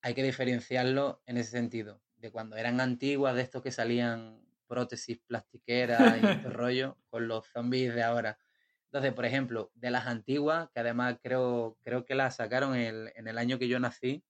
hay 0.00 0.14
que 0.14 0.22
diferenciarlo 0.22 1.20
en 1.26 1.36
ese 1.36 1.50
sentido, 1.50 2.00
de 2.14 2.30
cuando 2.32 2.56
eran 2.56 2.80
antiguas, 2.80 3.34
de 3.34 3.42
estos 3.42 3.62
que 3.62 3.70
salían 3.70 4.40
prótesis 4.66 5.18
plastiqueras 5.26 6.16
y 6.16 6.26
este 6.48 6.48
rollo, 6.48 6.96
con 7.10 7.28
los 7.28 7.46
zombies 7.48 7.94
de 7.94 8.02
ahora. 8.02 8.38
Entonces, 8.96 9.12
por 9.12 9.26
ejemplo, 9.26 9.70
de 9.74 9.90
las 9.90 10.06
antiguas, 10.06 10.70
que 10.72 10.80
además 10.80 11.18
creo, 11.22 11.76
creo 11.82 12.06
que 12.06 12.14
las 12.14 12.36
sacaron 12.36 12.74
en 12.74 13.28
el 13.28 13.36
año 13.36 13.58
que 13.58 13.68
yo 13.68 13.78
nací, 13.78 14.24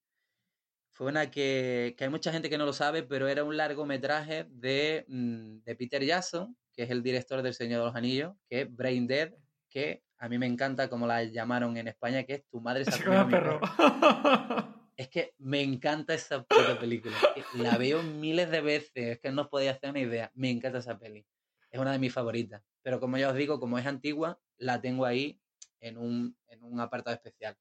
fue 0.90 1.06
una 1.06 1.30
que, 1.30 1.94
hay 1.96 2.08
mucha 2.08 2.32
gente 2.32 2.50
que 2.50 2.58
no 2.58 2.66
lo 2.66 2.72
sabe, 2.72 3.04
pero 3.04 3.28
era 3.28 3.44
un 3.44 3.56
largometraje 3.56 4.48
de, 4.50 5.04
mm, 5.06 5.58
de 5.58 5.76
Peter 5.76 6.02
Jackson, 6.02 6.56
que 6.72 6.82
es 6.82 6.90
el 6.90 7.04
director 7.04 7.42
del 7.42 7.54
Señor 7.54 7.78
de 7.78 7.86
los 7.86 7.94
Anillos, 7.94 8.34
que 8.48 8.62
es 8.62 8.74
Brain 8.74 9.06
Dead, 9.06 9.34
que 9.70 10.02
a 10.18 10.28
mí 10.28 10.36
me 10.36 10.46
encanta 10.46 10.90
como 10.90 11.06
la 11.06 11.22
llamaron 11.22 11.76
en 11.76 11.86
España, 11.86 12.24
que 12.24 12.34
es 12.34 12.48
Tu 12.48 12.60
madre 12.60 12.86
se 12.86 13.04
ha 13.08 13.28
perro. 13.28 13.60
Es 14.96 15.08
que 15.08 15.32
me 15.38 15.62
encanta 15.62 16.12
esa 16.12 16.42
película. 16.80 17.14
La 17.54 17.78
veo 17.78 18.02
miles 18.02 18.50
de 18.50 18.62
veces, 18.62 18.90
es 18.94 19.20
que 19.20 19.30
no 19.30 19.42
os 19.42 19.48
podía 19.48 19.70
hacer 19.70 19.90
una 19.90 20.00
idea. 20.00 20.32
Me 20.34 20.50
encanta 20.50 20.78
esa 20.78 20.98
peli. 20.98 21.24
Es 21.70 21.78
una 21.78 21.92
de 21.92 22.00
mis 22.00 22.12
favoritas. 22.12 22.62
Pero 22.86 23.00
como 23.00 23.18
ya 23.18 23.30
os 23.30 23.34
digo, 23.34 23.58
como 23.58 23.80
es 23.80 23.86
antigua, 23.86 24.40
la 24.58 24.80
tengo 24.80 25.06
ahí 25.06 25.40
en 25.80 25.98
un, 25.98 26.38
en 26.46 26.62
un 26.62 26.78
apartado 26.78 27.16
especial. 27.16 27.58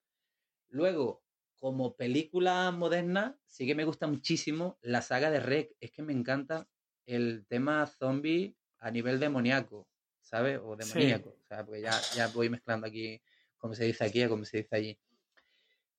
Luego, 0.70 1.24
como 1.56 1.96
película 1.96 2.70
moderna, 2.70 3.36
sí 3.48 3.66
que 3.66 3.74
me 3.74 3.86
gusta 3.86 4.06
muchísimo 4.06 4.78
la 4.84 5.02
saga 5.02 5.32
de 5.32 5.40
Rec. 5.40 5.72
Es 5.80 5.90
que 5.90 6.04
me 6.04 6.14
encanta 6.14 6.70
el 7.08 7.48
tema 7.48 7.88
zombie 7.88 8.56
a 8.78 8.92
nivel 8.92 9.20
demoníaco, 9.20 9.90
¿sabes? 10.22 10.60
O 10.64 10.76
demoníaco. 10.76 11.30
O 11.30 11.48
sea, 11.48 11.66
porque 11.66 11.82
ya, 11.82 12.00
ya 12.16 12.28
voy 12.28 12.52
mezclando 12.52 12.86
aquí, 12.86 13.20
como 13.58 13.74
se 13.74 13.86
dice 13.86 14.06
aquí, 14.06 14.28
como 14.28 14.46
se 14.46 14.58
dice 14.58 14.76
allí. 14.76 15.00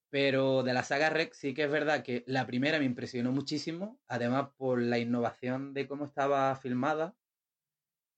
Pero 0.09 0.63
de 0.63 0.73
la 0.73 0.83
saga 0.83 1.09
Rec 1.09 1.33
sí 1.33 1.53
que 1.53 1.65
es 1.65 1.69
verdad 1.69 2.01
que 2.01 2.23
la 2.27 2.47
primera 2.47 2.79
me 2.79 2.85
impresionó 2.85 3.33
muchísimo, 3.33 3.99
además 4.07 4.51
por 4.55 4.81
la 4.81 4.99
innovación 4.99 5.73
de 5.73 5.85
cómo 5.85 6.05
estaba 6.05 6.55
filmada, 6.55 7.13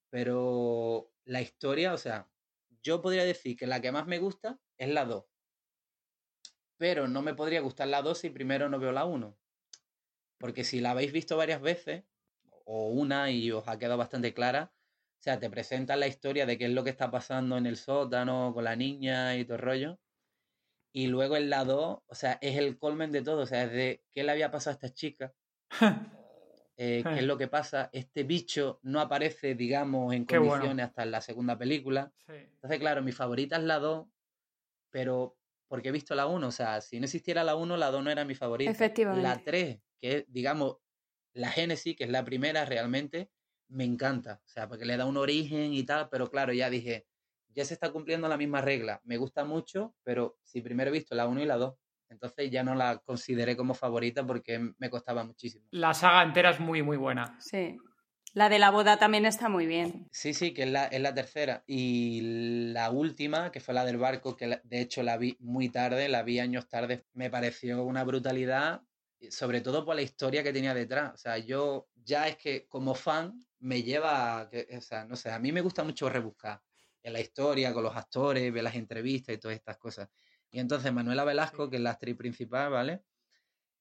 pero 0.09 1.11
la 1.25 1.41
historia, 1.41 1.93
o 1.93 1.97
sea, 1.97 2.29
yo 2.81 3.01
podría 3.01 3.23
decir 3.23 3.57
que 3.57 3.67
la 3.67 3.81
que 3.81 3.91
más 3.91 4.07
me 4.07 4.19
gusta 4.19 4.59
es 4.77 4.89
la 4.89 5.05
2, 5.05 5.25
pero 6.77 7.07
no 7.07 7.21
me 7.21 7.35
podría 7.35 7.61
gustar 7.61 7.87
la 7.89 8.01
2 8.01 8.17
si 8.17 8.29
primero 8.29 8.69
no 8.69 8.79
veo 8.79 8.91
la 8.91 9.05
1. 9.05 9.37
Porque 10.39 10.63
si 10.63 10.79
la 10.79 10.91
habéis 10.91 11.11
visto 11.11 11.35
varias 11.37 11.61
veces, 11.61 12.05
o 12.65 12.87
una 12.87 13.31
y 13.31 13.51
os 13.51 13.67
ha 13.67 13.77
quedado 13.77 13.97
bastante 13.97 14.33
clara, 14.33 14.73
o 15.19 15.21
sea, 15.21 15.39
te 15.39 15.49
presentan 15.49 15.99
la 15.99 16.07
historia 16.07 16.45
de 16.45 16.57
qué 16.57 16.65
es 16.65 16.71
lo 16.71 16.83
que 16.83 16.91
está 16.91 17.11
pasando 17.11 17.57
en 17.57 17.65
el 17.65 17.75
sótano 17.77 18.53
con 18.53 18.63
la 18.63 18.75
niña 18.77 19.35
y 19.37 19.43
todo 19.43 19.55
el 19.55 19.61
rollo. 19.61 19.99
Y 20.93 21.07
luego 21.07 21.37
en 21.37 21.49
la 21.49 21.65
2, 21.65 21.99
o 22.05 22.15
sea, 22.15 22.39
es 22.41 22.57
el 22.57 22.77
colmen 22.79 23.11
de 23.11 23.21
todo, 23.21 23.41
o 23.41 23.45
sea, 23.45 23.63
es 23.63 23.71
de 23.71 24.03
qué 24.11 24.23
le 24.23 24.31
había 24.31 24.51
pasado 24.51 24.71
a 24.71 24.75
esta 24.75 24.93
chica, 24.93 25.33
eh, 26.81 27.03
qué 27.03 27.19
es 27.19 27.25
lo 27.25 27.37
que 27.37 27.49
pasa. 27.49 27.89
Este 27.91 28.23
bicho 28.23 28.79
no 28.83 29.01
aparece, 29.01 29.53
digamos, 29.53 30.13
en 30.13 30.23
condiciones 30.73 30.85
hasta 30.85 31.03
en 31.03 31.11
la 31.11 31.19
segunda 31.19 31.57
película. 31.57 32.13
Entonces, 32.25 32.79
claro, 32.79 33.03
mi 33.03 33.11
favorita 33.11 33.57
es 33.57 33.63
la 33.63 33.79
2, 33.79 34.07
pero 34.89 35.37
porque 35.67 35.89
he 35.89 35.91
visto 35.91 36.15
la 36.15 36.25
1. 36.25 36.47
O 36.47 36.51
sea, 36.51 36.79
si 36.79 36.97
no 37.01 37.03
existiera 37.03 37.43
la 37.43 37.57
1, 37.57 37.75
la 37.75 37.91
2 37.91 38.01
no 38.01 38.09
era 38.09 38.23
mi 38.23 38.33
favorita. 38.33 38.71
Efectivamente. 38.71 39.21
La 39.21 39.43
3, 39.43 39.81
que 39.99 40.17
es, 40.17 40.25
digamos, 40.29 40.77
la 41.33 41.51
Génesis, 41.51 41.97
que 41.97 42.05
es 42.05 42.09
la 42.09 42.23
primera 42.23 42.63
realmente, 42.63 43.29
me 43.67 43.83
encanta. 43.83 44.41
O 44.45 44.49
sea, 44.49 44.69
porque 44.69 44.85
le 44.85 44.95
da 44.95 45.05
un 45.05 45.17
origen 45.17 45.73
y 45.73 45.83
tal, 45.83 46.07
pero 46.09 46.31
claro, 46.31 46.53
ya 46.53 46.69
dije, 46.69 47.07
ya 47.49 47.65
se 47.65 47.73
está 47.73 47.91
cumpliendo 47.91 48.29
la 48.29 48.37
misma 48.37 48.61
regla. 48.61 49.01
Me 49.03 49.17
gusta 49.17 49.43
mucho, 49.43 49.95
pero 50.03 50.39
si 50.43 50.61
primero 50.61 50.91
he 50.91 50.93
visto 50.93 51.13
la 51.13 51.27
1 51.27 51.41
y 51.41 51.45
la 51.45 51.57
2, 51.57 51.75
entonces 52.09 52.49
ya 52.51 52.63
no 52.63 52.75
la 52.75 52.97
consideré 52.97 53.55
como 53.55 53.73
favorita 53.73 54.25
porque 54.25 54.73
me 54.77 54.89
costaba 54.89 55.23
muchísimo. 55.23 55.67
La 55.71 55.93
saga 55.93 56.23
entera 56.23 56.51
es 56.51 56.59
muy, 56.59 56.81
muy 56.81 56.97
buena. 56.97 57.37
Sí. 57.39 57.77
La 58.33 58.47
de 58.47 58.59
la 58.59 58.69
boda 58.69 58.97
también 58.97 59.25
está 59.25 59.49
muy 59.49 59.65
bien. 59.65 60.07
Sí, 60.11 60.33
sí, 60.33 60.53
que 60.53 60.63
es 60.63 60.69
la, 60.69 60.85
es 60.85 61.01
la 61.01 61.13
tercera. 61.13 61.63
Y 61.65 62.21
la 62.73 62.91
última, 62.91 63.51
que 63.51 63.59
fue 63.59 63.73
la 63.73 63.85
del 63.85 63.97
barco, 63.97 64.37
que 64.37 64.61
de 64.63 64.81
hecho 64.81 65.01
la 65.01 65.17
vi 65.17 65.35
muy 65.39 65.69
tarde, 65.69 66.07
la 66.09 66.21
vi 66.21 66.39
años 66.39 66.67
tarde, 66.67 67.05
me 67.13 67.31
pareció 67.31 67.83
una 67.83 68.03
brutalidad, 68.03 68.81
sobre 69.29 69.61
todo 69.61 69.83
por 69.83 69.95
la 69.95 70.03
historia 70.03 70.43
que 70.43 70.53
tenía 70.53 70.75
detrás. 70.75 71.13
O 71.15 71.17
sea, 71.17 71.37
yo 71.39 71.89
ya 71.95 72.27
es 72.27 72.37
que 72.37 72.67
como 72.67 72.93
fan 72.93 73.45
me 73.59 73.81
lleva, 73.81 74.41
a, 74.41 74.49
o 74.77 74.81
sea, 74.81 75.05
no 75.05 75.15
sé, 75.15 75.31
a 75.31 75.39
mí 75.39 75.51
me 75.51 75.61
gusta 75.61 75.83
mucho 75.83 76.07
rebuscar 76.07 76.61
en 77.01 77.13
la 77.13 77.19
historia, 77.19 77.73
con 77.73 77.83
los 77.83 77.95
actores, 77.95 78.51
ver 78.53 78.63
las 78.63 78.75
entrevistas 78.75 79.35
y 79.35 79.39
todas 79.39 79.57
estas 79.57 79.77
cosas. 79.77 80.09
Y 80.51 80.59
entonces 80.59 80.91
Manuela 80.91 81.23
Velasco, 81.23 81.69
que 81.69 81.77
es 81.77 81.81
la 81.81 81.91
actriz 81.91 82.15
principal, 82.15 82.71
¿vale? 82.71 83.03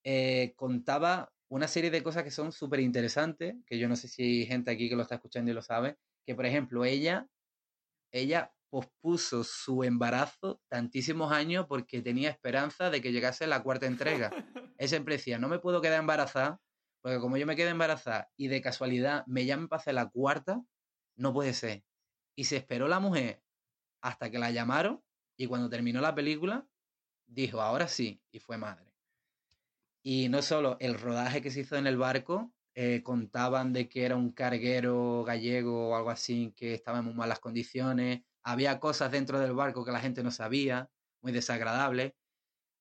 Eh, 0.04 0.54
contaba 0.56 1.32
una 1.48 1.66
serie 1.66 1.90
de 1.90 2.02
cosas 2.02 2.24
que 2.24 2.30
son 2.30 2.52
súper 2.52 2.80
interesantes, 2.80 3.56
que 3.66 3.78
yo 3.78 3.88
no 3.88 3.96
sé 3.96 4.08
si 4.08 4.22
hay 4.22 4.46
gente 4.46 4.70
aquí 4.70 4.88
que 4.88 4.96
lo 4.96 5.02
está 5.02 5.16
escuchando 5.16 5.50
y 5.50 5.54
lo 5.54 5.62
sabe, 5.62 5.96
que 6.26 6.34
por 6.34 6.46
ejemplo 6.46 6.84
ella, 6.84 7.26
ella 8.12 8.52
pospuso 8.70 9.44
su 9.44 9.82
embarazo 9.82 10.60
tantísimos 10.68 11.32
años 11.32 11.66
porque 11.68 12.02
tenía 12.02 12.28
esperanza 12.30 12.90
de 12.90 13.00
que 13.00 13.12
llegase 13.12 13.46
la 13.46 13.62
cuarta 13.62 13.86
entrega. 13.86 14.30
Ella 14.78 14.88
siempre 14.88 15.16
decía, 15.16 15.38
no 15.38 15.48
me 15.48 15.58
puedo 15.58 15.80
quedar 15.80 15.98
embarazada, 15.98 16.60
porque 17.00 17.18
como 17.18 17.36
yo 17.36 17.46
me 17.46 17.56
quedé 17.56 17.70
embarazada 17.70 18.30
y 18.36 18.48
de 18.48 18.60
casualidad 18.60 19.24
me 19.26 19.46
llaman 19.46 19.68
para 19.68 19.80
hacer 19.80 19.94
la 19.94 20.08
cuarta, 20.08 20.62
no 21.16 21.32
puede 21.32 21.54
ser. 21.54 21.82
Y 22.36 22.44
se 22.44 22.58
esperó 22.58 22.86
la 22.86 23.00
mujer 23.00 23.42
hasta 24.02 24.30
que 24.30 24.38
la 24.38 24.50
llamaron 24.50 25.02
y 25.38 25.46
cuando 25.46 25.70
terminó 25.70 26.00
la 26.00 26.14
película, 26.14 26.68
dijo, 27.26 27.62
ahora 27.62 27.88
sí, 27.88 28.20
y 28.32 28.40
fue 28.40 28.58
madre. 28.58 28.92
Y 30.02 30.28
no 30.28 30.42
solo 30.42 30.76
el 30.80 30.98
rodaje 30.98 31.40
que 31.40 31.50
se 31.50 31.60
hizo 31.60 31.76
en 31.76 31.86
el 31.86 31.96
barco, 31.96 32.52
eh, 32.74 33.02
contaban 33.04 33.72
de 33.72 33.88
que 33.88 34.04
era 34.04 34.16
un 34.16 34.32
carguero 34.32 35.24
gallego 35.24 35.90
o 35.90 35.96
algo 35.96 36.10
así, 36.10 36.52
que 36.56 36.74
estaba 36.74 36.98
en 36.98 37.06
muy 37.06 37.14
malas 37.14 37.38
condiciones. 37.38 38.22
Había 38.42 38.80
cosas 38.80 39.12
dentro 39.12 39.38
del 39.38 39.54
barco 39.54 39.84
que 39.84 39.92
la 39.92 40.00
gente 40.00 40.22
no 40.24 40.32
sabía, 40.32 40.90
muy 41.22 41.32
desagradables. 41.32 42.14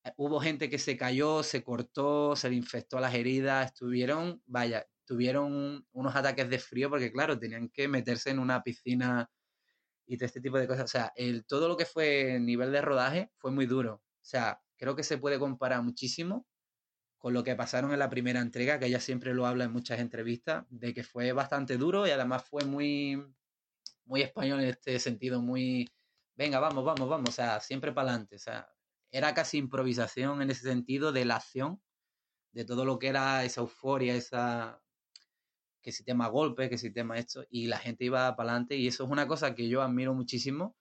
Eh, 0.03 0.13
hubo 0.17 0.39
gente 0.39 0.69
que 0.69 0.79
se 0.79 0.97
cayó, 0.97 1.43
se 1.43 1.63
cortó, 1.63 2.35
se 2.35 2.49
le 2.49 2.55
infectó 2.55 2.99
las 2.99 3.13
heridas, 3.13 3.67
estuvieron, 3.67 4.41
vaya, 4.47 4.87
tuvieron 5.05 5.85
unos 5.91 6.15
ataques 6.15 6.49
de 6.49 6.59
frío 6.59 6.89
porque, 6.89 7.11
claro, 7.11 7.39
tenían 7.39 7.69
que 7.69 7.87
meterse 7.87 8.31
en 8.31 8.39
una 8.39 8.63
piscina 8.63 9.29
y 10.07 10.17
todo 10.17 10.25
este 10.25 10.41
tipo 10.41 10.57
de 10.57 10.67
cosas. 10.67 10.85
O 10.85 10.87
sea, 10.87 11.13
el, 11.15 11.45
todo 11.45 11.67
lo 11.67 11.77
que 11.77 11.85
fue 11.85 12.39
nivel 12.39 12.71
de 12.71 12.81
rodaje 12.81 13.31
fue 13.35 13.51
muy 13.51 13.65
duro. 13.65 13.95
O 13.95 14.25
sea, 14.25 14.61
creo 14.77 14.95
que 14.95 15.03
se 15.03 15.17
puede 15.17 15.37
comparar 15.37 15.83
muchísimo 15.83 16.47
con 17.17 17.33
lo 17.33 17.43
que 17.43 17.55
pasaron 17.55 17.91
en 17.91 17.99
la 17.99 18.09
primera 18.09 18.41
entrega, 18.41 18.79
que 18.79 18.85
ella 18.85 18.99
siempre 18.99 19.33
lo 19.33 19.45
habla 19.47 19.65
en 19.65 19.71
muchas 19.71 19.99
entrevistas, 19.99 20.65
de 20.69 20.93
que 20.93 21.03
fue 21.03 21.31
bastante 21.33 21.77
duro 21.77 22.07
y 22.07 22.11
además 22.11 22.43
fue 22.43 22.63
muy, 22.63 23.23
muy 24.05 24.21
español 24.21 24.61
en 24.61 24.69
este 24.69 24.99
sentido, 24.99 25.41
muy, 25.41 25.89
venga, 26.35 26.59
vamos, 26.59 26.85
vamos, 26.85 27.09
vamos, 27.09 27.29
o 27.29 27.33
sea, 27.33 27.59
siempre 27.59 27.91
para 27.91 28.11
adelante, 28.11 28.35
o 28.35 28.39
sea, 28.39 28.69
era 29.11 29.33
casi 29.33 29.57
improvisación 29.57 30.41
en 30.41 30.51
ese 30.51 30.63
sentido 30.63 31.11
de 31.11 31.25
la 31.25 31.37
acción, 31.37 31.81
de 32.51 32.65
todo 32.65 32.85
lo 32.85 32.99
que 32.99 33.07
era 33.07 33.43
esa 33.43 33.61
euforia, 33.61 34.15
esa 34.15 34.81
que 35.87 35.93
si 35.93 36.03
tema 36.03 36.27
golpe, 36.27 36.67
que 36.67 36.77
si 36.77 36.91
tema 36.91 37.17
esto, 37.17 37.45
y 37.49 37.67
la 37.67 37.77
gente 37.77 38.03
iba 38.03 38.35
para 38.35 38.49
adelante 38.49 38.75
y 38.75 38.87
eso 38.87 39.05
es 39.05 39.09
una 39.09 39.25
cosa 39.25 39.55
que 39.55 39.69
yo 39.69 39.81
admiro 39.81 40.13
muchísimo 40.13 40.75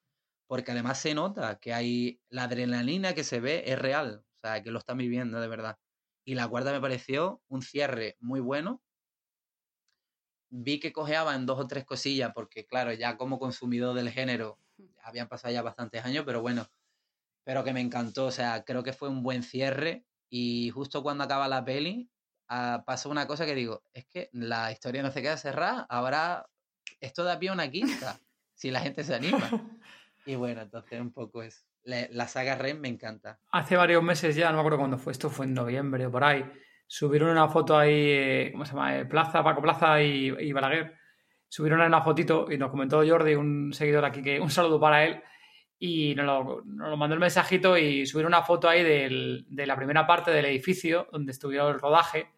porque 0.48 0.72
además 0.72 0.98
se 0.98 1.14
nota 1.14 1.60
que 1.60 1.72
hay 1.72 2.20
la 2.28 2.42
adrenalina 2.42 3.14
que 3.14 3.22
se 3.22 3.38
ve 3.38 3.62
es 3.66 3.78
real, 3.78 4.24
o 4.24 4.40
sea, 4.40 4.64
que 4.64 4.72
lo 4.72 4.80
están 4.80 4.98
viviendo 4.98 5.40
de 5.40 5.46
verdad. 5.46 5.78
Y 6.24 6.34
la 6.34 6.48
cuarta 6.48 6.72
me 6.72 6.80
pareció 6.80 7.40
un 7.46 7.62
cierre 7.62 8.16
muy 8.18 8.40
bueno. 8.40 8.82
Vi 10.50 10.80
que 10.80 10.92
cojeaba 10.92 11.36
en 11.36 11.46
dos 11.46 11.60
o 11.60 11.68
tres 11.68 11.84
cosillas, 11.84 12.32
porque 12.34 12.66
claro, 12.66 12.92
ya 12.92 13.16
como 13.16 13.38
consumidor 13.38 13.94
del 13.94 14.10
género, 14.10 14.58
habían 15.04 15.28
pasado 15.28 15.54
ya 15.54 15.62
bastantes 15.62 16.04
años, 16.04 16.24
pero 16.26 16.42
bueno, 16.42 16.66
pero 17.44 17.62
que 17.62 17.72
me 17.72 17.80
encantó, 17.80 18.26
o 18.26 18.32
sea, 18.32 18.64
creo 18.64 18.82
que 18.82 18.92
fue 18.92 19.08
un 19.08 19.22
buen 19.22 19.44
cierre 19.44 20.04
y 20.28 20.70
justo 20.70 21.04
cuando 21.04 21.22
acaba 21.22 21.46
la 21.46 21.64
peli 21.64 22.10
ah, 22.48 22.82
pasó 22.86 23.10
una 23.10 23.26
cosa 23.26 23.46
que 23.46 23.54
digo, 23.54 23.82
es 23.92 24.06
que 24.06 24.30
la 24.32 24.72
historia 24.72 25.02
no 25.02 25.10
se 25.10 25.22
queda 25.22 25.36
cerrada, 25.36 25.86
ahora 25.88 26.46
esto 27.00 27.24
da 27.24 27.38
pie 27.38 27.50
a 27.50 27.52
una 27.52 27.70
quinta, 27.70 28.18
si 28.54 28.70
la 28.70 28.80
gente 28.80 29.04
se 29.04 29.14
anima. 29.14 29.38
Y 30.26 30.34
bueno, 30.34 30.62
entonces 30.62 31.00
un 31.00 31.12
poco 31.12 31.42
es. 31.44 31.64
La, 31.84 32.26
saga 32.26 32.56
Ren 32.56 32.80
me 32.80 32.88
encanta. 32.88 33.38
Hace 33.52 33.76
varios 33.76 34.02
meses 34.02 34.34
ya, 34.34 34.48
no 34.48 34.54
me 34.54 34.58
acuerdo 34.58 34.78
cuándo 34.78 34.98
fue, 34.98 35.12
esto 35.12 35.30
fue 35.30 35.46
en 35.46 35.54
noviembre 35.54 36.04
o 36.04 36.10
por 36.10 36.24
ahí, 36.24 36.44
subieron 36.84 37.30
una 37.30 37.48
foto 37.48 37.78
ahí, 37.78 37.94
eh, 37.94 38.48
¿cómo 38.50 38.64
se 38.64 38.72
llama? 38.72 38.98
Eh, 38.98 39.04
Plaza, 39.06 39.44
Paco 39.44 39.62
Plaza 39.62 40.02
y, 40.02 40.34
y 40.36 40.52
Balaguer. 40.52 40.94
Subieron 41.48 41.80
una 41.80 42.02
fotito 42.02 42.50
y 42.50 42.58
nos 42.58 42.70
comentó 42.70 43.06
Jordi, 43.06 43.36
un 43.36 43.72
seguidor 43.72 44.04
aquí, 44.04 44.20
que 44.20 44.40
un 44.40 44.50
saludo 44.50 44.80
para 44.80 45.04
él. 45.04 45.22
Y 45.78 46.14
nos 46.16 46.26
lo, 46.26 46.62
nos 46.64 46.98
mandó 46.98 47.14
el 47.14 47.20
mensajito 47.20 47.78
y 47.78 48.04
subieron 48.04 48.30
una 48.30 48.42
foto 48.42 48.68
ahí 48.68 48.82
del, 48.82 49.46
de 49.48 49.66
la 49.66 49.76
primera 49.76 50.08
parte 50.08 50.32
del 50.32 50.46
edificio 50.46 51.06
donde 51.12 51.30
estuvieron 51.30 51.72
el 51.72 51.78
rodaje 51.78 52.32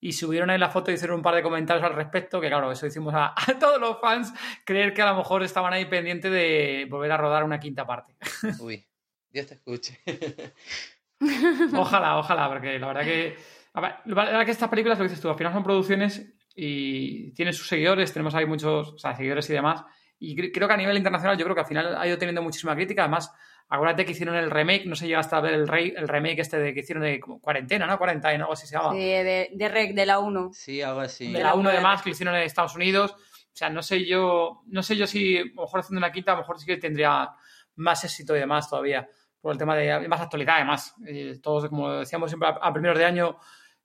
y 0.00 0.12
subieron 0.12 0.50
ahí 0.50 0.58
la 0.58 0.70
foto 0.70 0.90
y 0.90 0.94
hicieron 0.94 1.16
un 1.16 1.22
par 1.22 1.34
de 1.34 1.42
comentarios 1.42 1.84
al 1.84 1.94
respecto, 1.94 2.40
que 2.40 2.48
claro, 2.48 2.70
eso 2.70 2.86
hicimos 2.86 3.14
a, 3.16 3.34
todos 3.58 3.80
los 3.80 4.00
fans 4.00 4.32
creer 4.64 4.94
que 4.94 5.02
a 5.02 5.10
lo 5.10 5.16
mejor 5.16 5.42
estaban 5.42 5.72
ahí 5.72 5.86
pendientes 5.86 6.30
de 6.30 6.86
volver 6.88 7.12
a 7.12 7.16
rodar 7.16 7.44
una 7.44 7.58
quinta 7.58 7.86
parte. 7.86 8.14
Uy, 8.60 8.86
Dios 9.30 9.46
te 9.46 9.54
escuche. 9.54 10.00
ojalá, 11.76 12.18
ojalá, 12.18 12.48
porque 12.48 12.78
la 12.78 12.86
verdad 12.86 13.04
que... 13.04 13.36
la 13.74 14.00
verdad 14.04 14.44
que 14.44 14.52
estas 14.52 14.68
películas, 14.68 14.98
lo 14.98 15.04
dices 15.04 15.20
tú, 15.20 15.28
al 15.28 15.36
final 15.36 15.52
son 15.52 15.64
producciones 15.64 16.34
y 16.54 17.32
tienen 17.32 17.54
sus 17.54 17.68
seguidores, 17.68 18.12
tenemos 18.12 18.34
ahí 18.34 18.46
muchos 18.46 18.88
o 18.88 18.98
sea, 18.98 19.16
seguidores 19.16 19.48
y 19.50 19.52
demás, 19.52 19.84
y 20.18 20.50
creo 20.52 20.68
que 20.68 20.74
a 20.74 20.76
nivel 20.76 20.96
internacional 20.96 21.36
yo 21.36 21.44
creo 21.44 21.54
que 21.54 21.62
al 21.62 21.66
final 21.66 21.96
ha 21.96 22.06
ido 22.06 22.18
teniendo 22.18 22.42
muchísima 22.42 22.74
crítica, 22.74 23.02
además 23.02 23.32
Acuérdate 23.70 24.06
que 24.06 24.12
hicieron 24.12 24.34
el 24.34 24.50
remake, 24.50 24.86
no 24.86 24.96
sé 24.96 25.06
llegaste 25.06 25.36
a 25.36 25.40
ver 25.40 25.52
el, 25.52 25.68
rey, 25.68 25.92
el 25.94 26.08
remake 26.08 26.40
este 26.40 26.58
de 26.58 26.72
que 26.72 26.80
hicieron 26.80 27.04
de 27.04 27.20
cuarentena, 27.20 27.86
¿no? 27.86 27.98
Cuarentena, 27.98 28.44
algo 28.44 28.54
así 28.54 28.66
se 28.66 28.74
llama. 28.74 28.92
Sí, 28.92 28.98
de, 28.98 29.50
de, 29.52 29.68
rec, 29.68 29.94
de 29.94 30.06
la 30.06 30.20
1. 30.20 30.50
Sí, 30.54 30.80
algo 30.80 31.00
así. 31.00 31.30
De 31.30 31.42
la 31.42 31.54
1 31.54 31.70
de 31.70 31.80
más 31.80 32.00
que 32.00 32.08
lo 32.08 32.12
hicieron 32.14 32.34
en 32.34 32.42
Estados 32.44 32.74
Unidos. 32.76 33.12
O 33.12 33.56
sea, 33.58 33.68
no 33.68 33.82
sé 33.82 34.06
yo, 34.06 34.62
no 34.68 34.82
sé 34.82 34.96
yo 34.96 35.06
si 35.06 35.36
a 35.36 35.44
lo 35.44 35.62
mejor 35.62 35.80
haciendo 35.80 35.98
una 35.98 36.10
quinta, 36.10 36.32
a 36.32 36.36
lo 36.36 36.40
mejor 36.40 36.58
sí 36.58 36.64
que 36.64 36.78
tendría 36.78 37.28
más 37.76 38.04
éxito 38.04 38.34
y 38.34 38.38
demás 38.38 38.70
todavía. 38.70 39.06
Por 39.38 39.52
el 39.52 39.58
tema 39.58 39.76
de 39.76 40.08
más 40.08 40.22
actualidad, 40.22 40.56
además. 40.56 40.94
Eh, 41.06 41.38
todos, 41.42 41.68
como 41.68 41.92
decíamos 41.92 42.30
siempre 42.30 42.48
a, 42.48 42.72
primeros 42.72 42.96
de 42.96 43.04
año, 43.04 43.36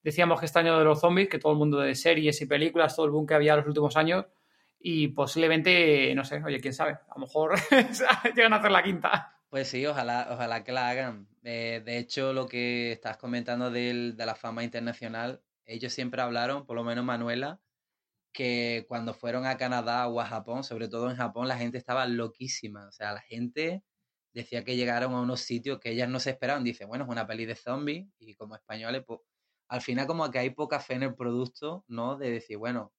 decíamos 0.01 0.39
que 0.39 0.45
este 0.45 0.59
año 0.59 0.79
de 0.79 0.85
los 0.85 1.01
zombies, 1.01 1.27
que 1.27 1.39
todo 1.39 1.51
el 1.51 1.57
mundo 1.57 1.79
de 1.79 1.93
series 1.93 2.41
y 2.41 2.45
películas, 2.45 2.95
todo 2.95 3.05
el 3.05 3.11
boom 3.11 3.27
que 3.27 3.33
había 3.33 3.51
en 3.51 3.59
los 3.59 3.67
últimos 3.67 3.97
años, 3.97 4.25
y 4.85 5.07
posiblemente, 5.07 6.13
no 6.13 6.25
sé, 6.25 6.43
oye, 6.43 6.59
quién 6.59 6.73
sabe, 6.73 6.91
a 6.91 7.13
lo 7.15 7.21
mejor 7.21 7.55
llegan 8.35 8.51
a 8.51 8.57
hacer 8.57 8.69
la 8.69 8.83
quinta. 8.83 9.39
Pues 9.49 9.69
sí, 9.69 9.85
ojalá, 9.85 10.27
ojalá 10.29 10.65
que 10.65 10.73
la 10.73 10.89
hagan. 10.89 11.29
Eh, 11.41 11.81
de 11.85 11.97
hecho, 11.99 12.33
lo 12.33 12.47
que 12.47 12.91
estás 12.91 13.15
comentando 13.15 13.71
de 13.71 14.13
la 14.17 14.35
fama 14.35 14.61
internacional, 14.61 15.41
ellos 15.65 15.93
siempre 15.93 16.21
hablaron, 16.21 16.65
por 16.65 16.75
lo 16.75 16.83
menos 16.83 17.05
Manuela, 17.05 17.61
que 18.33 18.85
cuando 18.89 19.13
fueron 19.13 19.45
a 19.45 19.55
Canadá 19.55 20.05
o 20.09 20.19
a 20.19 20.25
Japón, 20.25 20.65
sobre 20.65 20.89
todo 20.89 21.09
en 21.09 21.15
Japón, 21.15 21.47
la 21.47 21.57
gente 21.57 21.77
estaba 21.77 22.05
loquísima. 22.05 22.85
O 22.87 22.91
sea, 22.91 23.13
la 23.13 23.21
gente 23.21 23.85
decía 24.33 24.65
que 24.65 24.75
llegaron 24.75 25.13
a 25.13 25.21
unos 25.21 25.39
sitios 25.41 25.79
que 25.79 25.91
ellas 25.91 26.09
no 26.09 26.19
se 26.19 26.31
esperaban. 26.31 26.65
Dice, 26.65 26.83
bueno, 26.83 27.05
es 27.05 27.09
una 27.09 27.25
peli 27.25 27.45
de 27.45 27.55
zombies 27.55 28.05
y 28.19 28.35
como 28.35 28.55
españoles, 28.55 29.03
pues 29.07 29.21
al 29.69 29.81
final 29.81 30.07
como 30.07 30.29
que 30.29 30.39
hay 30.39 30.49
poca 30.49 30.81
fe 30.81 30.95
en 30.95 31.03
el 31.03 31.15
producto, 31.15 31.85
¿no? 31.87 32.17
De 32.17 32.31
decir, 32.31 32.57
bueno, 32.57 32.91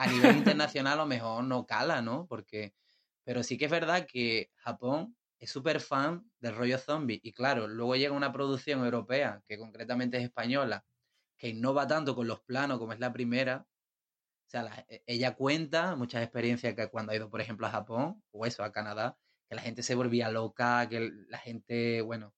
a 0.00 0.06
nivel 0.06 0.38
internacional 0.38 0.94
a 0.94 1.02
lo 1.02 1.06
mejor 1.06 1.44
no 1.44 1.66
cala, 1.66 2.00
¿no? 2.00 2.26
Porque, 2.26 2.74
pero 3.22 3.42
sí 3.42 3.58
que 3.58 3.66
es 3.66 3.70
verdad 3.70 4.06
que 4.10 4.50
Japón 4.56 5.14
es 5.38 5.50
súper 5.50 5.78
fan 5.80 6.24
del 6.38 6.56
rollo 6.56 6.78
zombie. 6.78 7.20
Y 7.22 7.32
claro, 7.32 7.68
luego 7.68 7.96
llega 7.96 8.14
una 8.14 8.32
producción 8.32 8.82
europea, 8.82 9.42
que 9.46 9.58
concretamente 9.58 10.16
es 10.16 10.24
española, 10.24 10.86
que 11.36 11.50
innova 11.50 11.86
tanto 11.86 12.14
con 12.16 12.26
los 12.26 12.40
planos 12.40 12.78
como 12.78 12.94
es 12.94 12.98
la 12.98 13.12
primera. 13.12 13.66
O 14.46 14.50
sea, 14.50 14.86
e, 14.88 15.02
ella 15.06 15.34
cuenta 15.34 15.96
muchas 15.96 16.22
experiencias 16.22 16.74
que 16.74 16.88
cuando 16.88 17.12
ha 17.12 17.16
ido, 17.16 17.28
por 17.28 17.42
ejemplo, 17.42 17.66
a 17.66 17.70
Japón 17.70 18.22
o 18.30 18.46
eso, 18.46 18.64
a 18.64 18.72
Canadá, 18.72 19.18
que 19.50 19.54
la 19.54 19.62
gente 19.62 19.82
se 19.82 19.94
volvía 19.94 20.30
loca, 20.30 20.88
que 20.88 21.10
la 21.28 21.38
gente, 21.38 22.00
bueno, 22.00 22.32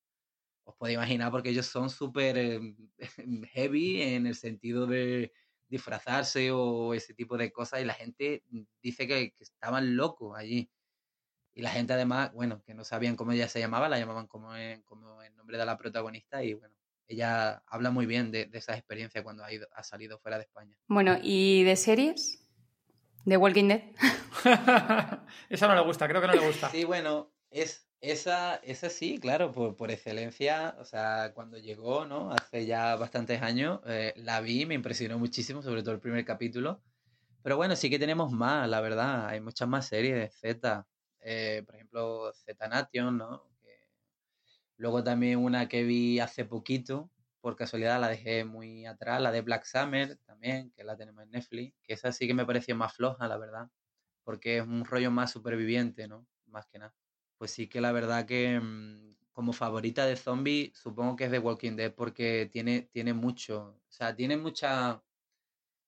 os 0.64 0.74
podéis 0.74 0.96
imaginar 0.96 1.30
porque 1.30 1.50
ellos 1.50 1.66
son 1.66 1.90
súper 1.90 2.36
em, 2.38 2.76
heavy 3.52 4.02
en 4.02 4.26
el 4.26 4.34
sentido 4.34 4.86
de 4.88 5.32
disfrazarse 5.72 6.50
o 6.52 6.92
ese 6.92 7.14
tipo 7.14 7.38
de 7.38 7.50
cosas 7.50 7.80
y 7.80 7.84
la 7.86 7.94
gente 7.94 8.44
dice 8.82 9.08
que 9.08 9.32
estaban 9.40 9.96
locos 9.96 10.36
allí. 10.36 10.70
Y 11.54 11.62
la 11.62 11.70
gente 11.70 11.94
además, 11.94 12.30
bueno, 12.34 12.62
que 12.62 12.74
no 12.74 12.84
sabían 12.84 13.16
cómo 13.16 13.32
ella 13.32 13.48
se 13.48 13.58
llamaba, 13.58 13.88
la 13.88 13.98
llamaban 13.98 14.26
como, 14.26 14.50
como 14.84 15.22
el 15.22 15.34
nombre 15.34 15.56
de 15.56 15.64
la 15.64 15.78
protagonista 15.78 16.44
y 16.44 16.54
bueno, 16.54 16.74
ella 17.08 17.62
habla 17.66 17.90
muy 17.90 18.04
bien 18.04 18.30
de, 18.30 18.46
de 18.46 18.58
esa 18.58 18.74
experiencia 18.74 19.22
cuando 19.22 19.44
ha, 19.44 19.52
ido, 19.52 19.66
ha 19.72 19.82
salido 19.82 20.18
fuera 20.18 20.36
de 20.36 20.44
España. 20.44 20.76
Bueno, 20.88 21.18
¿y 21.22 21.62
de 21.64 21.76
series? 21.76 22.46
¿De 23.24 23.36
Walking 23.38 23.68
Dead? 23.68 23.82
esa 25.48 25.68
no 25.68 25.74
le 25.74 25.82
gusta, 25.82 26.06
creo 26.06 26.20
que 26.20 26.26
no 26.26 26.34
le 26.34 26.46
gusta. 26.46 26.68
Sí, 26.70 26.84
bueno, 26.84 27.32
es, 27.50 27.88
esa, 28.02 28.56
esa 28.56 28.90
sí, 28.90 29.18
claro, 29.18 29.52
por, 29.52 29.76
por 29.76 29.90
excelencia, 29.90 30.76
o 30.78 30.84
sea, 30.84 31.32
cuando 31.34 31.58
llegó, 31.58 32.04
¿no? 32.06 32.32
Hace 32.32 32.66
ya 32.66 32.96
bastantes 32.96 33.42
años, 33.42 33.80
eh, 33.86 34.12
la 34.16 34.40
vi, 34.40 34.66
me 34.66 34.74
impresionó 34.74 35.18
muchísimo, 35.18 35.62
sobre 35.62 35.82
todo 35.82 35.94
el 35.94 36.00
primer 36.00 36.24
capítulo. 36.24 36.82
Pero 37.42 37.56
bueno, 37.56 37.76
sí 37.76 37.90
que 37.90 37.98
tenemos 37.98 38.32
más, 38.32 38.68
la 38.68 38.80
verdad, 38.80 39.28
hay 39.28 39.40
muchas 39.40 39.68
más 39.68 39.86
series, 39.88 40.14
de 40.16 40.30
Z, 40.30 40.88
eh, 41.20 41.62
por 41.66 41.76
ejemplo, 41.76 42.32
Z-Nation, 42.34 43.18
¿no? 43.18 43.52
Luego 44.76 45.02
también 45.02 45.38
una 45.38 45.68
que 45.68 45.82
vi 45.84 46.20
hace 46.20 46.44
poquito, 46.44 47.10
por 47.40 47.56
casualidad 47.56 48.00
la 48.00 48.08
dejé 48.08 48.44
muy 48.44 48.84
atrás, 48.86 49.20
la 49.22 49.32
de 49.32 49.40
Black 49.40 49.64
Summer 49.64 50.18
también, 50.26 50.72
que 50.72 50.84
la 50.84 50.96
tenemos 50.96 51.24
en 51.24 51.30
Netflix, 51.30 51.74
que 51.82 51.94
esa 51.94 52.12
sí 52.12 52.26
que 52.26 52.34
me 52.34 52.44
pareció 52.46 52.76
más 52.76 52.94
floja, 52.94 53.28
la 53.28 53.38
verdad, 53.38 53.70
porque 54.24 54.58
es 54.58 54.64
un 54.64 54.84
rollo 54.84 55.10
más 55.10 55.32
superviviente, 55.32 56.08
¿no? 56.08 56.26
Más 56.46 56.66
que 56.68 56.78
nada. 56.80 56.94
Pues 57.42 57.50
sí 57.50 57.66
que 57.66 57.80
la 57.80 57.90
verdad 57.90 58.24
que 58.24 58.60
mm, 58.60 59.16
como 59.32 59.52
favorita 59.52 60.06
de 60.06 60.14
zombie, 60.14 60.72
supongo 60.76 61.16
que 61.16 61.24
es 61.24 61.30
de 61.32 61.40
Walking 61.40 61.74
Dead 61.74 61.92
porque 61.92 62.48
tiene, 62.52 62.82
tiene 62.82 63.14
mucho, 63.14 63.80
o 63.84 63.90
sea, 63.90 64.14
tiene 64.14 64.36
mucha... 64.36 64.92
O 64.92 65.02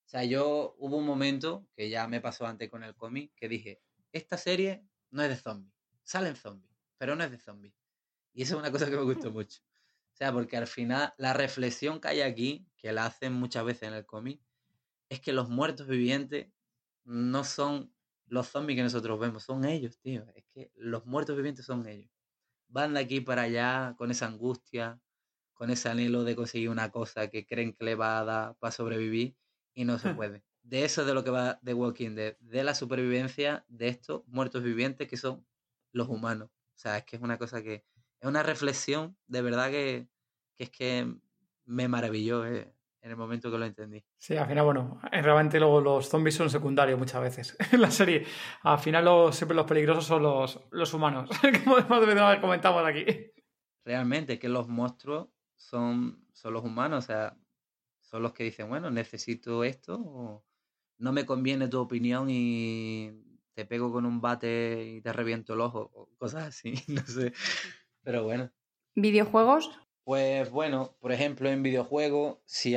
sea, 0.05 0.25
yo 0.25 0.75
hubo 0.81 0.97
un 0.97 1.07
momento 1.07 1.69
que 1.77 1.89
ya 1.89 2.09
me 2.09 2.21
pasó 2.21 2.45
antes 2.45 2.69
con 2.69 2.83
el 2.83 2.97
cómic 2.97 3.31
que 3.37 3.49
dije, 3.49 3.81
esta 4.11 4.37
serie 4.37 4.85
no 5.13 5.23
es 5.23 5.29
de 5.29 5.37
zombies. 5.37 5.73
Salen 6.03 6.35
zombies, 6.35 6.75
pero 6.99 7.15
no 7.15 7.23
es 7.23 7.31
de 7.31 7.39
zombies. 7.39 7.75
Y 8.33 8.43
eso 8.43 8.57
es 8.57 8.59
una 8.59 8.73
cosa 8.73 8.91
que 8.91 8.97
me 8.97 9.05
gustó 9.05 9.31
mucho. 9.31 9.63
O 10.13 10.17
sea, 10.17 10.33
porque 10.33 10.57
al 10.57 10.67
final 10.67 11.15
la 11.19 11.35
reflexión 11.35 12.01
que 12.01 12.09
hay 12.09 12.23
aquí, 12.23 12.67
que 12.77 12.91
la 12.91 13.07
hacen 13.07 13.33
muchas 13.33 13.65
veces 13.65 13.85
en 13.85 13.95
el 13.95 14.07
cómic, 14.07 14.41
es 15.09 15.21
que 15.21 15.33
los 15.33 15.49
muertos 15.49 15.87
vivientes 15.87 16.49
no 17.05 17.45
son 17.45 17.94
los 18.27 18.49
zombies 18.49 18.77
que 18.79 18.83
nosotros 18.83 19.19
vemos, 19.19 19.43
son 19.45 19.65
ellos, 19.65 19.99
tío. 20.01 20.27
Es 20.35 20.45
que 20.53 20.73
los 20.77 21.07
muertos 21.07 21.37
vivientes 21.37 21.67
son 21.67 21.87
ellos. 21.87 22.11
Van 22.69 22.95
de 22.95 23.01
aquí 23.01 23.21
para 23.21 23.43
allá 23.43 23.95
con 23.97 24.11
esa 24.11 24.27
angustia, 24.27 25.01
con 25.55 25.71
ese 25.71 25.89
anhelo 25.89 26.25
de 26.25 26.37
conseguir 26.37 26.71
una 26.71 26.91
cosa 26.91 27.29
que 27.31 27.47
creen 27.47 27.75
que 27.75 27.85
le 27.85 27.95
va 27.95 28.19
a 28.19 28.25
dar 28.25 28.57
para 28.57 28.73
sobrevivir 28.73 29.37
y 29.75 29.85
no 29.85 29.99
se 29.99 30.15
puede 30.15 30.45
de 30.65 30.85
eso 30.85 31.03
es 31.03 31.07
de 31.07 31.15
lo 31.15 31.23
que 31.23 31.31
va 31.31 31.61
The 31.63 31.75
Walking 31.75 32.15
Dead, 32.15 32.37
de 32.41 32.65
la 32.65 32.75
supervivencia 32.75 33.65
de 33.69 33.89
estos 33.89 34.27
muertos 34.27 34.63
vivientes 34.63 35.07
que 35.07 35.17
son 35.17 35.47
los 35.93 36.09
humanos. 36.09 36.49
O 36.51 36.79
sea, 36.79 36.99
es 36.99 37.05
que 37.05 37.17
es 37.17 37.23
una 37.23 37.39
cosa 37.39 37.63
que 37.63 37.85
es 38.21 38.29
una 38.29 38.43
reflexión 38.43 39.17
de 39.27 39.43
verdad 39.43 39.71
que, 39.71 40.09
es 40.57 40.71
que 40.71 41.15
me 41.67 41.89
maravilló 41.89 42.47
eh, 42.47 42.74
en 43.05 43.11
el 43.11 43.17
momento 43.19 43.51
que 43.51 43.59
lo 43.59 43.67
entendí. 43.67 44.03
Sí, 44.17 44.35
al 44.35 44.49
final, 44.49 44.65
bueno, 44.65 44.99
realmente 45.13 45.61
luego 45.61 45.79
los 45.83 46.09
zombies 46.09 46.37
son 46.37 46.49
secundarios 46.49 46.99
muchas 46.99 47.21
veces 47.21 47.57
en 47.73 47.83
la 47.83 47.91
serie. 47.91 48.25
Al 48.63 48.79
final 48.79 49.05
los, 49.05 49.37
siempre 49.37 49.55
los 49.55 49.67
peligrosos 49.67 50.07
son 50.07 50.23
los, 50.23 50.59
los 50.71 50.95
humanos, 50.95 51.29
como 51.65 51.77
comentamos 52.41 52.83
aquí. 52.87 53.05
Realmente, 53.85 54.39
que 54.39 54.49
los 54.49 54.69
monstruos 54.69 55.29
son, 55.55 56.27
son 56.33 56.55
los 56.55 56.65
humanos, 56.65 57.05
o 57.05 57.07
sea, 57.07 57.37
son 58.01 58.23
los 58.23 58.33
que 58.33 58.45
dicen, 58.45 58.71
bueno, 58.71 58.91
necesito 58.91 59.65
esto, 59.65 60.01
o, 60.01 60.45
no 60.97 61.13
me 61.13 61.27
conviene 61.27 61.69
tu 61.69 61.81
opinión 61.81 62.29
y 62.31 63.13
te 63.53 63.67
pego 63.67 63.93
con 63.93 64.07
un 64.07 64.23
bate 64.23 64.83
y 64.83 65.03
te 65.03 65.13
reviento 65.13 65.53
el 65.53 65.61
ojo, 65.61 65.91
o 65.93 66.09
cosas 66.17 66.45
así, 66.45 66.73
no 66.89 67.03
sé. 67.03 67.35
Pero 68.03 68.25
bueno. 68.25 68.51
¿Videojuegos? 68.95 69.79
Pues 70.05 70.51
bueno, 70.51 70.95
por 71.01 71.13
ejemplo, 71.13 71.49
en 71.49 71.63
videojuegos, 71.63 72.39
si, 72.45 72.77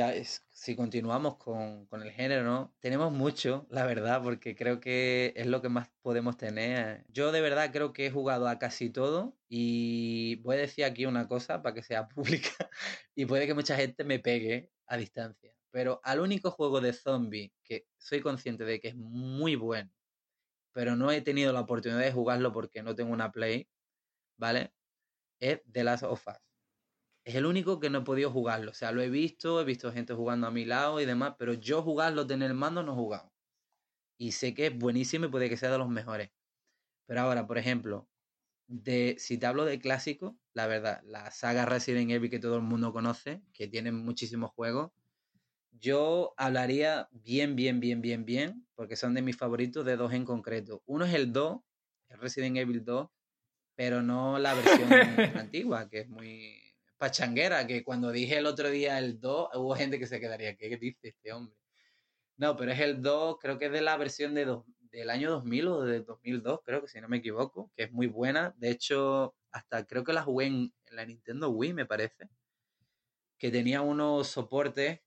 si 0.50 0.74
continuamos 0.74 1.36
con, 1.36 1.84
con, 1.86 2.02
el 2.02 2.10
género, 2.10 2.74
tenemos 2.80 3.12
mucho, 3.12 3.66
la 3.68 3.84
verdad, 3.84 4.22
porque 4.22 4.56
creo 4.56 4.80
que 4.80 5.34
es 5.36 5.46
lo 5.46 5.60
que 5.60 5.68
más 5.68 5.90
podemos 6.00 6.38
tener. 6.38 7.04
Yo 7.08 7.30
de 7.30 7.42
verdad 7.42 7.70
creo 7.70 7.92
que 7.92 8.06
he 8.06 8.10
jugado 8.10 8.48
a 8.48 8.58
casi 8.58 8.88
todo 8.88 9.36
y 9.46 10.36
voy 10.36 10.56
a 10.56 10.60
decir 10.60 10.86
aquí 10.86 11.04
una 11.04 11.28
cosa 11.28 11.60
para 11.62 11.74
que 11.74 11.82
sea 11.82 12.08
pública 12.48 12.70
y 13.14 13.26
puede 13.26 13.46
que 13.46 13.52
mucha 13.52 13.76
gente 13.76 14.04
me 14.04 14.18
pegue 14.20 14.70
a 14.86 14.96
distancia. 14.96 15.54
Pero 15.70 16.00
al 16.04 16.20
único 16.20 16.50
juego 16.50 16.80
de 16.80 16.94
zombie 16.94 17.52
que 17.62 17.86
soy 17.98 18.22
consciente 18.22 18.64
de 18.64 18.80
que 18.80 18.88
es 18.88 18.96
muy 18.96 19.54
bueno, 19.54 19.92
pero 20.72 20.96
no 20.96 21.10
he 21.12 21.20
tenido 21.20 21.52
la 21.52 21.60
oportunidad 21.60 22.00
de 22.00 22.12
jugarlo 22.12 22.52
porque 22.54 22.82
no 22.82 22.94
tengo 22.94 23.12
una 23.12 23.32
Play, 23.32 23.68
¿vale? 24.38 24.72
Es 25.40 25.60
The 25.70 25.84
Last 25.84 26.04
of 26.04 26.26
Us. 26.26 26.47
Es 27.28 27.34
el 27.34 27.44
único 27.44 27.78
que 27.78 27.90
no 27.90 27.98
he 27.98 28.04
podido 28.04 28.30
jugarlo. 28.30 28.70
O 28.70 28.74
sea, 28.74 28.90
lo 28.90 29.02
he 29.02 29.10
visto, 29.10 29.60
he 29.60 29.64
visto 29.64 29.92
gente 29.92 30.14
jugando 30.14 30.46
a 30.46 30.50
mi 30.50 30.64
lado 30.64 30.98
y 30.98 31.04
demás, 31.04 31.34
pero 31.38 31.52
yo 31.52 31.82
jugarlo, 31.82 32.26
tener 32.26 32.50
el 32.50 32.56
mando, 32.56 32.82
no 32.82 32.92
he 32.92 32.94
jugado. 32.94 33.30
Y 34.16 34.32
sé 34.32 34.54
que 34.54 34.68
es 34.68 34.78
buenísimo 34.78 35.26
y 35.26 35.28
puede 35.28 35.50
que 35.50 35.58
sea 35.58 35.70
de 35.70 35.76
los 35.76 35.90
mejores. 35.90 36.30
Pero 37.04 37.20
ahora, 37.20 37.46
por 37.46 37.58
ejemplo, 37.58 38.08
de, 38.66 39.16
si 39.18 39.36
te 39.36 39.44
hablo 39.44 39.66
de 39.66 39.78
clásico, 39.78 40.38
la 40.54 40.66
verdad, 40.68 41.02
la 41.04 41.30
saga 41.30 41.66
Resident 41.66 42.10
Evil 42.12 42.30
que 42.30 42.38
todo 42.38 42.56
el 42.56 42.62
mundo 42.62 42.94
conoce, 42.94 43.42
que 43.52 43.68
tiene 43.68 43.92
muchísimos 43.92 44.50
juegos, 44.52 44.90
yo 45.72 46.32
hablaría 46.38 47.10
bien, 47.12 47.56
bien, 47.56 47.78
bien, 47.78 48.00
bien, 48.00 48.24
bien, 48.24 48.66
porque 48.74 48.96
son 48.96 49.12
de 49.12 49.20
mis 49.20 49.36
favoritos 49.36 49.84
de 49.84 49.98
dos 49.98 50.14
en 50.14 50.24
concreto. 50.24 50.82
Uno 50.86 51.04
es 51.04 51.12
el 51.12 51.30
2, 51.30 51.60
el 52.08 52.20
Resident 52.20 52.56
Evil 52.56 52.86
2, 52.86 53.10
pero 53.74 54.02
no 54.02 54.38
la 54.38 54.54
versión 54.54 54.88
antigua, 55.36 55.90
que 55.90 56.00
es 56.00 56.08
muy 56.08 56.67
pachanguera, 56.98 57.66
que 57.66 57.82
cuando 57.82 58.10
dije 58.12 58.38
el 58.38 58.46
otro 58.46 58.68
día 58.70 58.98
el 58.98 59.20
2, 59.20 59.50
hubo 59.54 59.74
gente 59.74 59.98
que 59.98 60.06
se 60.06 60.20
quedaría, 60.20 60.56
¿qué 60.56 60.76
dice 60.76 61.08
este 61.08 61.32
hombre? 61.32 61.56
No, 62.36 62.56
pero 62.56 62.72
es 62.72 62.80
el 62.80 63.00
2, 63.02 63.38
creo 63.40 63.58
que 63.58 63.66
es 63.66 63.72
de 63.72 63.80
la 63.80 63.96
versión 63.96 64.34
de 64.34 64.60
del 64.90 65.10
año 65.10 65.30
2000 65.30 65.68
o 65.68 65.82
de 65.82 66.00
2002, 66.00 66.60
creo 66.64 66.80
que 66.80 66.88
si 66.88 67.00
no 67.00 67.08
me 67.08 67.18
equivoco, 67.18 67.70
que 67.76 67.84
es 67.84 67.92
muy 67.92 68.06
buena. 68.06 68.54
De 68.56 68.70
hecho, 68.70 69.34
hasta 69.50 69.86
creo 69.86 70.02
que 70.02 70.14
la 70.14 70.22
jugué 70.22 70.46
en 70.46 70.72
la 70.90 71.04
Nintendo 71.04 71.50
Wii, 71.50 71.74
me 71.74 71.86
parece, 71.86 72.28
que 73.36 73.50
tenía 73.50 73.82
unos 73.82 74.28
soportes 74.28 75.00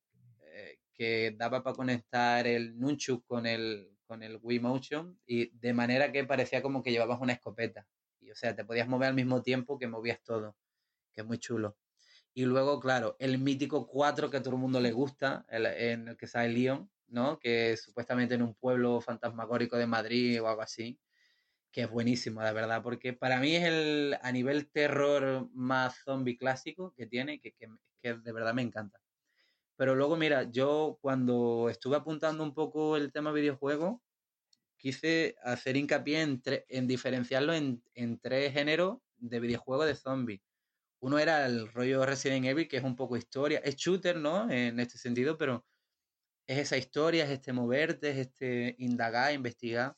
que 0.93 1.33
daba 1.35 1.63
para 1.63 1.75
conectar 1.75 2.45
el 2.45 2.77
Nunchuk 2.77 3.25
con 3.25 3.47
el, 3.47 3.97
con 4.05 4.21
el 4.21 4.39
Wii 4.39 4.59
Motion 4.59 5.19
y 5.25 5.49
de 5.57 5.73
manera 5.73 6.11
que 6.11 6.23
parecía 6.25 6.61
como 6.61 6.83
que 6.83 6.91
llevabas 6.91 7.19
una 7.19 7.33
escopeta. 7.33 7.87
Y, 8.19 8.29
o 8.29 8.35
sea, 8.35 8.55
te 8.55 8.63
podías 8.63 8.87
mover 8.87 9.07
al 9.07 9.15
mismo 9.15 9.41
tiempo 9.41 9.79
que 9.79 9.87
movías 9.87 10.21
todo, 10.23 10.55
que 11.11 11.21
es 11.21 11.27
muy 11.27 11.39
chulo. 11.39 11.75
Y 12.33 12.45
luego, 12.45 12.79
claro, 12.79 13.15
el 13.19 13.37
mítico 13.39 13.87
4 13.87 14.29
que 14.29 14.37
a 14.37 14.41
todo 14.41 14.55
el 14.55 14.61
mundo 14.61 14.79
le 14.79 14.91
gusta, 14.91 15.45
en 15.49 16.07
el 16.07 16.17
que 16.17 16.27
sale 16.27 16.49
Leon, 16.49 16.89
¿no? 17.07 17.39
Que 17.39 17.73
es 17.73 17.83
supuestamente 17.83 18.35
en 18.35 18.41
un 18.41 18.55
pueblo 18.55 19.01
fantasmagórico 19.01 19.77
de 19.77 19.87
Madrid 19.87 20.41
o 20.41 20.47
algo 20.47 20.61
así, 20.61 20.99
que 21.71 21.81
es 21.81 21.89
buenísimo, 21.89 22.41
de 22.43 22.53
verdad, 22.53 22.81
porque 22.83 23.13
para 23.13 23.39
mí 23.39 23.55
es 23.55 23.63
el 23.65 24.17
a 24.21 24.31
nivel 24.31 24.69
terror 24.71 25.49
más 25.53 26.03
zombie 26.03 26.37
clásico 26.37 26.93
que 26.95 27.07
tiene, 27.07 27.39
que, 27.39 27.53
que, 27.53 27.67
que 28.01 28.15
de 28.15 28.31
verdad 28.31 28.53
me 28.53 28.61
encanta. 28.61 29.01
Pero 29.75 29.95
luego, 29.95 30.15
mira, 30.15 30.43
yo 30.51 30.99
cuando 31.01 31.67
estuve 31.69 31.97
apuntando 31.97 32.43
un 32.43 32.53
poco 32.53 32.97
el 32.97 33.11
tema 33.11 33.31
videojuego, 33.31 34.01
quise 34.77 35.35
hacer 35.43 35.77
hincapié 35.77 36.21
en, 36.21 36.41
en 36.45 36.87
diferenciarlo 36.87 37.53
en, 37.53 37.83
en, 37.93 38.19
tres 38.19 38.53
géneros 38.53 38.97
de 39.17 39.39
videojuegos 39.39 39.87
de 39.87 39.95
zombies. 39.95 40.41
Uno 41.01 41.19
era 41.19 41.45
el 41.45 41.71
rollo 41.71 42.05
Resident 42.05 42.45
Evil, 42.45 42.67
que 42.67 42.77
es 42.77 42.83
un 42.83 42.95
poco 42.95 43.17
historia, 43.17 43.59
es 43.59 43.75
shooter, 43.75 44.17
¿no? 44.17 44.49
En 44.49 44.79
este 44.79 44.97
sentido, 44.97 45.37
pero 45.37 45.65
es 46.47 46.59
esa 46.59 46.77
historia, 46.77 47.25
es 47.25 47.31
este 47.31 47.53
moverte, 47.53 48.11
es 48.11 48.17
este 48.17 48.75
indagar, 48.79 49.33
investigar. 49.33 49.97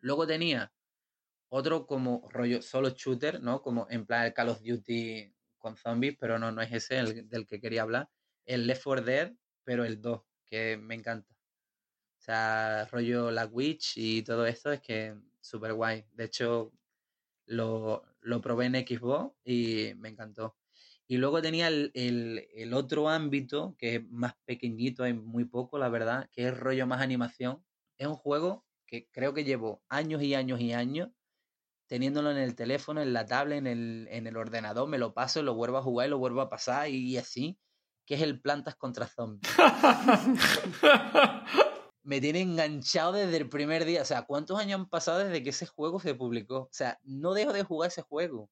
Luego 0.00 0.26
tenía 0.26 0.72
otro 1.50 1.86
como 1.86 2.28
rollo 2.30 2.62
solo 2.62 2.90
shooter, 2.90 3.42
¿no? 3.42 3.62
Como 3.62 3.86
en 3.90 4.06
plan 4.06 4.26
el 4.26 4.34
Call 4.34 4.50
of 4.50 4.62
Duty 4.62 5.34
con 5.58 5.76
zombies, 5.76 6.16
pero 6.18 6.38
no, 6.38 6.52
no 6.52 6.62
es 6.62 6.72
ese 6.72 6.98
el 6.98 7.28
del 7.28 7.46
que 7.46 7.60
quería 7.60 7.82
hablar 7.82 8.08
el 8.50 8.66
Left 8.66 8.82
4 8.84 9.04
Dead, 9.04 9.32
pero 9.64 9.84
el 9.84 10.00
2, 10.00 10.22
que 10.46 10.76
me 10.76 10.94
encanta. 10.94 11.32
O 11.32 12.22
sea, 12.22 12.86
rollo 12.90 13.30
la 13.30 13.46
Witch 13.46 13.96
y 13.96 14.22
todo 14.22 14.46
esto 14.46 14.72
es 14.72 14.80
que 14.80 15.16
súper 15.40 15.74
guay. 15.74 16.04
De 16.12 16.24
hecho, 16.24 16.72
lo, 17.46 18.04
lo, 18.20 18.40
probé 18.40 18.66
en 18.66 18.74
Xbox 18.74 19.34
y 19.44 19.92
me 19.96 20.08
encantó. 20.08 20.56
Y 21.06 21.16
luego 21.16 21.42
tenía 21.42 21.68
el, 21.68 21.90
el, 21.94 22.74
otro 22.74 23.08
ámbito, 23.08 23.74
que 23.78 23.96
es 23.96 24.10
más 24.10 24.34
pequeñito, 24.44 25.02
hay 25.02 25.12
muy 25.12 25.44
poco, 25.44 25.78
la 25.78 25.88
verdad, 25.88 26.28
que 26.30 26.46
es 26.46 26.56
rollo 26.56 26.86
más 26.86 27.00
animación. 27.00 27.64
Es 27.98 28.06
un 28.06 28.14
juego 28.14 28.64
que 28.86 29.08
creo 29.10 29.34
que 29.34 29.44
llevo 29.44 29.82
años 29.88 30.22
y 30.22 30.34
años 30.34 30.60
y 30.60 30.72
años 30.72 31.10
teniéndolo 31.88 32.30
en 32.30 32.38
el 32.38 32.54
teléfono, 32.54 33.02
en 33.02 33.12
la 33.12 33.26
tablet, 33.26 33.58
en 33.58 33.66
el, 33.66 34.08
en 34.12 34.28
el 34.28 34.36
ordenador, 34.36 34.88
me 34.88 34.96
lo 34.96 35.12
paso, 35.12 35.42
lo 35.42 35.54
vuelvo 35.54 35.78
a 35.78 35.82
jugar 35.82 36.06
y 36.06 36.10
lo 36.10 36.18
vuelvo 36.18 36.40
a 36.40 36.48
pasar 36.48 36.88
y 36.88 37.16
así 37.16 37.58
que 38.10 38.16
es 38.16 38.22
el 38.22 38.40
Plantas 38.40 38.74
contra 38.74 39.06
Zombies. 39.06 39.54
me 42.02 42.20
tiene 42.20 42.40
enganchado 42.40 43.12
desde 43.12 43.36
el 43.36 43.48
primer 43.48 43.84
día. 43.84 44.02
O 44.02 44.04
sea, 44.04 44.22
¿cuántos 44.22 44.58
años 44.58 44.80
han 44.80 44.88
pasado 44.88 45.18
desde 45.18 45.42
que 45.42 45.50
ese 45.50 45.66
juego 45.66 46.00
se 46.00 46.14
publicó? 46.14 46.56
O 46.62 46.72
sea, 46.72 46.98
no 47.04 47.34
dejo 47.34 47.52
de 47.52 47.64
jugar 47.64 47.88
ese 47.88 48.02
juego. 48.02 48.50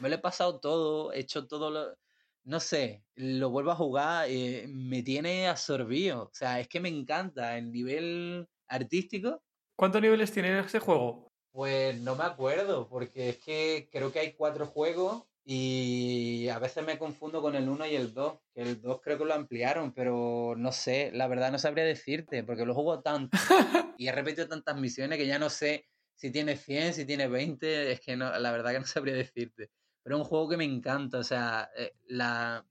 Me 0.00 0.08
lo 0.08 0.14
he 0.16 0.18
pasado 0.18 0.60
todo, 0.60 1.12
he 1.12 1.20
hecho 1.20 1.46
todo 1.46 1.70
lo... 1.70 1.96
No 2.44 2.60
sé, 2.60 3.02
lo 3.14 3.48
vuelvo 3.48 3.70
a 3.70 3.76
jugar, 3.76 4.26
eh, 4.28 4.66
me 4.68 5.02
tiene 5.02 5.48
absorbido. 5.48 6.24
O 6.24 6.34
sea, 6.34 6.60
es 6.60 6.68
que 6.68 6.78
me 6.78 6.90
encanta 6.90 7.56
el 7.56 7.72
nivel 7.72 8.46
artístico. 8.68 9.42
¿Cuántos 9.76 10.02
niveles 10.02 10.30
tiene 10.30 10.58
ese 10.60 10.78
juego? 10.78 11.32
Pues 11.52 11.98
no 12.00 12.16
me 12.16 12.24
acuerdo, 12.24 12.86
porque 12.88 13.30
es 13.30 13.38
que 13.38 13.88
creo 13.90 14.12
que 14.12 14.18
hay 14.18 14.32
cuatro 14.34 14.66
juegos 14.66 15.24
y 15.46 16.48
a 16.48 16.58
veces 16.58 16.84
me 16.84 16.98
confundo 16.98 17.42
con 17.42 17.54
el 17.54 17.68
1 17.68 17.86
y 17.86 17.96
el 17.96 18.14
2, 18.14 18.38
que 18.54 18.62
el 18.62 18.80
2 18.80 19.00
creo 19.02 19.18
que 19.18 19.26
lo 19.26 19.34
ampliaron, 19.34 19.92
pero 19.92 20.54
no 20.56 20.72
sé, 20.72 21.10
la 21.12 21.26
verdad 21.28 21.52
no 21.52 21.58
sabría 21.58 21.84
decirte, 21.84 22.42
porque 22.44 22.64
lo 22.64 22.74
juego 22.74 23.02
tanto 23.02 23.36
y 23.98 24.08
he 24.08 24.12
repetido 24.12 24.48
tantas 24.48 24.80
misiones 24.80 25.18
que 25.18 25.26
ya 25.26 25.38
no 25.38 25.50
sé 25.50 25.86
si 26.14 26.30
tiene 26.30 26.56
100, 26.56 26.94
si 26.94 27.04
tiene 27.04 27.28
20, 27.28 27.92
es 27.92 28.00
que 28.00 28.16
no, 28.16 28.30
la 28.38 28.52
verdad 28.52 28.72
que 28.72 28.80
no 28.80 28.86
sabría 28.86 29.14
decirte. 29.14 29.70
Pero 30.02 30.16
es 30.16 30.22
un 30.22 30.28
juego 30.28 30.48
que 30.48 30.56
me 30.56 30.64
encanta, 30.64 31.18
o 31.18 31.24
sea, 31.24 31.70
eh, 31.76 31.94
la, 32.06 32.66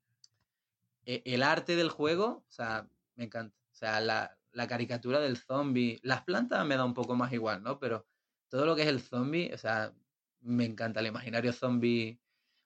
e, 1.05 1.21
el 1.25 1.43
arte 1.43 1.75
del 1.75 1.89
juego, 1.89 2.43
o 2.47 2.51
sea, 2.51 2.87
me 3.15 3.25
encanta. 3.25 3.55
O 3.71 3.75
sea, 3.75 4.01
la, 4.01 4.37
la 4.51 4.67
caricatura 4.67 5.19
del 5.19 5.37
zombie, 5.37 5.99
las 6.03 6.23
plantas 6.23 6.65
me 6.65 6.77
da 6.77 6.85
un 6.85 6.93
poco 6.93 7.15
más 7.15 7.33
igual, 7.33 7.61
¿no? 7.63 7.79
Pero 7.79 8.07
todo 8.49 8.65
lo 8.65 8.75
que 8.75 8.83
es 8.83 8.87
el 8.87 9.01
zombie, 9.01 9.51
o 9.53 9.57
sea, 9.57 9.93
me 10.41 10.65
encanta 10.65 10.99
el 10.99 11.07
imaginario 11.07 11.53
zombie 11.53 12.19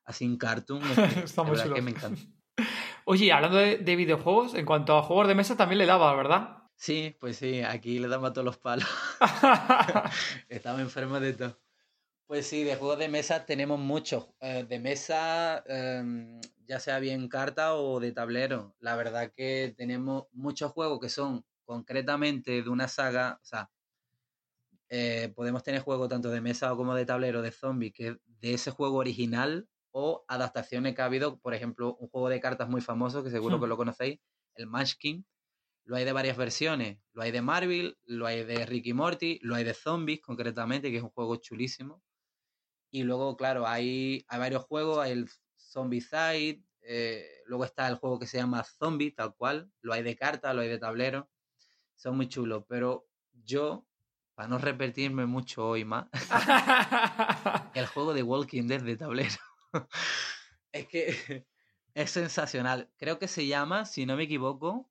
así 0.08 0.26
en 0.26 0.38
cartoon. 0.38 0.82
Está 1.24 1.44
muy 1.44 1.62
que 1.62 1.82
me 1.82 1.92
encanta. 1.92 2.22
Oye, 3.06 3.32
hablando 3.32 3.58
de, 3.58 3.96
videojuegos, 3.96 4.56
en 4.56 4.66
cuanto 4.66 4.98
a 4.98 5.04
juegos 5.04 5.28
de 5.28 5.36
mesa 5.36 5.56
también 5.56 5.78
le 5.78 5.86
daba, 5.86 6.16
¿verdad? 6.16 6.64
Sí, 6.76 7.16
pues 7.20 7.38
sí, 7.38 7.62
aquí 7.62 8.00
le 8.00 8.08
daba 8.08 8.34
todos 8.34 8.46
los 8.46 8.58
palos. 8.58 8.88
Estaba 10.50 10.82
enfermo 10.82 11.20
de 11.20 11.34
todo. 11.34 11.60
Pues 12.26 12.46
sí, 12.48 12.64
de 12.64 12.76
juegos 12.76 13.00
de 13.00 13.08
mesa 13.08 13.46
tenemos 13.46 13.80
muchos. 13.80 14.28
Eh, 14.42 14.66
de 14.68 14.80
mesa, 14.80 15.64
em, 15.68 16.42
ya 16.68 16.80
sea 16.80 17.00
bien 17.00 17.30
carta 17.30 17.76
o 17.76 18.00
de 18.00 18.12
tablero. 18.12 18.76
La 18.80 18.96
verdad 18.96 19.32
que 19.34 19.74
tenemos 19.78 20.26
muchos 20.34 20.72
juegos 20.72 21.00
que 21.00 21.10
son 21.10 21.46
concretamente 21.64 22.62
de 22.62 22.70
una 22.70 22.88
saga. 22.88 23.40
O 23.42 23.46
sea, 23.46 23.72
eh, 24.90 25.32
podemos 25.36 25.64
tener 25.64 25.82
juegos 25.82 26.10
tanto 26.10 26.30
de 26.30 26.42
mesa 26.42 26.76
como 26.76 26.94
de 26.94 27.06
tablero 27.06 27.42
de 27.42 27.52
zombies 27.52 27.94
que 27.94 28.18
de 28.26 28.54
ese 28.54 28.72
juego 28.72 28.98
original 28.98 29.68
o 30.00 30.24
adaptaciones 30.28 30.94
que 30.94 31.02
ha 31.02 31.06
habido, 31.06 31.40
por 31.40 31.56
ejemplo, 31.56 31.96
un 31.96 32.08
juego 32.10 32.30
de 32.30 32.40
cartas 32.40 32.70
muy 32.70 32.82
famoso 32.82 33.24
que 33.24 33.32
seguro 33.32 33.58
hmm. 33.58 33.62
que 33.62 33.68
lo 33.68 33.78
conocéis, 33.78 34.20
el 34.54 34.68
Munchkin. 34.68 35.26
Lo 35.86 35.96
hay 35.96 36.06
de 36.06 36.12
varias 36.12 36.38
versiones. 36.38 37.00
Lo 37.14 37.24
hay 37.24 37.32
de 37.32 37.42
Marvel, 37.42 37.98
lo 38.06 38.28
hay 38.28 38.44
de 38.44 38.64
Ricky 38.68 38.94
Morty, 38.94 39.40
lo 39.42 39.56
hay 39.56 39.64
de 39.64 39.74
Zombies 39.74 40.22
concretamente, 40.22 40.92
que 40.92 40.98
es 40.98 41.04
un 41.04 41.10
juego 41.10 41.38
chulísimo. 41.38 42.04
Y 42.92 43.04
luego, 43.04 43.36
claro, 43.38 43.66
hay, 43.66 44.24
hay 44.28 44.40
varios 44.40 44.66
juegos, 44.66 45.00
hay 45.00 45.14
el 45.14 45.30
Zombie 45.58 46.02
Side, 46.02 46.62
eh, 46.82 47.26
luego 47.48 47.66
está 47.66 47.88
el 47.88 47.96
juego 47.96 48.20
que 48.20 48.28
se 48.28 48.38
llama 48.38 48.64
Zombie, 48.64 49.10
tal 49.10 49.34
cual. 49.34 49.72
Lo 49.82 49.94
hay 49.94 50.04
de 50.04 50.16
cartas, 50.16 50.54
lo 50.54 50.62
hay 50.62 50.70
de 50.70 50.78
tablero. 50.78 51.28
Son 51.96 52.16
muy 52.16 52.30
chulos, 52.30 52.66
pero 52.70 53.08
yo, 53.34 53.88
para 54.36 54.48
no 54.48 54.60
repetirme 54.60 55.26
mucho 55.26 55.68
hoy 55.68 55.86
más, 55.86 56.06
el 57.74 57.88
juego 57.88 58.14
de 58.14 58.22
Walking 58.22 58.68
Dead 58.68 58.84
de 58.84 58.96
tablero. 58.96 59.47
es 60.72 60.88
que 60.88 61.08
es 61.94 62.12
sensacional. 62.12 62.92
Creo 62.98 63.20
que 63.20 63.28
se 63.28 63.48
llama, 63.48 63.86
si 63.86 64.06
no 64.06 64.16
me 64.16 64.24
equivoco, 64.24 64.90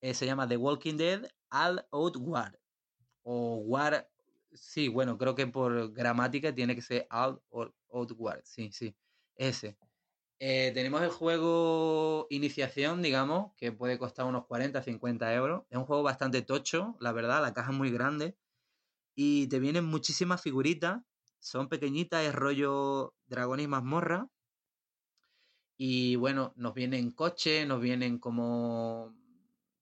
eh, 0.00 0.14
se 0.14 0.26
llama 0.26 0.48
The 0.48 0.56
Walking 0.56 0.96
Dead 0.96 1.28
All 1.50 1.86
Out 1.92 2.16
War. 2.18 2.60
O 3.22 3.56
War. 3.56 4.10
Sí, 4.52 4.88
bueno, 4.88 5.16
creo 5.16 5.34
que 5.34 5.46
por 5.46 5.92
gramática 5.92 6.54
tiene 6.54 6.74
que 6.74 6.82
ser 6.82 7.06
All 7.10 7.40
Out 7.50 8.12
War. 8.16 8.42
Sí, 8.44 8.70
sí. 8.72 8.94
Ese. 9.36 9.78
Eh, 10.44 10.72
tenemos 10.74 11.02
el 11.02 11.10
juego 11.10 12.26
Iniciación, 12.28 13.00
digamos, 13.00 13.52
que 13.56 13.70
puede 13.70 13.96
costar 13.96 14.26
unos 14.26 14.46
40, 14.46 14.82
50 14.82 15.32
euros. 15.34 15.62
Es 15.70 15.78
un 15.78 15.84
juego 15.84 16.02
bastante 16.02 16.42
tocho, 16.42 16.96
la 16.98 17.12
verdad, 17.12 17.40
la 17.40 17.54
caja 17.54 17.70
es 17.70 17.78
muy 17.78 17.92
grande. 17.92 18.36
Y 19.14 19.46
te 19.48 19.60
vienen 19.60 19.84
muchísimas 19.84 20.42
figuritas, 20.42 21.02
son 21.42 21.68
pequeñitas, 21.68 22.24
es 22.24 22.34
rollo 22.34 23.14
dragón 23.26 23.58
y 23.60 23.66
mazmorra. 23.66 24.28
Y 25.76 26.14
bueno, 26.16 26.52
nos 26.56 26.72
vienen 26.72 27.10
coches, 27.10 27.66
nos 27.66 27.80
vienen 27.80 28.18
como 28.18 29.12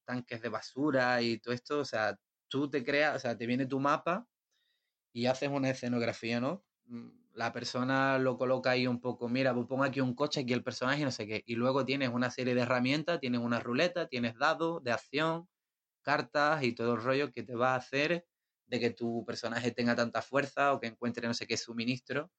tanques 0.06 0.40
de 0.40 0.48
basura 0.48 1.20
y 1.20 1.38
todo 1.38 1.52
esto. 1.52 1.80
O 1.80 1.84
sea, 1.84 2.18
tú 2.48 2.70
te 2.70 2.82
creas, 2.82 3.16
o 3.16 3.18
sea, 3.18 3.36
te 3.36 3.46
viene 3.46 3.66
tu 3.66 3.78
mapa 3.78 4.26
y 5.12 5.26
haces 5.26 5.50
una 5.50 5.70
escenografía, 5.70 6.40
¿no? 6.40 6.64
Mm, 6.86 7.10
la 7.34 7.52
persona 7.52 8.18
lo 8.18 8.38
coloca 8.38 8.70
ahí 8.70 8.86
un 8.86 9.00
poco, 9.00 9.28
mira, 9.28 9.54
pues 9.54 9.66
pongo 9.66 9.84
aquí 9.84 10.00
un 10.00 10.14
coche, 10.14 10.40
aquí 10.40 10.54
el 10.54 10.64
personaje, 10.64 11.04
no 11.04 11.10
sé 11.10 11.26
qué. 11.26 11.42
Y 11.46 11.56
luego 11.56 11.84
tienes 11.84 12.08
una 12.10 12.30
serie 12.30 12.54
de 12.54 12.62
herramientas, 12.62 13.20
tienes 13.20 13.40
una 13.42 13.60
ruleta, 13.60 14.08
tienes 14.08 14.36
dados 14.38 14.82
de 14.82 14.92
acción, 14.92 15.48
cartas 16.02 16.64
y 16.64 16.74
todo 16.74 16.94
el 16.94 17.02
rollo 17.02 17.32
que 17.32 17.42
te 17.42 17.54
va 17.54 17.74
a 17.74 17.76
hacer 17.76 18.26
de 18.70 18.80
que 18.80 18.90
tu 18.90 19.24
personaje 19.26 19.70
tenga 19.72 19.94
tanta 19.94 20.22
fuerza 20.22 20.72
o 20.72 20.80
que 20.80 20.86
encuentre 20.86 21.26
no 21.26 21.34
sé 21.34 21.46
qué 21.46 21.56
suministro. 21.56 22.30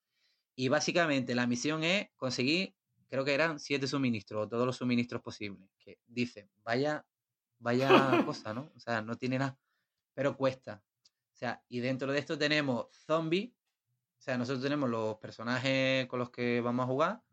Y 0.56 0.70
básicamente 0.70 1.36
la 1.36 1.46
misión 1.46 1.84
es 1.84 2.10
conseguir, 2.16 2.74
creo 3.10 3.24
que 3.24 3.34
eran 3.34 3.60
siete 3.60 3.88
suministros 3.88 4.46
o 4.46 4.50
todos 4.50 4.66
los 4.66 4.78
suministros 4.78 5.22
posibles. 5.22 5.70
Que 5.78 6.00
dice, 6.08 6.50
vaya, 6.64 7.06
vaya 7.60 7.90
cosa, 8.26 8.54
¿no? 8.54 8.72
O 8.76 8.80
sea, 8.80 9.02
no 9.02 9.16
tiene 9.18 9.38
nada, 9.38 9.60
pero 10.14 10.36
cuesta. 10.36 10.82
O 11.34 11.38
sea, 11.38 11.64
y 11.68 11.80
dentro 11.80 12.12
de 12.12 12.20
esto 12.20 12.38
tenemos 12.38 12.88
zombies 13.06 13.52
o 14.22 14.24
sea, 14.24 14.38
nosotros 14.38 14.62
tenemos 14.62 14.88
los 14.88 15.18
personajes 15.18 16.06
con 16.06 16.20
los 16.20 16.30
que 16.30 16.62
vamos 16.62 16.84
a 16.84 16.88
jugar, 16.88 17.24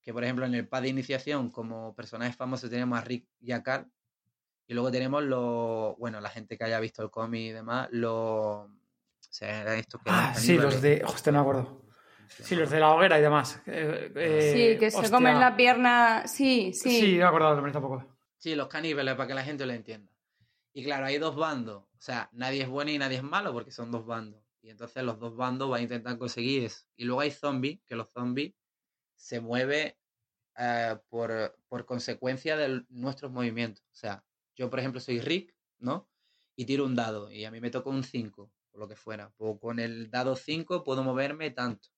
que 0.00 0.12
por 0.12 0.22
ejemplo 0.22 0.46
en 0.46 0.54
el 0.54 0.68
pad 0.68 0.82
de 0.82 0.88
iniciación 0.88 1.50
como 1.50 1.96
personajes 1.96 2.36
famosos 2.36 2.70
tenemos 2.70 2.96
a 2.96 3.02
Rick 3.02 3.26
y 3.40 3.50
a 3.50 3.64
Carl, 3.64 3.90
y 4.68 4.74
luego 4.74 4.90
tenemos 4.90 5.24
los, 5.24 5.96
bueno, 5.96 6.20
la 6.20 6.28
gente 6.28 6.58
que 6.58 6.64
haya 6.64 6.78
visto 6.78 7.02
el 7.02 7.10
cómic 7.10 7.40
y 7.40 7.52
demás, 7.52 7.88
los... 7.90 8.68
O 8.68 8.70
sea, 9.30 9.62
eran 9.62 9.78
estos 9.78 10.02
que... 10.02 10.10
Ah, 10.10 10.34
sí, 10.36 10.58
los 10.58 10.82
de... 10.82 11.02
Hostia, 11.06 11.32
no 11.32 11.38
me 11.38 11.42
acuerdo. 11.42 11.82
Sí, 12.28 12.54
los 12.54 12.68
de 12.70 12.78
la 12.78 12.92
hoguera 12.92 13.18
y 13.18 13.22
demás. 13.22 13.62
Eh, 13.66 14.12
eh, 14.14 14.52
sí, 14.74 14.78
que 14.78 14.90
se 14.90 15.10
comen 15.10 15.40
la 15.40 15.56
pierna. 15.56 16.26
Sí, 16.26 16.72
sí. 16.74 17.00
Sí, 17.00 17.12
me 17.14 17.20
he 17.20 17.24
acordado 17.24 17.54
también 17.54 17.72
tampoco. 17.72 18.04
Sí, 18.36 18.54
los 18.54 18.68
caníbales, 18.68 19.14
para 19.14 19.26
que 19.26 19.34
la 19.34 19.42
gente 19.42 19.64
lo 19.64 19.72
entienda. 19.72 20.12
Y 20.74 20.84
claro, 20.84 21.06
hay 21.06 21.16
dos 21.16 21.34
bandos. 21.34 21.84
O 21.84 22.00
sea, 22.00 22.28
nadie 22.32 22.62
es 22.62 22.68
bueno 22.68 22.90
y 22.90 22.98
nadie 22.98 23.16
es 23.16 23.22
malo 23.22 23.54
porque 23.54 23.70
son 23.70 23.90
dos 23.90 24.04
bandos. 24.04 24.42
Y 24.60 24.68
entonces 24.68 25.02
los 25.02 25.18
dos 25.18 25.34
bandos 25.34 25.70
van 25.70 25.80
a 25.80 25.82
intentar 25.82 26.18
conseguir 26.18 26.64
eso. 26.64 26.84
Y 26.94 27.04
luego 27.04 27.22
hay 27.22 27.30
zombies, 27.30 27.80
que 27.86 27.96
los 27.96 28.10
zombies 28.10 28.52
se 29.16 29.40
mueven 29.40 29.94
eh, 30.58 30.96
por, 31.08 31.58
por, 31.68 31.86
consecuencia 31.86 32.56
de 32.56 32.84
nuestros 32.90 33.32
movimientos. 33.32 33.82
O 33.92 33.96
sea, 33.96 34.22
yo 34.58 34.68
por 34.68 34.80
ejemplo 34.80 35.00
soy 35.00 35.20
Rick, 35.20 35.54
¿no? 35.78 36.10
Y 36.56 36.64
tiro 36.66 36.84
un 36.84 36.96
dado 36.96 37.30
y 37.30 37.44
a 37.44 37.50
mí 37.50 37.60
me 37.60 37.70
toca 37.70 37.88
un 37.90 38.02
5, 38.02 38.52
o 38.72 38.78
lo 38.78 38.88
que 38.88 38.96
fuera. 38.96 39.32
Pues 39.36 39.58
con 39.60 39.78
el 39.78 40.10
dado 40.10 40.34
5 40.34 40.82
puedo 40.82 41.04
moverme 41.04 41.50
tanto. 41.52 41.88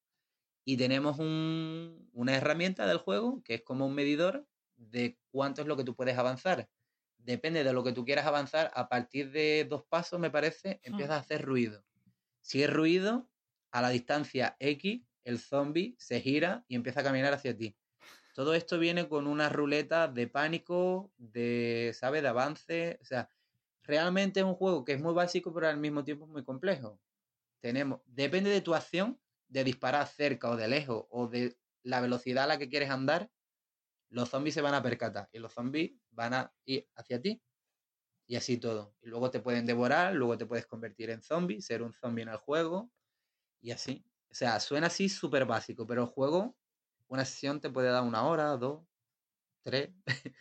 Y 0.65 0.77
tenemos 0.77 1.19
un, 1.19 2.11
una 2.13 2.37
herramienta 2.37 2.87
del 2.87 2.99
juego 2.99 3.43
que 3.43 3.55
es 3.55 3.63
como 3.63 3.87
un 3.87 3.95
medidor 3.95 4.47
de 4.77 5.19
cuánto 5.31 5.63
es 5.63 5.69
lo 5.69 5.77
que 5.77 5.85
tú 5.85 5.97
puedes 5.97 6.19
avanzar. 6.19 6.69
Depende 7.17 7.65
de 7.65 7.73
lo 7.73 7.83
que 7.83 7.93
tú 7.93 8.05
quieras 8.05 8.27
avanzar, 8.27 8.71
a 8.75 8.89
partir 8.89 9.31
de 9.31 9.67
dos 9.69 9.85
pasos, 9.85 10.21
me 10.21 10.31
parece, 10.31 10.81
empieza 10.83 11.17
a 11.17 11.21
hacer 11.21 11.43
ruido. 11.43 11.85
Si 12.43 12.63
es 12.63 12.71
ruido, 12.71 13.31
a 13.71 13.83
la 13.83 13.91
distancia 13.91 14.57
X, 14.59 15.03
el 15.25 15.39
zombie 15.39 15.95
se 15.99 16.21
gira 16.21 16.65
y 16.69 16.75
empieza 16.75 17.01
a 17.01 17.05
caminar 17.05 17.33
hacia 17.33 17.57
ti. 17.57 17.77
Todo 18.41 18.55
esto 18.55 18.79
viene 18.79 19.07
con 19.07 19.27
una 19.27 19.51
ruleta 19.51 20.09
de 20.09 20.27
pánico, 20.27 21.13
de, 21.19 21.93
¿sabes? 21.93 22.23
De 22.23 22.29
avance. 22.29 22.99
O 23.03 23.05
sea, 23.05 23.29
realmente 23.83 24.41
es 24.41 24.47
un 24.47 24.55
juego 24.55 24.83
que 24.83 24.95
es 24.95 25.01
muy 25.03 25.13
básico, 25.13 25.53
pero 25.53 25.69
al 25.69 25.77
mismo 25.77 26.05
tiempo 26.05 26.25
es 26.25 26.31
muy 26.31 26.43
complejo. 26.43 26.99
Tenemos, 27.61 28.01
depende 28.07 28.49
de 28.49 28.63
tu 28.63 28.75
acción, 28.75 29.21
de 29.49 29.63
disparar 29.63 30.07
cerca 30.07 30.49
o 30.49 30.57
de 30.57 30.69
lejos, 30.69 31.05
o 31.11 31.29
de 31.29 31.59
la 31.83 32.01
velocidad 32.01 32.45
a 32.45 32.47
la 32.47 32.59
que 32.59 32.71
quieres 32.71 32.89
andar, 32.89 33.31
los 34.09 34.31
zombies 34.31 34.55
se 34.55 34.63
van 34.63 34.73
a 34.73 34.83
percatar 34.83 35.29
y 35.33 35.39
los 35.39 35.53
zombies 35.53 35.93
van 36.11 36.33
a 36.33 36.55
ir 36.65 36.89
hacia 36.95 37.21
ti 37.21 37.43
y 38.27 38.37
así 38.37 38.57
todo. 38.57 38.97
Y 39.03 39.09
luego 39.09 39.31
te 39.31 39.41
pueden 39.41 39.67
devorar, 39.67 40.15
luego 40.15 40.39
te 40.39 40.47
puedes 40.47 40.67
convertir 40.67 41.11
en 41.11 41.21
zombie, 41.21 41.61
ser 41.61 41.83
un 41.83 41.93
zombie 41.93 42.23
en 42.23 42.31
el 42.31 42.39
juego 42.39 42.91
y 43.61 43.73
así. 43.73 44.03
O 44.31 44.35
sea, 44.35 44.61
suena 44.61 44.87
así 44.87 45.11
súper 45.11 45.45
básico, 45.45 45.87
pero 45.87 46.05
el 46.05 46.09
juego, 46.09 46.57
una 47.11 47.25
sesión 47.25 47.61
te 47.61 47.71
puede 47.71 47.91
dar 47.91 48.03
una 48.03 48.25
hora, 48.25 48.57
dos, 48.57 48.83
tres, 49.63 49.91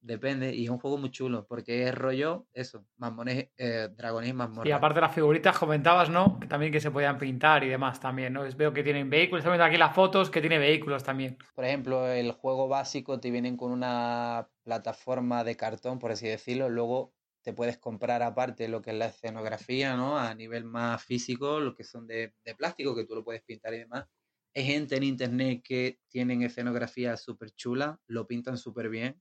depende. 0.00 0.54
Y 0.54 0.64
es 0.64 0.70
un 0.70 0.78
juego 0.78 0.98
muy 0.98 1.10
chulo, 1.10 1.46
porque 1.46 1.86
es 1.86 1.94
rollo, 1.94 2.46
eso, 2.52 2.84
mamones, 2.96 3.50
eh, 3.56 3.88
dragones 3.94 4.34
Y 4.64 4.70
aparte 4.70 5.00
las 5.00 5.14
figuritas 5.14 5.58
comentabas, 5.58 6.10
¿no? 6.10 6.38
Que 6.40 6.46
también 6.46 6.72
que 6.72 6.80
se 6.80 6.90
podían 6.90 7.18
pintar 7.18 7.62
y 7.62 7.68
demás 7.68 8.00
también, 8.00 8.32
¿no? 8.32 8.42
Veo 8.56 8.72
que 8.72 8.82
tienen 8.82 9.08
vehículos, 9.10 9.40
estoy 9.40 9.52
viendo 9.52 9.64
aquí 9.64 9.76
las 9.76 9.94
fotos 9.94 10.30
que 10.30 10.40
tiene 10.40 10.58
vehículos 10.58 11.04
también. 11.04 11.38
Por 11.54 11.64
ejemplo, 11.64 12.08
el 12.08 12.32
juego 12.32 12.68
básico 12.68 13.20
te 13.20 13.30
vienen 13.30 13.56
con 13.56 13.70
una 13.70 14.48
plataforma 14.62 15.44
de 15.44 15.56
cartón, 15.56 15.98
por 15.98 16.10
así 16.10 16.26
decirlo, 16.26 16.68
luego 16.68 17.12
te 17.42 17.52
puedes 17.52 17.76
comprar 17.76 18.22
aparte 18.22 18.68
lo 18.68 18.80
que 18.80 18.90
es 18.90 18.96
la 18.96 19.06
escenografía, 19.06 19.96
¿no? 19.96 20.18
A 20.18 20.34
nivel 20.34 20.64
más 20.64 21.04
físico, 21.04 21.60
lo 21.60 21.74
que 21.74 21.84
son 21.84 22.06
de, 22.06 22.32
plástico, 22.56 22.96
que 22.96 23.04
tú 23.04 23.14
lo 23.14 23.22
puedes 23.22 23.42
pintar 23.42 23.74
y 23.74 23.80
demás. 23.80 24.06
Hay 24.54 24.64
gente 24.64 24.96
en 24.96 25.02
internet 25.02 25.62
que 25.64 26.00
tienen 26.08 26.42
escenografía 26.42 27.16
súper 27.16 27.50
chula, 27.52 28.00
lo 28.06 28.26
pintan 28.26 28.56
súper 28.56 28.88
bien. 28.88 29.20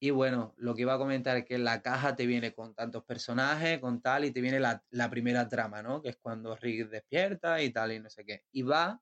Y 0.00 0.10
bueno, 0.10 0.54
lo 0.58 0.74
que 0.74 0.82
iba 0.82 0.94
a 0.94 0.98
comentar 0.98 1.36
es 1.36 1.44
que 1.44 1.56
la 1.56 1.80
caja 1.80 2.14
te 2.16 2.26
viene 2.26 2.52
con 2.52 2.74
tantos 2.74 3.04
personajes, 3.04 3.78
con 3.78 4.02
tal, 4.02 4.24
y 4.24 4.32
te 4.32 4.40
viene 4.40 4.60
la, 4.60 4.84
la 4.90 5.08
primera 5.08 5.48
trama, 5.48 5.82
¿no? 5.82 6.02
Que 6.02 6.10
es 6.10 6.18
cuando 6.18 6.56
Rick 6.56 6.90
despierta 6.90 7.62
y 7.62 7.70
tal, 7.70 7.92
y 7.92 8.00
no 8.00 8.10
sé 8.10 8.24
qué. 8.24 8.44
Y 8.52 8.62
va 8.62 9.00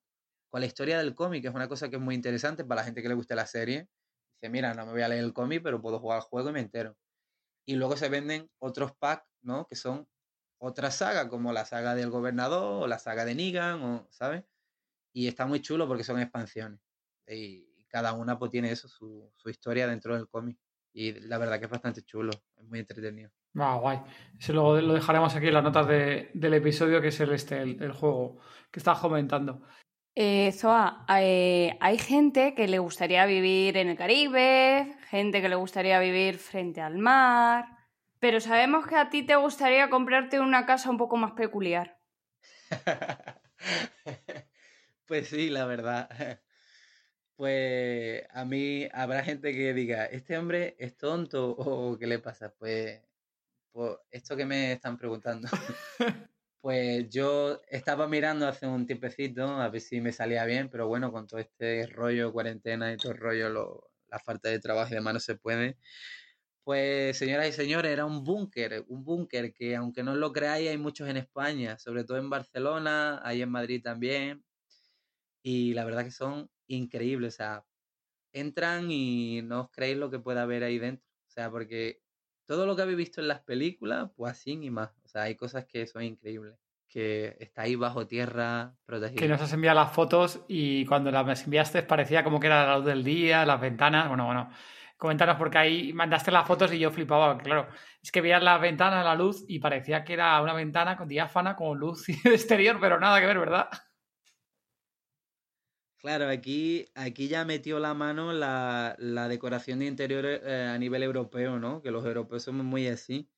con 0.51 0.61
la 0.61 0.67
historia 0.67 0.99
del 0.99 1.15
cómic, 1.15 1.43
que 1.43 1.49
es 1.49 1.55
una 1.55 1.69
cosa 1.69 1.89
que 1.89 1.97
es 1.97 2.03
muy 2.03 2.15
interesante 2.15 2.65
para 2.65 2.83
la 2.83 2.85
gente 2.85 3.03
que 3.03 3.09
le 3.09 3.15
guste 3.15 3.35
la 3.35 3.47
serie. 3.47 3.89
Dice, 4.41 4.51
mira, 4.51 4.75
no 4.75 4.87
me 4.87 4.93
voy 4.93 5.03
a 5.03 5.09
leer 5.09 5.25
el 5.25 5.33
cómic, 5.33 5.63
pero 5.63 5.81
puedo 5.81 5.99
jugar 5.99 6.19
al 6.19 6.25
juego 6.25 6.51
y 6.51 6.53
me 6.53 6.61
entero 6.61 6.97
y 7.67 7.77
luego 7.77 7.97
se 7.97 8.09
venden 8.09 8.51
otros 8.59 8.93
packs, 8.97 9.29
¿no? 9.41 9.67
Que 9.67 9.77
son 9.77 10.09
otra 10.59 10.91
saga, 10.91 11.29
como 11.29 11.53
la 11.53 11.65
saga 11.65 11.95
del 11.95 12.11
gobernador 12.11 12.85
o 12.85 12.87
la 12.87 12.99
saga 12.99 13.25
de 13.25 13.35
Negan, 13.35 13.83
o, 13.83 14.09
¿sabes? 14.11 14.45
Y 15.13 15.27
está 15.27 15.47
muy 15.47 15.61
chulo 15.61 15.87
porque 15.87 16.05
son 16.05 16.21
expansiones. 16.21 16.81
Y, 17.27 17.69
cada 17.89 18.15
una 18.15 18.39
pues 18.39 18.51
tiene 18.51 18.73
eso, 18.73 18.89
su, 18.89 19.31
historia 19.45 19.87
dentro 19.87 20.15
del 20.15 20.27
cómic. 20.27 20.57
Y 20.95 21.13
la 21.13 21.37
verdad 21.37 21.59
que 21.59 21.67
es 21.67 21.71
bastante 21.71 22.03
chulo, 22.03 22.33
es 22.57 22.65
muy 22.65 22.79
entretenido. 22.79 23.31
Ah, 23.59 23.77
guay. 23.79 24.01
Eso 24.39 24.55
lo, 24.55 24.81
lo 24.81 24.95
dejaremos 24.95 25.35
aquí 25.37 25.49
en 25.49 25.55
las 25.55 25.63
notas 25.63 25.87
del 25.87 26.55
episodio, 26.55 27.03
que 27.03 27.09
es 27.09 27.21
el, 27.21 27.33
este, 27.33 27.61
el, 27.61 27.93
juego 27.93 28.39
que 28.71 28.81
estás 28.81 28.99
comentando. 28.99 29.61
Eh, 30.15 30.53
Zoa, 30.53 31.05
eh, 31.21 31.77
hay 31.81 31.99
gente 31.99 32.55
que 32.55 32.67
le 32.67 32.79
gustaría 32.79 33.27
vivir 33.27 33.77
en 33.77 33.89
el 33.89 33.97
Caribe, 33.97 34.97
gente 35.11 35.43
que 35.43 35.49
le 35.51 35.57
gustaría 35.57 35.99
vivir 36.01 36.39
frente 36.39 36.81
al 36.81 36.97
mar, 36.97 37.67
pero 38.19 38.41
sabemos 38.41 38.87
que 38.87 38.97
a 38.97 39.11
ti 39.11 39.23
te 39.23 39.37
gustaría 39.37 39.91
comprarte 39.91 40.41
una 40.41 40.65
casa 40.65 40.91
un 40.91 40.97
poco 40.97 41.17
más 41.17 41.33
peculiar. 41.33 41.99
pues 45.13 45.29
sí, 45.29 45.51
la 45.51 45.67
verdad. 45.67 46.09
Pues 47.37 48.25
a 48.31 48.45
mí 48.47 48.89
habrá 48.93 49.25
gente 49.25 49.53
que 49.53 49.75
diga, 49.75 50.07
este 50.07 50.39
hombre 50.39 50.77
es 50.79 50.97
tonto 50.97 51.51
o 51.59 51.99
qué 51.99 52.07
le 52.07 52.19
pasa. 52.19 52.55
Pues, 52.59 53.03
pues 53.73 53.97
esto 54.11 54.37
que 54.37 54.47
me 54.47 54.73
están 54.73 54.97
preguntando. 54.99 55.49
Pues 56.63 57.11
yo 57.11 57.61
estaba 57.69 58.09
mirando 58.09 58.47
hace 58.47 58.67
un 58.67 58.87
tiempecito 58.87 59.45
a 59.49 59.69
ver 59.69 59.81
si 59.81 60.01
me 60.01 60.13
salía 60.13 60.45
bien, 60.47 60.71
pero 60.71 60.89
bueno, 60.89 61.13
con 61.13 61.27
todo 61.27 61.41
este 61.41 61.87
rollo, 61.89 62.33
cuarentena 62.33 62.93
y 62.93 62.97
todo 62.97 63.13
el 63.13 63.19
rollo, 63.19 63.91
la 64.09 64.19
falta 64.21 64.49
de 64.49 64.61
trabajo 64.61 64.93
y 64.93 64.95
demás 64.95 65.15
no 65.15 65.21
se 65.21 65.37
puede. 65.37 65.79
Pues 66.65 67.19
señoras 67.19 67.49
y 67.49 67.53
señores, 67.53 67.93
era 67.93 68.07
un 68.07 68.25
búnker, 68.25 68.85
un 68.89 69.05
búnker 69.05 69.53
que 69.53 69.77
aunque 69.77 70.03
no 70.05 70.15
lo 70.15 70.33
creáis 70.33 70.71
hay 70.71 70.79
muchos 70.79 71.09
en 71.09 71.19
España, 71.19 71.79
sobre 71.79 72.05
todo 72.05 72.19
en 72.19 72.31
Barcelona, 72.31 73.21
hay 73.25 73.43
en 73.43 73.51
Madrid 73.51 73.83
también. 73.83 74.45
Y 75.43 75.75
la 75.75 75.85
verdad 75.85 76.05
que 76.05 76.11
son 76.11 76.51
increíbles, 76.69 77.35
o 77.35 77.37
sea, 77.37 77.65
entran 78.33 78.91
y 78.91 79.43
no 79.43 79.63
os 79.63 79.71
creéis 79.71 79.99
lo 79.99 80.11
que 80.11 80.19
pueda 80.19 80.43
haber 80.43 80.65
ahí 80.65 80.79
dentro. 80.79 81.07
O 81.27 81.31
sea, 81.31 81.51
porque 81.51 82.03
todo 82.47 82.67
lo 82.67 82.77
que 82.77 82.83
habéis 82.83 82.99
visto 82.99 83.21
en 83.21 83.29
las 83.29 83.41
películas, 83.41 84.11
pues 84.17 84.33
así 84.33 84.53
y 84.53 84.71
más. 84.71 84.91
O 85.05 85.09
sea, 85.09 85.23
hay 85.23 85.37
cosas 85.37 85.65
que 85.67 85.87
son 85.87 86.03
increíbles. 86.03 86.55
Que 86.89 87.37
está 87.41 87.63
ahí 87.63 87.75
bajo 87.75 88.07
tierra, 88.07 88.75
protegido. 88.85 89.19
Que 89.19 89.29
nos 89.29 89.41
has 89.41 89.53
enviado 89.55 89.81
las 89.81 89.93
fotos 89.93 90.43
y 90.47 90.85
cuando 90.85 91.11
las 91.11 91.45
enviaste 91.45 91.83
parecía 91.85 92.23
como 92.23 92.39
que 92.39 92.49
era 92.49 92.67
la 92.67 92.77
luz 92.77 92.85
del 92.85 93.03
día, 93.03 93.47
las 93.47 93.61
ventanas. 93.61 94.09
Bueno, 94.09 94.27
bueno. 94.27 94.51
Coméntanos 94.99 95.37
porque 95.37 95.59
ahí 95.59 95.93
mandaste 95.95 96.31
las 96.31 96.47
fotos 96.47 96.73
y 96.73 96.79
yo 96.79 96.91
flipaba, 96.91 97.37
claro. 97.39 97.67
Es 98.03 98.13
que 98.13 98.21
veías 98.21 98.43
la 98.43 98.59
ventana, 98.59 99.03
la 99.03 99.15
luz 99.15 99.45
y 99.49 99.59
parecía 99.59 100.05
que 100.05 100.13
era 100.13 100.41
una 100.41 100.53
ventana 100.53 100.97
con 100.97 101.09
diáfana, 101.09 101.57
con 101.57 101.79
luz 101.79 102.09
exterior, 102.25 102.79
pero 102.79 103.01
nada 103.01 103.19
que 103.19 103.27
ver, 103.27 103.39
¿verdad? 103.39 103.69
Claro, 106.03 106.29
aquí, 106.29 106.87
aquí 106.97 107.29
ya 107.29 107.45
metió 107.45 107.79
la 107.79 107.95
mano 107.95 108.33
la, 108.33 108.97
decoración 109.29 109.79
de 109.79 109.87
interiores 109.87 110.41
eh, 110.43 110.65
a 110.65 110.77
nivel 110.77 111.05
europeo, 111.05 111.61
¿no? 111.61 111.81
Que 111.81 111.93
los 111.93 112.05
europeos 112.05 112.43
somos 112.43 112.65
muy 112.67 112.89
así. 112.89 113.31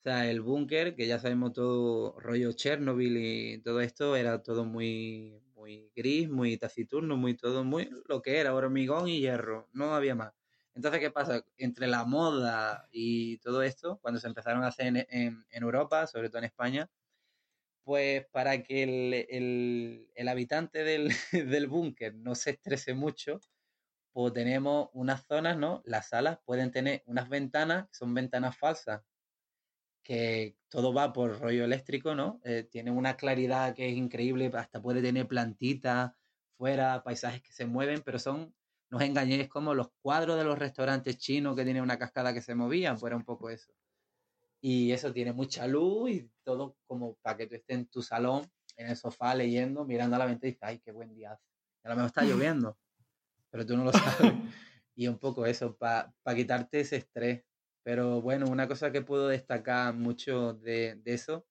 O 0.00 0.02
sea, 0.02 0.30
el 0.30 0.40
búnker, 0.40 0.96
que 0.96 1.06
ya 1.06 1.20
sabemos 1.20 1.52
todo, 1.52 2.18
rollo 2.20 2.52
Chernobyl 2.52 3.16
y 3.18 3.62
todo 3.62 3.80
esto, 3.80 4.16
era 4.16 4.42
todo 4.42 4.64
muy, 4.64 5.40
muy 5.54 5.92
gris, 5.94 6.28
muy 6.30 6.56
taciturno, 6.58 7.16
muy 7.16 7.36
todo, 7.36 7.64
muy 7.64 7.90
lo 8.08 8.22
que 8.22 8.38
era, 8.38 8.54
hormigón 8.54 9.08
y 9.08 9.20
hierro, 9.20 9.68
no 9.72 9.94
había 9.94 10.14
más. 10.16 10.32
Entonces, 10.74 11.00
¿qué 11.00 11.10
pasa? 11.12 11.44
Entre 11.58 11.86
la 11.86 12.04
moda 12.04 12.88
y 12.92 13.38
todo 13.38 13.62
esto, 13.62 13.98
cuando 14.02 14.20
se 14.20 14.28
empezaron 14.28 14.64
a 14.64 14.68
hacer 14.68 14.88
en, 14.88 15.06
en 15.08 15.62
Europa, 15.62 16.06
sobre 16.08 16.28
todo 16.30 16.38
en 16.38 16.44
España, 16.46 16.90
pues 17.90 18.24
para 18.30 18.62
que 18.62 18.84
el, 20.14 20.28
habitante 20.28 20.84
del, 21.32 21.66
búnker 21.66 22.14
no 22.14 22.36
se 22.36 22.50
estrese 22.50 22.94
mucho, 22.94 23.40
pues 24.12 24.32
tenemos 24.32 24.90
unas 24.92 25.26
zonas, 25.26 25.58
¿no? 25.58 25.82
Las 25.84 26.10
salas 26.10 26.38
pueden 26.44 26.70
tener 26.70 27.02
unas 27.06 27.28
ventanas, 27.28 27.88
son 27.90 28.14
ventanas 28.14 28.56
falsas, 28.56 29.02
que 30.04 30.56
todo 30.68 30.94
va 30.94 31.12
por 31.12 31.40
rollo 31.40 31.64
eléctrico, 31.64 32.14
¿no? 32.14 32.40
Eh, 32.44 32.62
tiene 32.70 32.92
una 32.92 33.16
claridad 33.16 33.74
que 33.74 33.88
es 33.88 33.96
increíble, 33.96 34.52
hasta 34.54 34.80
puede 34.80 35.02
tener 35.02 35.26
plantitas 35.26 36.12
fuera, 36.58 37.02
paisajes 37.02 37.42
que 37.42 37.52
se 37.52 37.66
mueven, 37.66 38.02
pero 38.04 38.20
son, 38.20 38.54
no 38.88 38.98
os 38.98 39.02
engañéis, 39.02 39.48
como 39.48 39.74
los 39.74 39.88
cuadros 40.00 40.38
de 40.38 40.44
los 40.44 40.56
restaurantes 40.56 41.18
chinos 41.18 41.56
que 41.56 41.64
tienen 41.64 41.82
una 41.82 41.98
cascada 41.98 42.32
que 42.32 42.40
se 42.40 42.54
movía, 42.54 42.92
pues 42.94 43.10
era 43.10 43.16
un 43.16 43.24
poco 43.24 43.50
eso. 43.50 43.72
Y 44.60 44.92
eso 44.92 45.12
tiene 45.12 45.32
mucha 45.32 45.66
luz 45.66 46.10
y 46.10 46.30
todo 46.44 46.76
como 46.86 47.14
para 47.22 47.36
que 47.38 47.46
tú 47.46 47.54
estés 47.54 47.78
en 47.78 47.86
tu 47.86 48.02
salón, 48.02 48.50
en 48.76 48.88
el 48.88 48.96
sofá, 48.96 49.34
leyendo, 49.34 49.84
mirando 49.84 50.16
a 50.16 50.18
la 50.18 50.26
ventana 50.26 50.48
y 50.48 50.52
dices, 50.52 50.62
ay, 50.62 50.78
qué 50.80 50.92
buen 50.92 51.14
día 51.14 51.32
hace. 51.32 51.44
a 51.84 51.88
lo 51.90 51.94
mejor 51.96 52.08
está 52.08 52.22
lloviendo, 52.22 52.78
pero 53.50 53.64
tú 53.64 53.76
no 53.76 53.84
lo 53.84 53.92
sabes. 53.92 54.32
y 54.94 55.08
un 55.08 55.18
poco 55.18 55.46
eso, 55.46 55.76
para 55.76 56.12
quitarte 56.34 56.80
ese 56.80 56.96
estrés. 56.96 57.42
Pero 57.82 58.20
bueno, 58.20 58.46
una 58.50 58.68
cosa 58.68 58.92
que 58.92 59.00
puedo 59.00 59.28
destacar 59.28 59.94
mucho 59.94 60.52
de, 60.52 60.96
de 61.02 61.14
eso 61.14 61.46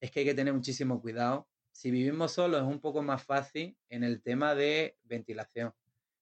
es 0.00 0.10
que 0.10 0.20
hay 0.20 0.26
que 0.26 0.34
tener 0.34 0.54
muchísimo 0.54 1.00
cuidado. 1.02 1.48
Si 1.72 1.90
vivimos 1.90 2.32
solos 2.32 2.62
es 2.62 2.66
un 2.66 2.80
poco 2.80 3.02
más 3.02 3.22
fácil 3.22 3.76
en 3.90 4.04
el 4.04 4.22
tema 4.22 4.54
de 4.54 4.96
ventilación, 5.04 5.72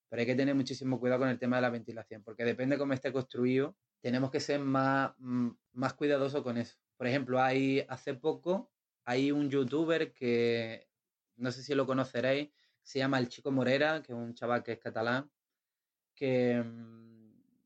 pero 0.08 0.20
hay 0.20 0.26
que 0.26 0.34
tener 0.34 0.54
muchísimo 0.54 0.98
cuidado 0.98 1.20
con 1.20 1.28
el 1.28 1.38
tema 1.38 1.56
de 1.56 1.62
la 1.62 1.70
ventilación, 1.70 2.22
porque 2.22 2.44
depende 2.44 2.78
cómo 2.78 2.92
esté 2.92 3.12
construido, 3.12 3.76
tenemos 4.00 4.30
que 4.30 4.40
ser 4.40 4.60
más, 4.60 5.12
mm, 5.18 5.50
más 5.72 5.94
cuidadosos 5.94 6.42
con 6.42 6.56
eso. 6.58 6.76
Por 6.96 7.06
ejemplo, 7.06 7.40
hay, 7.40 7.84
hace 7.88 8.14
poco 8.14 8.70
hay 9.04 9.30
un 9.32 9.50
youtuber 9.50 10.12
que 10.12 10.88
no 11.36 11.52
sé 11.52 11.62
si 11.62 11.74
lo 11.74 11.86
conoceréis, 11.86 12.50
se 12.82 12.98
llama 12.98 13.18
El 13.18 13.28
Chico 13.28 13.50
Morera, 13.50 14.02
que 14.02 14.12
es 14.12 14.18
un 14.18 14.34
chaval 14.34 14.62
que 14.62 14.72
es 14.72 14.78
catalán, 14.78 15.30
que, 16.14 16.62
mm, 16.62 17.16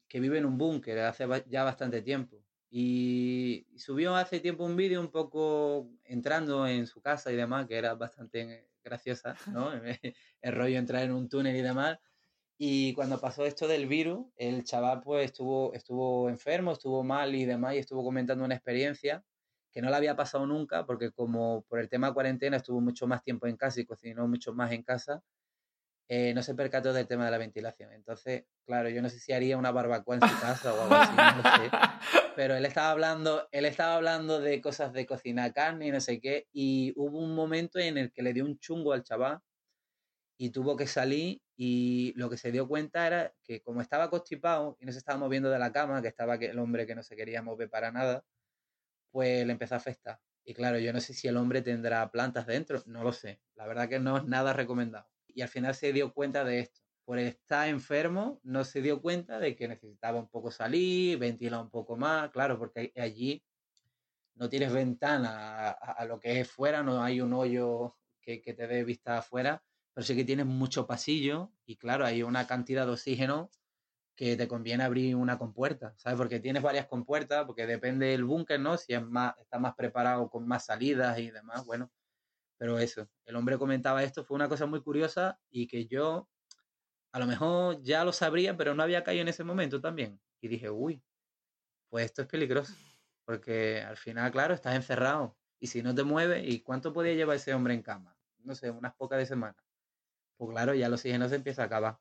que 0.08 0.20
vive 0.20 0.38
en 0.38 0.46
un 0.46 0.58
búnker 0.58 0.98
hace 1.00 1.26
ya 1.46 1.64
bastante 1.64 2.02
tiempo. 2.02 2.44
Y, 2.70 3.66
subió 3.76 4.14
hace 4.14 4.40
tiempo 4.40 4.64
un 4.64 4.76
vídeo 4.76 5.00
un 5.00 5.10
poco 5.10 5.90
entrando 6.04 6.66
en 6.66 6.86
su 6.86 7.00
casa 7.00 7.32
y 7.32 7.36
demás, 7.36 7.66
que 7.66 7.76
era 7.76 7.94
bastante 7.94 8.70
graciosa, 8.84 9.36
¿no? 9.46 9.72
el 10.42 10.52
rollo 10.52 10.78
entrar 10.78 11.02
en 11.04 11.12
un 11.12 11.28
túnel 11.28 11.56
y 11.56 11.62
demás. 11.62 11.98
Y 12.62 12.92
cuando 12.92 13.18
pasó 13.18 13.46
esto 13.46 13.66
del 13.66 13.86
virus, 13.86 14.26
el 14.36 14.64
chaval 14.64 15.00
pues 15.00 15.24
estuvo, 15.24 15.72
estuvo 15.72 16.28
enfermo, 16.28 16.72
estuvo 16.72 17.02
mal 17.02 17.34
y 17.34 17.46
demás, 17.46 17.74
y 17.74 17.78
estuvo 17.78 18.04
comentando 18.04 18.44
una 18.44 18.54
experiencia 18.54 19.24
que 19.72 19.80
no 19.80 19.88
le 19.88 19.96
había 19.96 20.14
pasado 20.14 20.46
nunca, 20.46 20.84
porque 20.84 21.10
como 21.10 21.62
por 21.62 21.80
el 21.80 21.88
tema 21.88 22.08
de 22.08 22.12
cuarentena 22.12 22.58
estuvo 22.58 22.82
mucho 22.82 23.06
más 23.06 23.22
tiempo 23.22 23.46
en 23.46 23.56
casa 23.56 23.80
y 23.80 23.86
cocinó 23.86 24.28
mucho 24.28 24.52
más 24.52 24.72
en 24.72 24.82
casa, 24.82 25.22
eh, 26.06 26.34
no 26.34 26.42
se 26.42 26.54
percató 26.54 26.92
del 26.92 27.06
tema 27.06 27.24
de 27.24 27.30
la 27.30 27.38
ventilación. 27.38 27.94
Entonces, 27.94 28.44
claro, 28.66 28.90
yo 28.90 29.00
no 29.00 29.08
sé 29.08 29.20
si 29.20 29.32
haría 29.32 29.56
una 29.56 29.70
barbacoa 29.70 30.16
en 30.16 30.20
su 30.20 30.40
casa 30.40 30.74
o 30.74 30.82
algo 30.82 30.94
así, 30.96 31.16
no 31.16 31.42
sé. 31.42 31.70
Pero 32.36 32.56
él 32.56 32.66
estaba 32.66 32.90
hablando, 32.90 33.48
él 33.52 33.64
estaba 33.64 33.94
hablando 33.94 34.38
de 34.38 34.60
cosas 34.60 34.92
de 34.92 35.06
cocinar 35.06 35.54
carne 35.54 35.86
y 35.86 35.92
no 35.92 36.00
sé 36.00 36.20
qué, 36.20 36.46
y 36.52 36.92
hubo 36.96 37.20
un 37.20 37.34
momento 37.34 37.78
en 37.78 37.96
el 37.96 38.12
que 38.12 38.22
le 38.22 38.34
dio 38.34 38.44
un 38.44 38.58
chungo 38.58 38.92
al 38.92 39.02
chaval 39.02 39.40
y 40.36 40.50
tuvo 40.50 40.76
que 40.76 40.86
salir 40.86 41.40
y 41.62 42.14
lo 42.16 42.30
que 42.30 42.38
se 42.38 42.50
dio 42.50 42.66
cuenta 42.66 43.06
era 43.06 43.34
que 43.44 43.60
como 43.60 43.82
estaba 43.82 44.08
constipado 44.08 44.78
y 44.80 44.86
no 44.86 44.92
se 44.92 44.98
estaba 44.98 45.18
moviendo 45.18 45.50
de 45.50 45.58
la 45.58 45.70
cama, 45.70 46.00
que 46.00 46.08
estaba 46.08 46.36
el 46.36 46.58
hombre 46.58 46.86
que 46.86 46.94
no 46.94 47.02
se 47.02 47.14
quería 47.16 47.42
mover 47.42 47.68
para 47.68 47.92
nada, 47.92 48.24
pues 49.10 49.44
le 49.44 49.52
empezó 49.52 49.74
a 49.74 49.76
afectar. 49.76 50.18
Y 50.42 50.54
claro, 50.54 50.78
yo 50.78 50.90
no 50.94 51.02
sé 51.02 51.12
si 51.12 51.28
el 51.28 51.36
hombre 51.36 51.60
tendrá 51.60 52.10
plantas 52.10 52.46
dentro, 52.46 52.82
no 52.86 53.04
lo 53.04 53.12
sé. 53.12 53.42
La 53.56 53.66
verdad 53.66 53.90
que 53.90 53.98
no 53.98 54.16
es 54.16 54.24
nada 54.24 54.54
recomendado. 54.54 55.06
Y 55.26 55.42
al 55.42 55.48
final 55.48 55.74
se 55.74 55.92
dio 55.92 56.14
cuenta 56.14 56.44
de 56.44 56.60
esto. 56.60 56.80
Por 57.04 57.18
estar 57.18 57.68
enfermo, 57.68 58.40
no 58.42 58.64
se 58.64 58.80
dio 58.80 59.02
cuenta 59.02 59.38
de 59.38 59.54
que 59.54 59.68
necesitaba 59.68 60.18
un 60.18 60.30
poco 60.30 60.50
salir, 60.50 61.18
ventilar 61.18 61.60
un 61.60 61.68
poco 61.68 61.94
más, 61.94 62.30
claro, 62.30 62.58
porque 62.58 62.90
allí 62.96 63.44
no 64.34 64.48
tienes 64.48 64.72
ventana 64.72 65.72
a, 65.72 66.06
lo 66.06 66.18
que 66.18 66.40
es 66.40 66.50
fuera, 66.50 66.82
no 66.82 67.02
hay 67.02 67.20
un 67.20 67.34
hoyo 67.34 67.98
que, 68.22 68.40
que 68.40 68.54
te 68.54 68.66
dé 68.66 68.82
vista 68.82 69.18
afuera 69.18 69.62
pero 69.94 70.04
sí 70.06 70.16
que 70.16 70.24
tienes 70.24 70.46
mucho 70.46 70.86
pasillo 70.86 71.52
y 71.66 71.76
claro, 71.76 72.04
hay 72.04 72.22
una 72.22 72.46
cantidad 72.46 72.86
de 72.86 72.92
oxígeno 72.92 73.50
que 74.16 74.36
te 74.36 74.48
conviene 74.48 74.84
abrir 74.84 75.16
una 75.16 75.38
compuerta, 75.38 75.94
¿sabes? 75.96 76.18
Porque 76.18 76.40
tienes 76.40 76.62
varias 76.62 76.86
compuertas, 76.86 77.46
porque 77.46 77.66
depende 77.66 78.06
del 78.06 78.24
búnker, 78.24 78.60
¿no? 78.60 78.76
Si 78.76 78.92
es 78.92 79.02
más, 79.02 79.34
está 79.38 79.58
más 79.58 79.74
preparado 79.74 80.28
con 80.28 80.46
más 80.46 80.66
salidas 80.66 81.18
y 81.18 81.30
demás, 81.30 81.64
bueno. 81.64 81.90
Pero 82.58 82.78
eso, 82.78 83.08
el 83.24 83.36
hombre 83.36 83.58
comentaba 83.58 84.02
esto, 84.04 84.24
fue 84.24 84.36
una 84.36 84.48
cosa 84.48 84.66
muy 84.66 84.82
curiosa 84.82 85.40
y 85.50 85.66
que 85.66 85.86
yo 85.86 86.28
a 87.12 87.18
lo 87.18 87.26
mejor 87.26 87.82
ya 87.82 88.04
lo 88.04 88.12
sabría, 88.12 88.56
pero 88.56 88.74
no 88.74 88.82
había 88.82 89.04
caído 89.04 89.22
en 89.22 89.28
ese 89.28 89.44
momento 89.44 89.80
también. 89.80 90.20
Y 90.40 90.48
dije, 90.48 90.70
uy, 90.70 91.02
pues 91.88 92.06
esto 92.06 92.22
es 92.22 92.28
peligroso, 92.28 92.74
porque 93.24 93.82
al 93.82 93.96
final, 93.96 94.30
claro, 94.32 94.54
estás 94.54 94.76
encerrado 94.76 95.38
y 95.58 95.68
si 95.68 95.82
no 95.82 95.94
te 95.94 96.04
mueves, 96.04 96.46
¿y 96.46 96.62
cuánto 96.62 96.92
podía 96.92 97.14
llevar 97.14 97.36
ese 97.36 97.54
hombre 97.54 97.74
en 97.74 97.82
cama? 97.82 98.16
No 98.44 98.54
sé, 98.54 98.70
unas 98.70 98.94
pocas 98.96 99.18
de 99.18 99.26
semanas 99.26 99.69
pues 100.40 100.52
claro, 100.52 100.72
ya 100.72 100.86
el 100.86 100.94
oxígeno 100.94 101.28
se 101.28 101.34
empieza 101.34 101.60
a 101.60 101.66
acabar. 101.66 101.98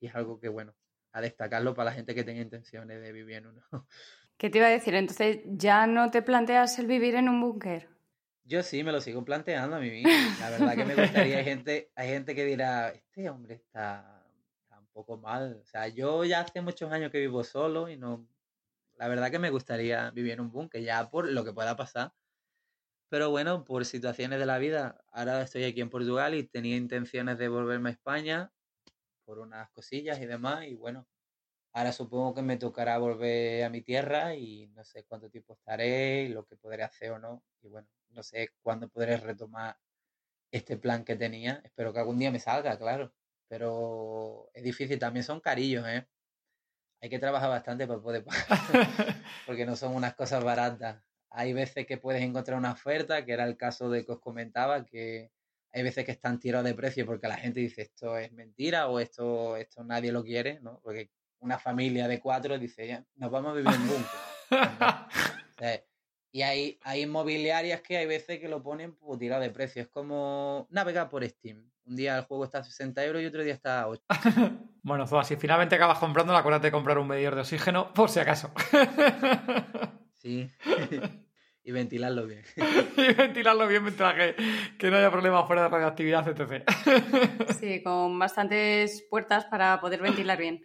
Y 0.00 0.06
es 0.06 0.14
algo 0.14 0.40
que, 0.40 0.48
bueno, 0.48 0.74
a 1.12 1.20
destacarlo 1.20 1.74
para 1.74 1.90
la 1.90 1.94
gente 1.94 2.14
que 2.14 2.24
tenga 2.24 2.40
intenciones 2.40 3.02
de 3.02 3.12
vivir 3.12 3.36
en 3.36 3.48
uno. 3.48 3.62
¿Qué 4.38 4.48
te 4.48 4.56
iba 4.58 4.66
a 4.66 4.70
decir? 4.70 4.94
Entonces, 4.94 5.40
¿ya 5.44 5.86
no 5.86 6.10
te 6.10 6.22
planteas 6.22 6.78
el 6.78 6.86
vivir 6.86 7.16
en 7.16 7.28
un 7.28 7.38
búnker? 7.38 7.90
Yo 8.44 8.62
sí, 8.62 8.82
me 8.82 8.92
lo 8.92 9.02
sigo 9.02 9.26
planteando 9.26 9.76
a 9.76 9.80
mí 9.80 9.90
mismo. 9.90 10.10
La 10.40 10.48
verdad 10.48 10.74
que 10.74 10.84
me 10.86 10.94
gustaría, 10.94 11.36
hay 11.36 11.44
gente, 11.44 11.90
hay 11.94 12.08
gente 12.08 12.34
que 12.34 12.46
dirá, 12.46 12.88
este 12.88 13.28
hombre 13.28 13.56
está, 13.56 14.24
está, 14.62 14.80
un 14.80 14.86
poco 14.86 15.18
mal. 15.18 15.60
O 15.62 15.66
sea, 15.66 15.88
yo 15.88 16.24
ya 16.24 16.40
hace 16.40 16.62
muchos 16.62 16.90
años 16.90 17.10
que 17.10 17.18
vivo 17.18 17.44
solo 17.44 17.90
y 17.90 17.98
no, 17.98 18.26
la 18.94 19.08
verdad 19.08 19.30
que 19.30 19.38
me 19.38 19.50
gustaría 19.50 20.10
vivir 20.12 20.32
en 20.32 20.40
un 20.40 20.50
búnker, 20.50 20.82
ya 20.82 21.10
por 21.10 21.30
lo 21.30 21.44
que 21.44 21.52
pueda 21.52 21.76
pasar. 21.76 22.14
Pero 23.08 23.30
bueno, 23.30 23.64
por 23.64 23.84
situaciones 23.84 24.38
de 24.40 24.46
la 24.46 24.58
vida, 24.58 25.04
ahora 25.12 25.42
estoy 25.42 25.64
aquí 25.64 25.80
en 25.80 25.90
Portugal 25.90 26.34
y 26.34 26.44
tenía 26.44 26.76
intenciones 26.76 27.38
de 27.38 27.48
volverme 27.48 27.90
a 27.90 27.92
España 27.92 28.52
por 29.24 29.38
unas 29.40 29.70
cosillas 29.70 30.20
y 30.20 30.26
demás. 30.26 30.66
Y 30.66 30.74
bueno, 30.76 31.08
ahora 31.72 31.92
supongo 31.92 32.34
que 32.34 32.42
me 32.42 32.58
tocará 32.58 32.98
volver 32.98 33.64
a 33.64 33.70
mi 33.70 33.82
tierra 33.82 34.34
y 34.36 34.68
no 34.68 34.84
sé 34.84 35.04
cuánto 35.04 35.30
tiempo 35.30 35.54
estaré 35.54 36.24
y 36.24 36.28
lo 36.28 36.46
que 36.46 36.56
podré 36.56 36.84
hacer 36.84 37.12
o 37.12 37.18
no. 37.18 37.44
Y 37.62 37.68
bueno, 37.68 37.88
no 38.10 38.22
sé 38.22 38.50
cuándo 38.62 38.88
podré 38.88 39.16
retomar 39.18 39.78
este 40.52 40.76
plan 40.78 41.04
que 41.04 41.16
tenía. 41.16 41.60
Espero 41.64 41.92
que 41.92 42.00
algún 42.00 42.18
día 42.18 42.30
me 42.32 42.40
salga, 42.40 42.78
claro. 42.78 43.14
Pero 43.48 44.50
es 44.54 44.64
difícil, 44.64 44.98
también 44.98 45.24
son 45.24 45.40
carillos, 45.40 45.86
¿eh? 45.86 46.08
Hay 47.00 47.10
que 47.10 47.18
trabajar 47.18 47.50
bastante 47.50 47.86
para 47.86 48.00
poder 48.02 48.24
pagar, 48.24 48.44
porque 49.46 49.66
no 49.66 49.76
son 49.76 49.94
unas 49.94 50.14
cosas 50.14 50.44
baratas. 50.44 51.05
Hay 51.38 51.52
veces 51.52 51.86
que 51.86 51.98
puedes 51.98 52.22
encontrar 52.22 52.56
una 52.56 52.72
oferta, 52.72 53.26
que 53.26 53.32
era 53.32 53.44
el 53.44 53.58
caso 53.58 53.90
de 53.90 54.06
que 54.06 54.12
os 54.12 54.20
comentaba, 54.20 54.86
que 54.86 55.30
hay 55.70 55.82
veces 55.82 56.06
que 56.06 56.12
están 56.12 56.40
tirados 56.40 56.64
de 56.64 56.72
precio 56.72 57.04
porque 57.04 57.28
la 57.28 57.36
gente 57.36 57.60
dice 57.60 57.82
esto 57.82 58.16
es 58.16 58.32
mentira 58.32 58.88
o 58.88 59.00
esto, 59.00 59.54
esto 59.58 59.84
nadie 59.84 60.12
lo 60.12 60.24
quiere, 60.24 60.60
¿no? 60.62 60.80
Porque 60.82 61.10
una 61.40 61.58
familia 61.58 62.08
de 62.08 62.20
cuatro 62.20 62.58
dice, 62.58 62.86
ya, 62.86 63.04
nos 63.16 63.30
vamos 63.30 63.52
a 63.52 63.56
vivir 63.56 63.70
en 63.74 63.86
búnker. 63.86 65.84
y 66.32 66.40
hay, 66.40 66.80
hay 66.82 67.02
inmobiliarias 67.02 67.82
que 67.82 67.98
hay 67.98 68.06
veces 68.06 68.40
que 68.40 68.48
lo 68.48 68.62
ponen 68.62 68.96
por 68.96 69.18
tirado 69.18 69.42
de 69.42 69.50
precio. 69.50 69.82
Es 69.82 69.88
como 69.88 70.66
navegar 70.70 71.10
por 71.10 71.22
Steam. 71.28 71.70
Un 71.84 71.96
día 71.96 72.16
el 72.16 72.24
juego 72.24 72.44
está 72.44 72.60
a 72.60 72.64
60 72.64 73.04
euros 73.04 73.20
y 73.20 73.26
otro 73.26 73.44
día 73.44 73.52
está 73.52 73.82
a 73.82 73.88
8. 73.88 74.02
bueno, 74.82 75.06
Zoa, 75.06 75.22
si 75.22 75.36
finalmente 75.36 75.74
acabas 75.74 75.98
comprando, 75.98 76.34
acuérdate 76.34 76.68
de 76.68 76.72
comprar 76.72 76.96
un 76.96 77.08
medidor 77.08 77.34
de 77.34 77.42
oxígeno, 77.42 77.92
por 77.92 78.08
si 78.08 78.20
acaso. 78.20 78.50
Sí. 80.14 80.50
y 81.66 81.72
ventilarlo 81.72 82.26
bien. 82.26 82.42
y 82.96 83.12
ventilarlo 83.12 83.66
bien 83.66 83.82
mientras 83.82 84.14
que, 84.78 84.88
no 84.88 84.96
haya 84.96 85.10
problemas 85.10 85.48
fuera 85.48 85.64
de 85.64 85.68
radioactividad, 85.68 86.28
etc. 86.28 86.62
sí, 87.60 87.82
con 87.82 88.16
bastantes 88.20 89.04
puertas 89.10 89.46
para 89.46 89.80
poder 89.80 90.00
ventilar 90.00 90.38
bien. 90.38 90.62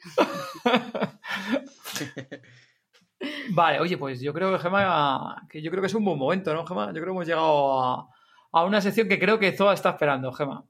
vale, 3.49 3.79
oye, 3.79 3.97
pues 3.97 4.21
yo 4.21 4.31
creo 4.31 4.51
que 4.51 4.59
Gema, 4.59 5.47
que 5.49 5.63
yo 5.63 5.71
creo 5.71 5.81
que 5.81 5.87
es 5.87 5.95
un 5.95 6.05
buen 6.05 6.19
momento, 6.19 6.53
¿no, 6.53 6.67
Gema? 6.67 6.87
Yo 6.87 6.93
creo 6.93 7.05
que 7.05 7.09
hemos 7.09 7.25
llegado 7.25 8.07
a, 8.51 8.63
una 8.63 8.79
sección 8.79 9.09
que 9.09 9.17
creo 9.17 9.39
que 9.39 9.53
Zoa 9.53 9.73
está 9.73 9.89
esperando, 9.89 10.31
Gema. 10.31 10.65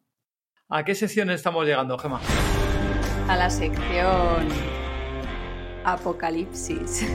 ¿A 0.70 0.86
qué 0.86 0.96
sección 0.96 1.30
estamos 1.30 1.66
llegando, 1.66 1.98
Gemma? 1.98 2.22
A 3.28 3.36
la 3.36 3.50
sección 3.50 4.48
Apocalipsis. 5.84 7.06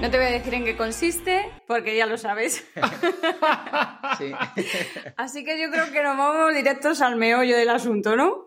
No 0.00 0.10
te 0.10 0.16
voy 0.16 0.26
a 0.26 0.30
decir 0.30 0.54
en 0.54 0.64
qué 0.64 0.76
consiste, 0.76 1.50
porque 1.66 1.96
ya 1.96 2.06
lo 2.06 2.16
sabes. 2.16 2.64
Sí. 4.16 4.32
Así 5.16 5.44
que 5.44 5.60
yo 5.60 5.70
creo 5.70 5.90
que 5.90 6.02
nos 6.04 6.16
vamos 6.16 6.54
directos 6.54 7.00
al 7.00 7.16
meollo 7.16 7.56
del 7.56 7.68
asunto, 7.68 8.16
¿no? 8.16 8.46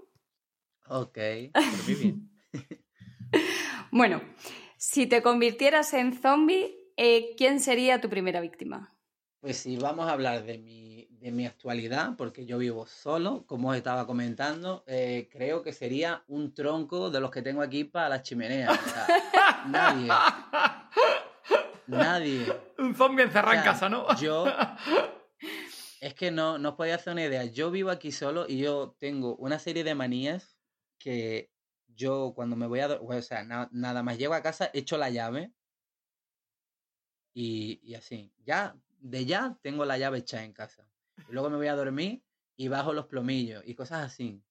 ok, 0.88 1.18
pues 1.54 1.88
muy 1.88 1.96
bien. 1.96 2.30
Bueno, 3.92 4.22
si 4.78 5.06
te 5.08 5.22
convirtieras 5.22 5.94
en 5.94 6.14
zombie, 6.14 6.74
eh, 6.96 7.34
¿quién 7.38 7.60
sería 7.60 8.00
tu 8.00 8.10
primera 8.10 8.40
víctima? 8.40 8.96
Pues 9.42 9.58
si 9.58 9.76
vamos 9.76 10.08
a 10.08 10.14
hablar 10.14 10.46
de 10.46 10.58
mi, 10.58 11.08
de 11.20 11.32
mi 11.32 11.46
actualidad, 11.46 12.16
porque 12.18 12.46
yo 12.46 12.58
vivo 12.58 12.86
solo, 12.86 13.46
como 13.46 13.70
os 13.70 13.76
estaba 13.76 14.08
comentando, 14.08 14.84
eh, 14.88 15.28
creo 15.32 15.62
que 15.62 15.74
sería 15.74 16.24
un 16.28 16.54
tronco 16.54 17.10
de 17.10 17.20
los 17.20 17.32
que 17.32 17.42
tengo 17.42 17.62
aquí 17.62 17.84
para 17.84 18.08
la 18.08 18.22
chimenea. 18.22 18.72
O 18.72 18.90
sea, 18.90 19.08
nadie. 19.68 20.10
Nadie. 21.98 22.46
Un 22.78 22.96
zombie 22.96 23.24
encerrado 23.24 23.56
O 23.56 23.60
en 23.60 23.64
casa, 23.64 23.90
¿no? 23.90 24.16
Yo. 24.20 24.46
Es 26.02 26.16
que 26.16 26.32
no, 26.32 26.58
no 26.58 26.70
os 26.70 26.76
podía 26.76 26.96
hacer 26.96 27.14
una 27.14 27.26
idea. 27.26 27.46
Yo 27.46 27.70
vivo 27.70 27.92
aquí 27.92 28.12
solo 28.12 28.48
y 28.48 28.58
yo 28.58 28.96
tengo 28.98 29.36
una 29.36 29.60
serie 29.60 29.84
de 29.84 29.94
manías 29.94 30.58
que 30.98 31.52
yo 31.90 32.34
cuando 32.36 32.56
me 32.56 32.66
voy 32.66 32.80
a... 32.80 32.88
O 32.88 33.22
sea, 33.22 33.44
na- 33.44 33.70
nada 33.72 34.02
más 34.02 34.18
llego 34.18 34.34
a 34.34 34.42
casa, 34.42 34.72
echo 34.74 34.98
la 34.98 35.12
llave 35.12 35.54
y, 37.36 37.80
y 37.84 37.94
así. 37.96 38.34
Ya, 38.44 38.76
de 39.00 39.26
ya 39.26 39.58
tengo 39.62 39.86
la 39.86 40.00
llave 40.00 40.20
hecha 40.20 40.44
en 40.44 40.54
casa. 40.54 40.88
Y 41.30 41.34
luego 41.34 41.52
me 41.52 41.58
voy 41.58 41.68
a 41.68 41.76
dormir 41.76 42.24
y 42.56 42.68
bajo 42.68 42.94
los 42.94 43.06
plomillos 43.06 43.64
y 43.68 43.76
cosas 43.76 44.04
así. 44.06 44.44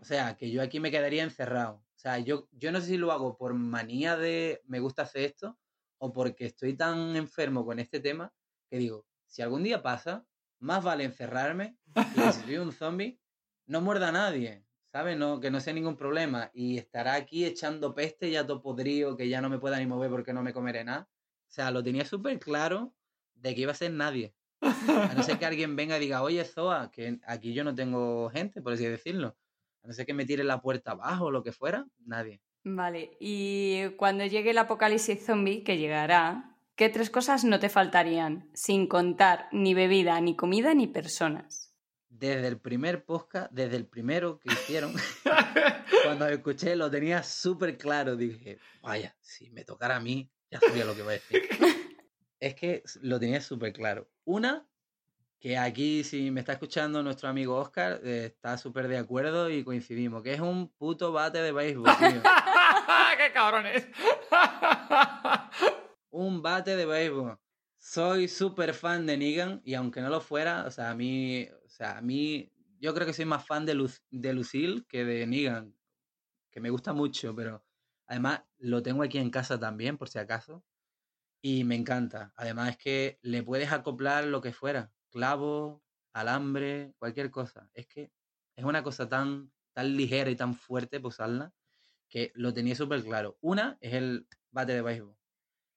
O 0.00 0.04
sea, 0.04 0.36
que 0.36 0.50
yo 0.50 0.62
aquí 0.62 0.78
me 0.78 0.92
quedaría 0.92 1.24
encerrado. 1.24 1.76
O 1.76 1.98
sea, 1.98 2.18
yo, 2.20 2.48
yo 2.52 2.70
no 2.70 2.80
sé 2.80 2.86
si 2.86 2.96
lo 2.98 3.10
hago 3.10 3.36
por 3.36 3.52
manía 3.54 4.16
de 4.16 4.62
me 4.66 4.78
gusta 4.78 5.02
hacer 5.02 5.22
esto 5.24 5.58
o 6.04 6.12
porque 6.12 6.44
estoy 6.44 6.76
tan 6.76 7.16
enfermo 7.16 7.64
con 7.64 7.78
este 7.78 7.98
tema 7.98 8.30
que 8.68 8.76
digo, 8.76 9.06
si 9.26 9.40
algún 9.40 9.62
día 9.62 9.82
pasa, 9.82 10.26
más 10.58 10.84
vale 10.84 11.04
encerrarme 11.04 11.78
y 11.96 12.20
si 12.32 12.40
soy 12.42 12.58
un 12.58 12.72
zombie, 12.72 13.18
no 13.64 13.80
muerda 13.80 14.08
a 14.08 14.12
nadie, 14.12 14.66
¿sabes? 14.92 15.16
No, 15.16 15.40
que 15.40 15.50
no 15.50 15.60
sea 15.60 15.72
ningún 15.72 15.96
problema 15.96 16.50
y 16.52 16.76
estará 16.76 17.14
aquí 17.14 17.46
echando 17.46 17.94
peste 17.94 18.30
ya 18.30 18.46
todo 18.46 18.60
podrido, 18.60 19.16
que 19.16 19.30
ya 19.30 19.40
no 19.40 19.48
me 19.48 19.58
pueda 19.58 19.78
ni 19.78 19.86
mover 19.86 20.10
porque 20.10 20.34
no 20.34 20.42
me 20.42 20.52
comeré 20.52 20.84
nada. 20.84 21.08
O 21.48 21.52
sea, 21.54 21.70
lo 21.70 21.82
tenía 21.82 22.04
súper 22.04 22.38
claro 22.38 22.94
de 23.32 23.54
que 23.54 23.62
iba 23.62 23.72
a 23.72 23.74
ser 23.74 23.90
nadie. 23.90 24.34
A 24.60 25.14
no 25.16 25.22
ser 25.22 25.38
que 25.38 25.46
alguien 25.46 25.74
venga 25.74 25.96
y 25.96 26.00
diga, 26.00 26.22
oye, 26.22 26.44
Zoa, 26.44 26.90
que 26.90 27.18
aquí 27.26 27.54
yo 27.54 27.64
no 27.64 27.74
tengo 27.74 28.28
gente, 28.28 28.60
por 28.60 28.74
así 28.74 28.84
decirlo. 28.84 29.38
A 29.82 29.86
no 29.86 29.94
ser 29.94 30.04
que 30.04 30.12
me 30.12 30.26
tire 30.26 30.44
la 30.44 30.60
puerta 30.60 30.90
abajo 30.90 31.26
o 31.26 31.30
lo 31.30 31.42
que 31.42 31.52
fuera, 31.52 31.86
nadie. 32.04 32.42
Vale, 32.64 33.16
y 33.20 33.90
cuando 33.96 34.24
llegue 34.24 34.52
el 34.52 34.58
apocalipsis 34.58 35.26
zombie, 35.26 35.62
que 35.62 35.76
llegará, 35.76 36.56
¿qué 36.76 36.88
tres 36.88 37.10
cosas 37.10 37.44
no 37.44 37.60
te 37.60 37.68
faltarían? 37.68 38.48
Sin 38.54 38.86
contar 38.86 39.48
ni 39.52 39.74
bebida, 39.74 40.18
ni 40.22 40.34
comida, 40.34 40.72
ni 40.72 40.86
personas. 40.86 41.74
Desde 42.08 42.48
el 42.48 42.58
primer 42.58 43.04
podcast, 43.04 43.52
desde 43.52 43.76
el 43.76 43.86
primero 43.86 44.38
que 44.38 44.50
hicieron, 44.50 44.94
cuando 46.04 46.26
escuché 46.26 46.74
lo 46.74 46.90
tenía 46.90 47.22
súper 47.22 47.76
claro. 47.76 48.16
Dije, 48.16 48.58
vaya, 48.80 49.14
si 49.20 49.50
me 49.50 49.64
tocara 49.64 49.96
a 49.96 50.00
mí, 50.00 50.30
ya 50.50 50.58
sabía 50.58 50.86
lo 50.86 50.94
que 50.94 51.00
iba 51.00 51.10
a 51.10 51.14
decir. 51.14 51.42
es 52.40 52.54
que 52.54 52.82
lo 53.02 53.20
tenía 53.20 53.42
súper 53.42 53.74
claro. 53.74 54.08
Una, 54.24 54.66
que 55.38 55.58
aquí, 55.58 56.02
si 56.02 56.30
me 56.30 56.40
está 56.40 56.54
escuchando 56.54 57.02
nuestro 57.02 57.28
amigo 57.28 57.56
Oscar, 57.56 58.00
eh, 58.02 58.32
está 58.34 58.56
súper 58.56 58.88
de 58.88 58.96
acuerdo 58.96 59.50
y 59.50 59.62
coincidimos, 59.62 60.22
que 60.22 60.32
es 60.32 60.40
un 60.40 60.68
puto 60.68 61.12
bate 61.12 61.42
de 61.42 61.52
béisbol, 61.52 61.90
tío. 61.98 62.22
¡Qué 63.16 63.32
cabrones! 63.32 63.86
un 66.10 66.42
bate 66.42 66.76
de 66.76 66.86
béisbol. 66.86 67.38
Soy 67.76 68.28
súper 68.28 68.72
fan 68.74 69.06
de 69.06 69.16
Negan 69.16 69.60
y 69.64 69.74
aunque 69.74 70.00
no 70.00 70.08
lo 70.08 70.20
fuera, 70.20 70.64
o 70.66 70.70
sea, 70.70 70.90
a 70.90 70.94
mí, 70.94 71.46
o 71.64 71.68
sea, 71.68 71.98
a 71.98 72.00
mí, 72.02 72.50
yo 72.80 72.94
creo 72.94 73.06
que 73.06 73.12
soy 73.12 73.24
más 73.26 73.46
fan 73.46 73.66
de, 73.66 73.74
Lu- 73.74 73.90
de 74.10 74.32
Lucille 74.32 74.84
que 74.88 75.04
de 75.04 75.26
Negan, 75.26 75.76
que 76.50 76.60
me 76.60 76.70
gusta 76.70 76.92
mucho, 76.92 77.34
pero 77.34 77.64
además 78.06 78.42
lo 78.58 78.82
tengo 78.82 79.02
aquí 79.02 79.18
en 79.18 79.30
casa 79.30 79.58
también, 79.58 79.98
por 79.98 80.08
si 80.08 80.18
acaso, 80.18 80.64
y 81.42 81.64
me 81.64 81.74
encanta. 81.76 82.32
Además 82.36 82.70
es 82.70 82.78
que 82.78 83.18
le 83.22 83.42
puedes 83.42 83.70
acoplar 83.72 84.24
lo 84.24 84.40
que 84.40 84.52
fuera, 84.52 84.92
clavo, 85.10 85.82
alambre, 86.12 86.94
cualquier 86.98 87.30
cosa. 87.30 87.70
Es 87.74 87.86
que 87.86 88.10
es 88.56 88.64
una 88.64 88.82
cosa 88.82 89.08
tan, 89.08 89.52
tan 89.72 89.96
ligera 89.96 90.30
y 90.30 90.36
tan 90.36 90.54
fuerte 90.54 91.00
usarla 91.04 91.52
que 92.14 92.30
lo 92.36 92.54
tenía 92.54 92.76
súper 92.76 93.02
claro. 93.02 93.36
Una 93.40 93.76
es 93.80 93.92
el 93.94 94.28
bate 94.52 94.72
de 94.72 94.82
béisbol. 94.82 95.16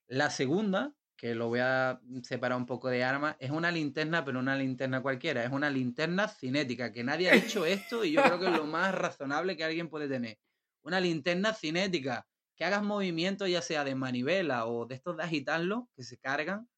La 0.05 0.29
segunda, 0.29 0.93
que 1.15 1.33
lo 1.33 1.47
voy 1.47 1.61
a 1.61 1.99
separar 2.21 2.59
un 2.59 2.67
poco 2.67 2.89
de 2.89 3.03
arma, 3.03 3.35
es 3.39 3.49
una 3.49 3.71
linterna, 3.71 4.23
pero 4.23 4.37
una 4.37 4.55
linterna 4.55 5.01
cualquiera, 5.01 5.43
es 5.43 5.51
una 5.51 5.71
linterna 5.71 6.27
cinética, 6.27 6.91
que 6.91 7.03
nadie 7.03 7.31
ha 7.31 7.33
hecho 7.33 7.65
esto 7.65 8.05
y 8.05 8.11
yo 8.11 8.21
creo 8.21 8.39
que 8.39 8.45
es 8.45 8.51
lo 8.51 8.65
más 8.67 8.93
razonable 8.93 9.57
que 9.57 9.63
alguien 9.63 9.89
puede 9.89 10.07
tener. 10.07 10.37
Una 10.83 10.99
linterna 10.99 11.55
cinética, 11.55 12.27
que 12.55 12.65
hagas 12.65 12.83
movimientos 12.83 13.49
ya 13.49 13.63
sea 13.63 13.83
de 13.83 13.95
manivela 13.95 14.67
o 14.67 14.85
de 14.85 14.93
estos 14.93 15.17
de 15.17 15.23
agitarlo, 15.23 15.89
que 15.95 16.03
se 16.03 16.19
cargan, 16.19 16.69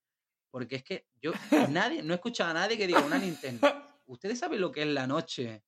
porque 0.51 0.78
es 0.78 0.84
que 0.86 1.05
yo, 1.22 1.34
nadie, 1.70 2.01
no 2.01 2.14
he 2.14 2.16
escuchado 2.16 2.51
a 2.51 2.53
nadie 2.53 2.78
que 2.78 2.88
diga 2.88 3.01
una 3.01 3.18
linterna. 3.18 3.60
¿Ustedes 4.05 4.39
saben 4.39 4.62
lo 4.62 4.72
que 4.72 4.84
es 4.84 4.88
la 4.88 5.05
noche 5.05 5.66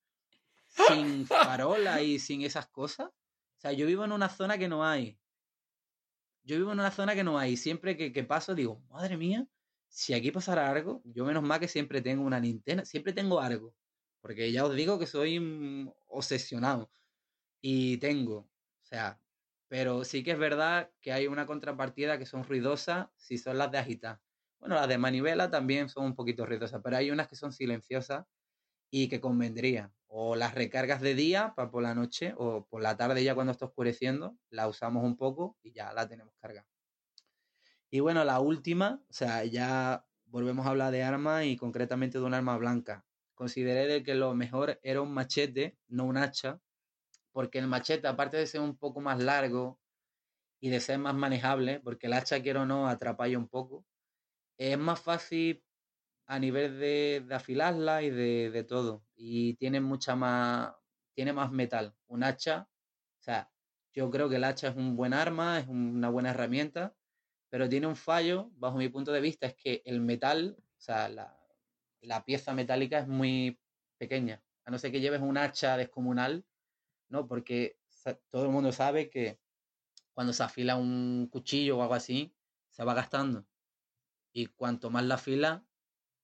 sin 0.88 1.28
farola 1.28 2.02
y 2.02 2.20
sin 2.20 2.44
esas 2.44 2.68
cosas? 2.68 3.10
O 3.62 3.64
sea, 3.64 3.74
yo 3.74 3.86
vivo 3.86 4.04
en 4.04 4.12
una 4.12 4.28
zona 4.28 4.58
que 4.58 4.68
no 4.68 4.84
hay. 4.84 5.20
Yo 6.42 6.56
vivo 6.58 6.72
en 6.72 6.80
una 6.80 6.90
zona 6.90 7.14
que 7.14 7.24
no 7.24 7.38
hay. 7.38 7.58
Siempre 7.58 7.96
que, 7.96 8.12
que 8.12 8.24
paso 8.24 8.56
digo, 8.56 8.80
madre 8.90 9.18
mía, 9.18 9.48
si 9.88 10.16
aquí 10.16 10.32
pasara 10.32 10.72
algo, 10.72 11.04
yo 11.06 11.26
menos 11.26 11.44
mal 11.44 11.60
que 11.60 11.68
siempre 11.68 12.02
tengo 12.02 12.24
una 12.24 12.40
linterna, 12.40 12.86
siempre 12.86 13.14
tengo 13.14 13.40
algo. 13.40 13.76
Porque 14.20 14.52
ya 14.52 14.66
os 14.66 14.76
digo 14.76 14.98
que 14.98 15.06
soy 15.06 15.40
mm, 15.40 15.92
obsesionado. 16.08 16.92
Y 17.62 17.98
tengo, 17.98 18.38
o 18.38 18.52
sea, 18.82 19.22
pero 19.68 20.04
sí 20.06 20.24
que 20.24 20.32
es 20.32 20.40
verdad 20.40 20.92
que 21.00 21.14
hay 21.14 21.28
una 21.28 21.46
contrapartida 21.46 22.18
que 22.18 22.26
son 22.26 22.44
ruidosas 22.44 23.10
si 23.16 23.38
son 23.38 23.60
las 23.60 23.72
de 23.72 23.78
agitar. 23.78 24.22
Bueno, 24.60 24.74
las 24.76 24.88
de 24.88 24.98
manivela 24.98 25.52
también 25.52 25.88
son 25.88 26.06
un 26.06 26.16
poquito 26.16 26.48
ruidosas, 26.48 26.82
pero 26.84 26.98
hay 26.98 27.12
unas 27.12 27.28
que 27.28 27.36
son 27.36 27.54
silenciosas 27.54 28.26
y 28.92 29.10
que 29.10 29.22
convendría. 29.22 29.94
O 30.14 30.36
las 30.36 30.56
recargas 30.56 31.00
de 31.00 31.16
día 31.16 31.54
para 31.56 31.72
por 31.72 31.82
la 31.82 31.96
noche 31.96 32.34
o 32.38 32.68
por 32.68 32.82
la 32.82 32.98
tarde 32.98 33.24
ya 33.24 33.34
cuando 33.34 33.54
está 33.54 33.66
oscureciendo, 33.66 34.38
la 34.50 34.68
usamos 34.68 35.06
un 35.06 35.16
poco 35.16 35.58
y 35.64 35.72
ya 35.72 35.94
la 35.94 36.10
tenemos 36.10 36.36
cargada. 36.38 36.68
Y 37.90 38.02
bueno, 38.02 38.26
la 38.26 38.42
última, 38.42 39.02
o 39.10 39.14
sea, 39.14 39.46
ya 39.46 40.06
volvemos 40.26 40.66
a 40.66 40.72
hablar 40.72 40.92
de 40.92 41.04
armas 41.04 41.46
y 41.46 41.56
concretamente 41.56 42.18
de 42.18 42.26
un 42.26 42.34
arma 42.34 42.58
blanca. 42.58 43.06
Consideré 43.36 43.88
de 43.88 44.04
que 44.04 44.14
lo 44.14 44.36
mejor 44.36 44.82
era 44.84 45.02
un 45.02 45.14
machete, 45.14 45.78
no 45.88 46.04
un 46.04 46.18
hacha, 46.18 46.60
porque 47.32 47.60
el 47.60 47.68
machete, 47.68 48.06
aparte 48.10 48.36
de 48.36 48.48
ser 48.48 48.60
un 48.60 48.78
poco 48.78 49.00
más 49.00 49.24
largo 49.24 49.80
y 50.60 50.70
de 50.72 50.82
ser 50.82 51.00
más 51.00 51.16
manejable, 51.16 51.80
porque 51.80 52.08
el 52.08 52.14
hacha, 52.14 52.42
quiero 52.42 52.64
o 52.64 52.66
no, 52.66 52.90
atrapalla 52.90 53.38
un 53.38 53.48
poco, 53.48 53.86
es 54.58 54.78
más 54.78 55.00
fácil 55.00 55.64
a 56.26 56.38
nivel 56.38 56.80
de, 56.82 57.26
afilarla 57.32 58.04
y 58.04 58.10
de 58.10 58.66
todo. 58.68 59.06
Y 59.24 59.54
tiene 59.56 59.80
mucha 59.82 60.16
más, 60.16 60.74
tiene 61.14 61.34
más 61.34 61.52
metal. 61.52 61.96
Un 62.08 62.24
hacha, 62.24 62.68
o 63.20 63.24
sea, 63.24 63.52
yo 63.94 64.10
creo 64.10 64.30
que 64.30 64.38
el 64.38 64.44
hacha 64.44 64.70
es 64.70 64.76
un 64.76 64.96
buen 64.96 65.14
arma, 65.14 65.60
es 65.60 65.68
un- 65.68 65.96
una 65.98 66.10
buena 66.10 66.32
herramienta, 66.32 66.96
pero 67.50 67.70
tiene 67.70 67.88
un 67.88 67.96
fallo, 67.96 68.50
bajo 68.56 68.78
mi 68.78 68.90
punto 68.90 69.12
de 69.12 69.22
vista, 69.22 69.48
es 69.48 69.56
que 69.56 69.82
el 69.86 70.02
metal, 70.02 70.58
o 70.60 70.82
sea, 70.82 71.10
la, 71.10 71.38
la 72.02 72.26
pieza 72.26 72.54
metálica 72.54 73.00
es 73.00 73.08
muy 73.08 73.60
pequeña. 73.98 74.44
A 74.66 74.72
no 74.72 74.80
ser 74.80 74.92
que 74.92 75.02
lleves 75.02 75.22
un 75.22 75.38
hacha 75.38 75.78
descomunal, 75.78 76.46
¿no? 77.10 77.28
Porque 77.28 77.78
todo 78.30 78.46
el 78.46 78.52
mundo 78.52 78.72
sabe 78.72 79.10
que 79.10 79.40
cuando 80.14 80.34
se 80.34 80.44
afila 80.44 80.78
un 80.78 81.28
cuchillo 81.32 81.78
o 81.78 81.82
algo 81.84 81.96
así, 81.96 82.36
se 82.70 82.84
va 82.84 82.94
gastando. 82.94 83.48
Y 84.34 84.48
cuanto 84.48 84.90
más 84.90 85.06
la 85.06 85.16
afila, 85.16 85.66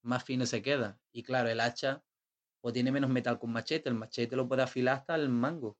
más 0.04 0.24
fino 0.26 0.46
se 0.48 0.62
queda. 0.64 1.02
Y 1.12 1.24
claro, 1.24 1.50
el 1.50 1.60
hacha 1.62 2.06
o 2.62 2.72
tiene 2.74 2.92
menos 2.92 3.10
metal 3.10 3.40
que 3.40 3.46
un 3.46 3.54
machete. 3.54 3.90
El 3.90 3.96
machete 3.96 4.36
lo 4.36 4.48
puede 4.48 4.64
afilar 4.64 4.98
hasta 4.98 5.16
el 5.16 5.30
mango. 5.30 5.78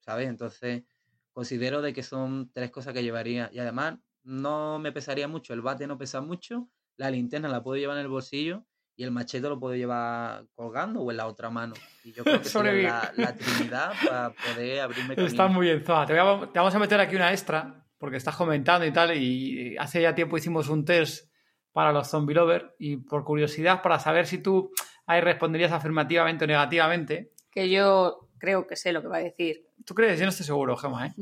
¿Sabes? 0.00 0.28
Entonces, 0.28 0.84
considero 1.32 1.82
de 1.82 1.92
que 1.92 2.02
son 2.02 2.50
tres 2.52 2.70
cosas 2.70 2.94
que 2.94 3.02
llevaría. 3.02 3.50
Y 3.52 3.58
además, 3.58 3.98
no 4.22 4.78
me 4.78 4.92
pesaría 4.92 5.28
mucho. 5.28 5.52
El 5.52 5.62
bate 5.62 5.86
no 5.86 5.98
pesa 5.98 6.20
mucho. 6.20 6.68
La 6.96 7.10
linterna 7.10 7.48
la 7.48 7.62
puedo 7.62 7.76
llevar 7.76 7.96
en 7.96 8.02
el 8.02 8.08
bolsillo. 8.08 8.64
Y 8.98 9.04
el 9.04 9.10
machete 9.10 9.46
lo 9.48 9.60
puedo 9.60 9.74
llevar 9.74 10.46
colgando 10.54 11.02
o 11.02 11.10
en 11.10 11.18
la 11.18 11.26
otra 11.26 11.50
mano. 11.50 11.74
Y 12.02 12.12
yo 12.12 12.24
creo 12.24 12.40
que 12.40 12.48
sería 12.48 13.12
la, 13.16 13.24
la 13.24 13.36
trinidad 13.36 13.92
para 14.02 14.30
poder 14.32 14.80
abrirme 14.80 15.14
Está 15.18 15.36
camino. 15.36 15.48
muy 15.58 15.66
bien, 15.66 15.84
Zoa. 15.84 16.06
Te, 16.06 16.14
te 16.14 16.18
vamos 16.20 16.74
a 16.74 16.78
meter 16.78 16.98
aquí 17.00 17.14
una 17.14 17.30
extra, 17.30 17.86
porque 17.98 18.16
estás 18.16 18.36
comentando 18.36 18.86
y 18.86 18.92
tal, 18.92 19.14
y 19.14 19.76
hace 19.76 20.00
ya 20.00 20.14
tiempo 20.14 20.38
hicimos 20.38 20.70
un 20.70 20.86
test 20.86 21.30
para 21.72 21.92
los 21.92 22.08
zombie 22.08 22.34
lovers, 22.34 22.70
y 22.78 22.96
por 22.96 23.22
curiosidad, 23.22 23.82
para 23.82 23.98
saber 23.98 24.26
si 24.26 24.38
tú 24.38 24.72
ahí 25.06 25.20
responderías 25.20 25.72
afirmativamente 25.72 26.44
o 26.44 26.48
negativamente. 26.48 27.32
Que 27.50 27.70
yo 27.70 28.28
creo 28.38 28.66
que 28.66 28.76
sé 28.76 28.92
lo 28.92 29.02
que 29.02 29.08
va 29.08 29.16
a 29.16 29.20
decir. 29.20 29.66
¿Tú 29.84 29.94
crees? 29.94 30.18
Yo 30.18 30.26
no 30.26 30.30
estoy 30.30 30.46
seguro, 30.46 30.76
Gemma, 30.76 31.06
¿eh? 31.06 31.14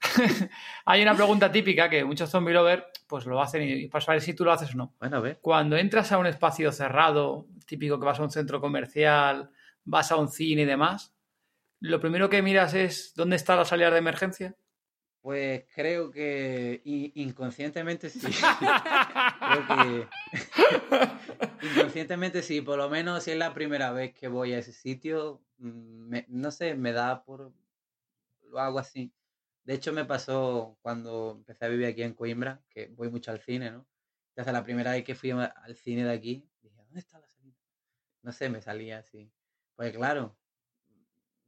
Hay 0.84 1.02
una 1.02 1.14
pregunta 1.14 1.50
típica 1.50 1.88
que 1.88 2.04
muchos 2.04 2.28
zombie 2.28 2.52
lovers 2.52 2.84
pues 3.06 3.24
lo 3.24 3.40
hacen 3.40 3.62
y 3.62 3.88
para 3.88 4.04
saber 4.04 4.20
si 4.20 4.34
tú 4.34 4.44
lo 4.44 4.52
haces 4.52 4.74
o 4.74 4.76
no. 4.76 4.94
Bueno, 4.98 5.18
a 5.18 5.20
ver. 5.20 5.38
Cuando 5.40 5.76
entras 5.76 6.10
a 6.12 6.18
un 6.18 6.26
espacio 6.26 6.72
cerrado, 6.72 7.46
típico 7.66 7.98
que 7.98 8.06
vas 8.06 8.18
a 8.18 8.24
un 8.24 8.30
centro 8.30 8.60
comercial, 8.60 9.50
vas 9.84 10.10
a 10.10 10.16
un 10.16 10.28
cine 10.28 10.62
y 10.62 10.66
demás, 10.66 11.14
lo 11.80 12.00
primero 12.00 12.28
que 12.28 12.42
miras 12.42 12.74
es 12.74 13.12
dónde 13.14 13.36
está 13.36 13.56
la 13.56 13.64
salida 13.64 13.90
de 13.90 13.98
emergencia. 13.98 14.56
Pues 15.22 15.64
creo 15.72 16.10
que 16.10 16.82
inconscientemente 16.84 18.10
sí. 18.10 18.20
creo 19.38 19.66
que 19.68 20.08
inconscientemente 21.68 22.42
sí. 22.42 22.60
Por 22.60 22.78
lo 22.78 22.90
menos 22.90 23.22
si 23.22 23.30
es 23.30 23.38
la 23.38 23.54
primera 23.54 23.92
vez 23.92 24.12
que 24.14 24.26
voy 24.26 24.52
a 24.52 24.58
ese 24.58 24.72
sitio, 24.72 25.40
mm, 25.58 26.16
no 26.28 26.50
sé, 26.50 26.74
me 26.74 26.92
da 26.92 27.24
por... 27.24 27.52
Lo 28.50 28.58
hago 28.58 28.80
así. 28.80 29.12
De 29.64 29.74
hecho, 29.74 29.92
me 29.92 30.04
pasó 30.04 30.76
cuando 30.82 31.36
empecé 31.38 31.66
a 31.66 31.68
vivir 31.68 31.86
aquí 31.86 32.02
en 32.02 32.14
Coimbra, 32.14 32.60
que 32.68 32.88
voy 32.88 33.08
mucho 33.08 33.30
al 33.30 33.40
cine, 33.40 33.70
¿no? 33.70 33.86
Hasta 34.36 34.50
la 34.52 34.64
primera 34.64 34.92
vez 34.92 35.04
que 35.04 35.14
fui 35.14 35.30
al 35.30 35.76
cine 35.76 36.04
de 36.04 36.12
aquí, 36.12 36.48
dije, 36.62 36.76
¿dónde 36.82 36.98
está 36.98 37.20
la 37.20 37.28
salida? 37.28 37.56
No 38.22 38.32
sé, 38.32 38.48
me 38.48 38.60
salía 38.60 38.98
así. 38.98 39.30
Pues 39.76 39.92
claro, 39.96 40.36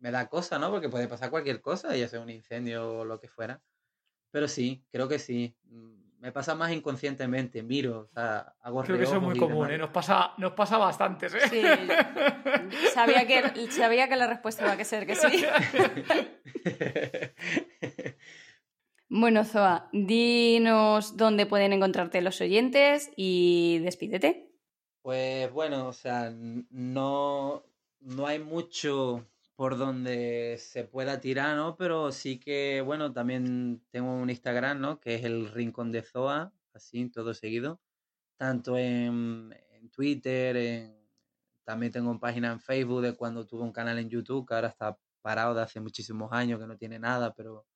me 0.05 0.11
da 0.11 0.29
cosa, 0.29 0.59
¿no? 0.59 0.71
Porque 0.71 0.91
puede 0.91 1.09
pasar 1.09 1.31
cualquier 1.31 1.63
cosa, 1.63 1.97
ya 1.97 2.07
sea 2.09 2.21
un 2.21 2.29
incendio 2.29 2.99
o 2.99 3.05
lo 3.07 3.19
que 3.19 3.27
fuera. 3.27 3.63
Pero 4.31 4.49
sí, 4.49 4.85
creo 4.93 5.09
que 5.09 5.19
sí. 5.19 5.57
Mm, 5.65 6.19
me 6.19 6.31
pasa 6.31 6.55
más 6.55 6.73
inconscientemente, 6.73 7.63
miro, 7.63 8.01
o 8.01 8.07
sea, 8.09 8.55
hago 8.61 8.83
Creo 8.83 8.99
que 8.99 9.05
eso 9.05 9.17
es 9.17 9.23
muy 9.23 9.39
común, 9.39 9.71
¿eh? 9.71 9.79
Nos 9.79 9.89
pasa, 9.89 10.35
nos 10.37 10.53
pasa 10.53 10.77
bastante, 10.77 11.29
¿eh? 11.29 11.31
Sí. 11.49 11.63
sabía, 12.93 13.27
que, 13.27 13.71
sabía 13.71 14.07
que 14.07 14.17
la 14.17 14.27
respuesta 14.27 14.65
iba 14.65 14.75
a 14.75 14.85
ser 14.85 15.07
que 15.07 15.17
sí. 15.17 15.43
bueno, 19.09 19.43
Zoa, 19.45 19.89
dinos 19.91 21.17
dónde 21.17 21.47
pueden 21.47 21.73
encontrarte 21.73 22.21
los 22.21 22.43
oyentes 22.43 23.11
y 23.17 23.79
despídete. 23.79 24.53
Pues 25.01 25.51
bueno, 25.51 25.89
o 25.89 25.95
sea, 25.95 26.31
no, 26.31 27.65
no 28.01 28.27
hay 28.27 28.39
mucho 28.39 29.27
por 29.57 29.79
donde 29.79 30.57
se 30.59 30.85
pueda 30.85 31.21
tirar, 31.21 31.57
¿no? 31.57 31.77
Pero 31.77 32.13
sí 32.13 32.39
que, 32.41 32.83
bueno, 32.85 33.13
también 33.13 33.85
tengo 33.91 34.13
un 34.15 34.31
Instagram, 34.31 34.81
¿no? 34.81 35.01
Que 35.01 35.15
es 35.17 35.25
el 35.25 35.51
Rincón 35.53 35.93
de 35.93 36.03
Zoa, 36.03 36.53
así, 36.73 37.09
todo 37.11 37.35
seguido. 37.35 37.81
Tanto 38.37 38.77
en, 38.79 39.55
Twitter, 39.93 40.97
también 41.65 41.93
tengo 41.93 42.11
una 42.11 42.19
página 42.21 42.53
en 42.53 42.61
Facebook 42.61 43.03
de 43.03 43.15
cuando 43.15 43.47
tuve 43.47 43.63
un 43.63 43.73
canal 43.73 43.99
en 43.99 44.09
YouTube, 44.09 44.47
que 44.47 44.55
ahora 44.55 44.69
está 44.69 44.99
parado 45.23 45.55
de 45.55 45.63
hace 45.63 45.81
muchísimos 45.81 46.33
años, 46.33 46.61
que 46.61 46.67
no 46.67 46.77
tiene 46.77 46.99
nada, 46.99 47.35
pero 47.35 47.67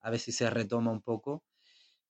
a 0.00 0.10
ver 0.10 0.20
si 0.20 0.32
se 0.32 0.50
retoma 0.50 0.90
un 0.90 1.02
poco. 1.02 1.44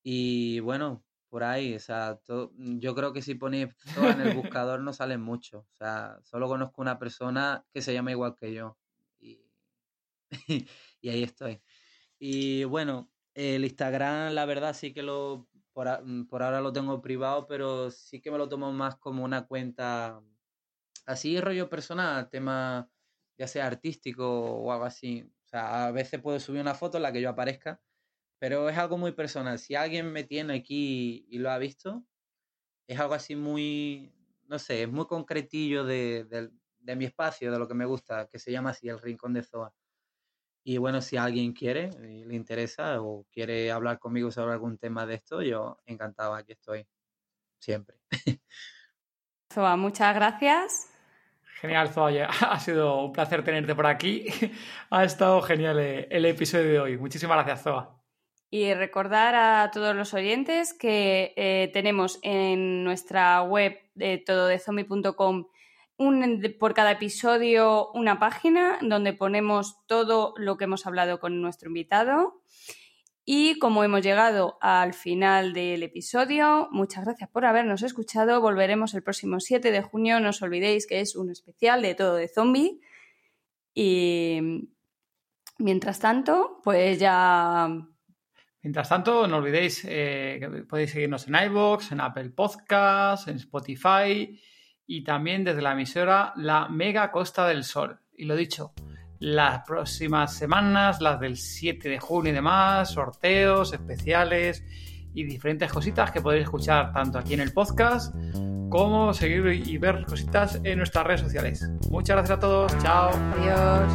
Y 0.02 0.60
bueno, 0.60 1.04
por 1.28 1.44
ahí, 1.44 1.74
o 1.74 1.80
sea, 1.80 2.18
yo 2.58 2.94
creo 2.94 3.12
que 3.12 3.22
si 3.22 3.34
ponéis 3.34 3.68
Zoa 3.94 4.12
en 4.12 4.20
el 4.22 4.34
buscador 4.58 4.80
no 4.80 4.92
salen 4.92 5.20
mucho. 5.20 5.60
O 5.72 5.76
sea, 5.76 6.18
solo 6.22 6.48
conozco 6.48 6.82
una 6.82 6.98
persona 6.98 7.64
que 7.72 7.82
se 7.82 7.92
llama 7.92 8.12
igual 8.12 8.36
que 8.36 8.52
yo. 8.54 8.76
y 11.00 11.08
ahí 11.08 11.22
estoy. 11.22 11.62
Y 12.18 12.64
bueno, 12.64 13.12
el 13.34 13.64
Instagram, 13.64 14.32
la 14.34 14.46
verdad, 14.46 14.74
sí 14.74 14.92
que 14.94 15.02
lo 15.02 15.48
por, 15.72 15.88
mm, 16.04 16.26
por, 16.28 16.42
ahora 16.42 16.60
lo 16.60 16.72
tengo 16.72 17.02
privado, 17.02 17.46
pero 17.46 17.90
sí 17.90 18.20
que 18.22 18.30
me 18.30 18.38
lo 18.38 18.48
tomo 18.48 18.72
más 18.72 18.96
como 18.96 19.24
una 19.24 19.46
cuenta 19.46 20.22
así, 21.06 21.40
rollo 21.40 21.68
personal, 21.70 22.30
tema 22.30 22.90
ya 23.38 23.46
sea 23.48 23.66
artístico 23.66 24.26
o 24.26 24.72
algo 24.72 24.84
así. 24.86 25.22
O 25.44 25.48
sea, 25.48 25.86
a 25.86 25.92
veces 25.92 26.20
puedo 26.20 26.40
subir 26.40 26.60
una 26.62 26.74
foto 26.74 26.98
en 26.98 27.02
la 27.04 27.12
que 27.12 27.20
yo 27.20 27.30
aparezca, 27.30 27.82
pero 28.38 28.68
es 28.70 28.78
algo 28.78 28.98
muy 28.98 29.12
personal. 29.12 29.58
Si 29.58 29.74
alguien 29.74 30.12
me 30.12 30.24
tiene 30.24 30.54
aquí 30.54 31.26
y 31.30 31.38
lo 31.38 31.50
ha 31.50 31.58
visto, 31.58 32.06
es 32.88 32.98
algo 33.00 33.14
así 33.14 33.36
muy, 33.36 34.14
no 34.44 34.58
sé, 34.58 34.84
es 34.84 34.88
muy 34.90 35.06
concretillo 35.06 35.84
de, 35.84 36.24
de, 36.24 36.50
de 36.78 36.96
mi 36.96 37.06
espacio, 37.06 37.52
de 37.52 37.58
lo 37.58 37.68
que 37.68 37.74
me 37.74 37.86
gusta, 37.86 38.28
que 38.28 38.38
se 38.38 38.52
llama 38.52 38.70
así 38.70 38.88
el 38.88 39.00
Rincón 39.00 39.34
de 39.34 39.42
Zoa. 39.42 39.74
Y 40.68 40.78
bueno, 40.78 41.00
si 41.00 41.16
alguien 41.16 41.52
quiere 41.52 41.90
y 42.02 42.24
le 42.24 42.34
interesa 42.34 43.00
o 43.00 43.24
quiere 43.30 43.70
hablar 43.70 44.00
conmigo 44.00 44.32
sobre 44.32 44.52
algún 44.52 44.78
tema 44.78 45.06
de 45.06 45.14
esto, 45.14 45.40
yo 45.40 45.78
encantado, 45.86 46.34
aquí 46.34 46.54
estoy 46.54 46.84
siempre. 47.60 47.98
Zoa, 49.54 49.76
muchas 49.76 50.12
gracias. 50.12 50.90
Genial, 51.60 51.90
Zoa. 51.90 52.10
Ha 52.50 52.58
sido 52.58 53.04
un 53.04 53.12
placer 53.12 53.44
tenerte 53.44 53.76
por 53.76 53.86
aquí. 53.86 54.26
Ha 54.90 55.04
estado 55.04 55.40
genial 55.42 55.78
eh, 55.78 56.08
el 56.10 56.24
episodio 56.24 56.68
de 56.68 56.80
hoy. 56.80 56.98
Muchísimas 56.98 57.36
gracias, 57.36 57.62
Zoa. 57.62 58.02
Y 58.50 58.74
recordar 58.74 59.36
a 59.36 59.70
todos 59.70 59.94
los 59.94 60.14
oyentes 60.14 60.74
que 60.74 61.32
eh, 61.36 61.70
tenemos 61.72 62.18
en 62.22 62.82
nuestra 62.82 63.40
web 63.44 63.78
de 63.94 64.18
tododezombie.com 64.18 65.46
por 66.58 66.74
cada 66.74 66.92
episodio 66.92 67.90
una 67.92 68.18
página 68.18 68.78
donde 68.82 69.12
ponemos 69.12 69.78
todo 69.86 70.34
lo 70.36 70.56
que 70.56 70.64
hemos 70.64 70.86
hablado 70.86 71.20
con 71.20 71.40
nuestro 71.40 71.68
invitado. 71.68 72.42
Y 73.24 73.58
como 73.58 73.82
hemos 73.82 74.02
llegado 74.02 74.56
al 74.60 74.94
final 74.94 75.52
del 75.52 75.82
episodio, 75.82 76.68
muchas 76.70 77.04
gracias 77.04 77.28
por 77.30 77.44
habernos 77.44 77.82
escuchado. 77.82 78.40
Volveremos 78.40 78.94
el 78.94 79.02
próximo 79.02 79.40
7 79.40 79.72
de 79.72 79.82
junio. 79.82 80.20
No 80.20 80.28
os 80.28 80.42
olvidéis 80.42 80.86
que 80.86 81.00
es 81.00 81.16
un 81.16 81.30
especial 81.30 81.82
de 81.82 81.94
todo 81.94 82.14
de 82.14 82.28
zombie. 82.28 82.78
Y 83.74 84.68
mientras 85.58 85.98
tanto, 85.98 86.60
pues 86.62 87.00
ya. 87.00 87.68
Mientras 88.62 88.88
tanto, 88.88 89.26
no 89.26 89.38
olvidéis 89.38 89.84
eh, 89.88 90.38
que 90.40 90.48
podéis 90.64 90.92
seguirnos 90.92 91.26
en 91.26 91.34
iVoox, 91.34 91.92
en 91.92 92.00
Apple 92.00 92.30
Podcasts, 92.30 93.28
en 93.28 93.36
Spotify 93.36 94.38
y 94.86 95.02
también 95.04 95.44
desde 95.44 95.62
la 95.62 95.72
emisora 95.72 96.32
La 96.36 96.68
Mega 96.68 97.10
Costa 97.10 97.46
del 97.46 97.64
Sol. 97.64 97.98
Y 98.16 98.24
lo 98.24 98.36
dicho, 98.36 98.72
las 99.18 99.66
próximas 99.66 100.34
semanas, 100.34 101.00
las 101.00 101.20
del 101.20 101.36
7 101.36 101.88
de 101.88 101.98
junio 101.98 102.32
y 102.32 102.34
demás, 102.34 102.90
sorteos 102.90 103.72
especiales 103.72 104.64
y 105.14 105.24
diferentes 105.24 105.72
cositas 105.72 106.10
que 106.10 106.20
podéis 106.20 106.44
escuchar 106.44 106.92
tanto 106.92 107.18
aquí 107.18 107.34
en 107.34 107.40
el 107.40 107.52
podcast 107.52 108.14
como 108.68 109.14
seguir 109.14 109.46
y 109.66 109.78
ver 109.78 110.04
cositas 110.04 110.60
en 110.62 110.78
nuestras 110.78 111.06
redes 111.06 111.20
sociales. 111.22 111.70
Muchas 111.90 112.16
gracias 112.16 112.36
a 112.36 112.40
todos, 112.40 112.78
chao. 112.78 113.10
Adiós. 113.38 113.92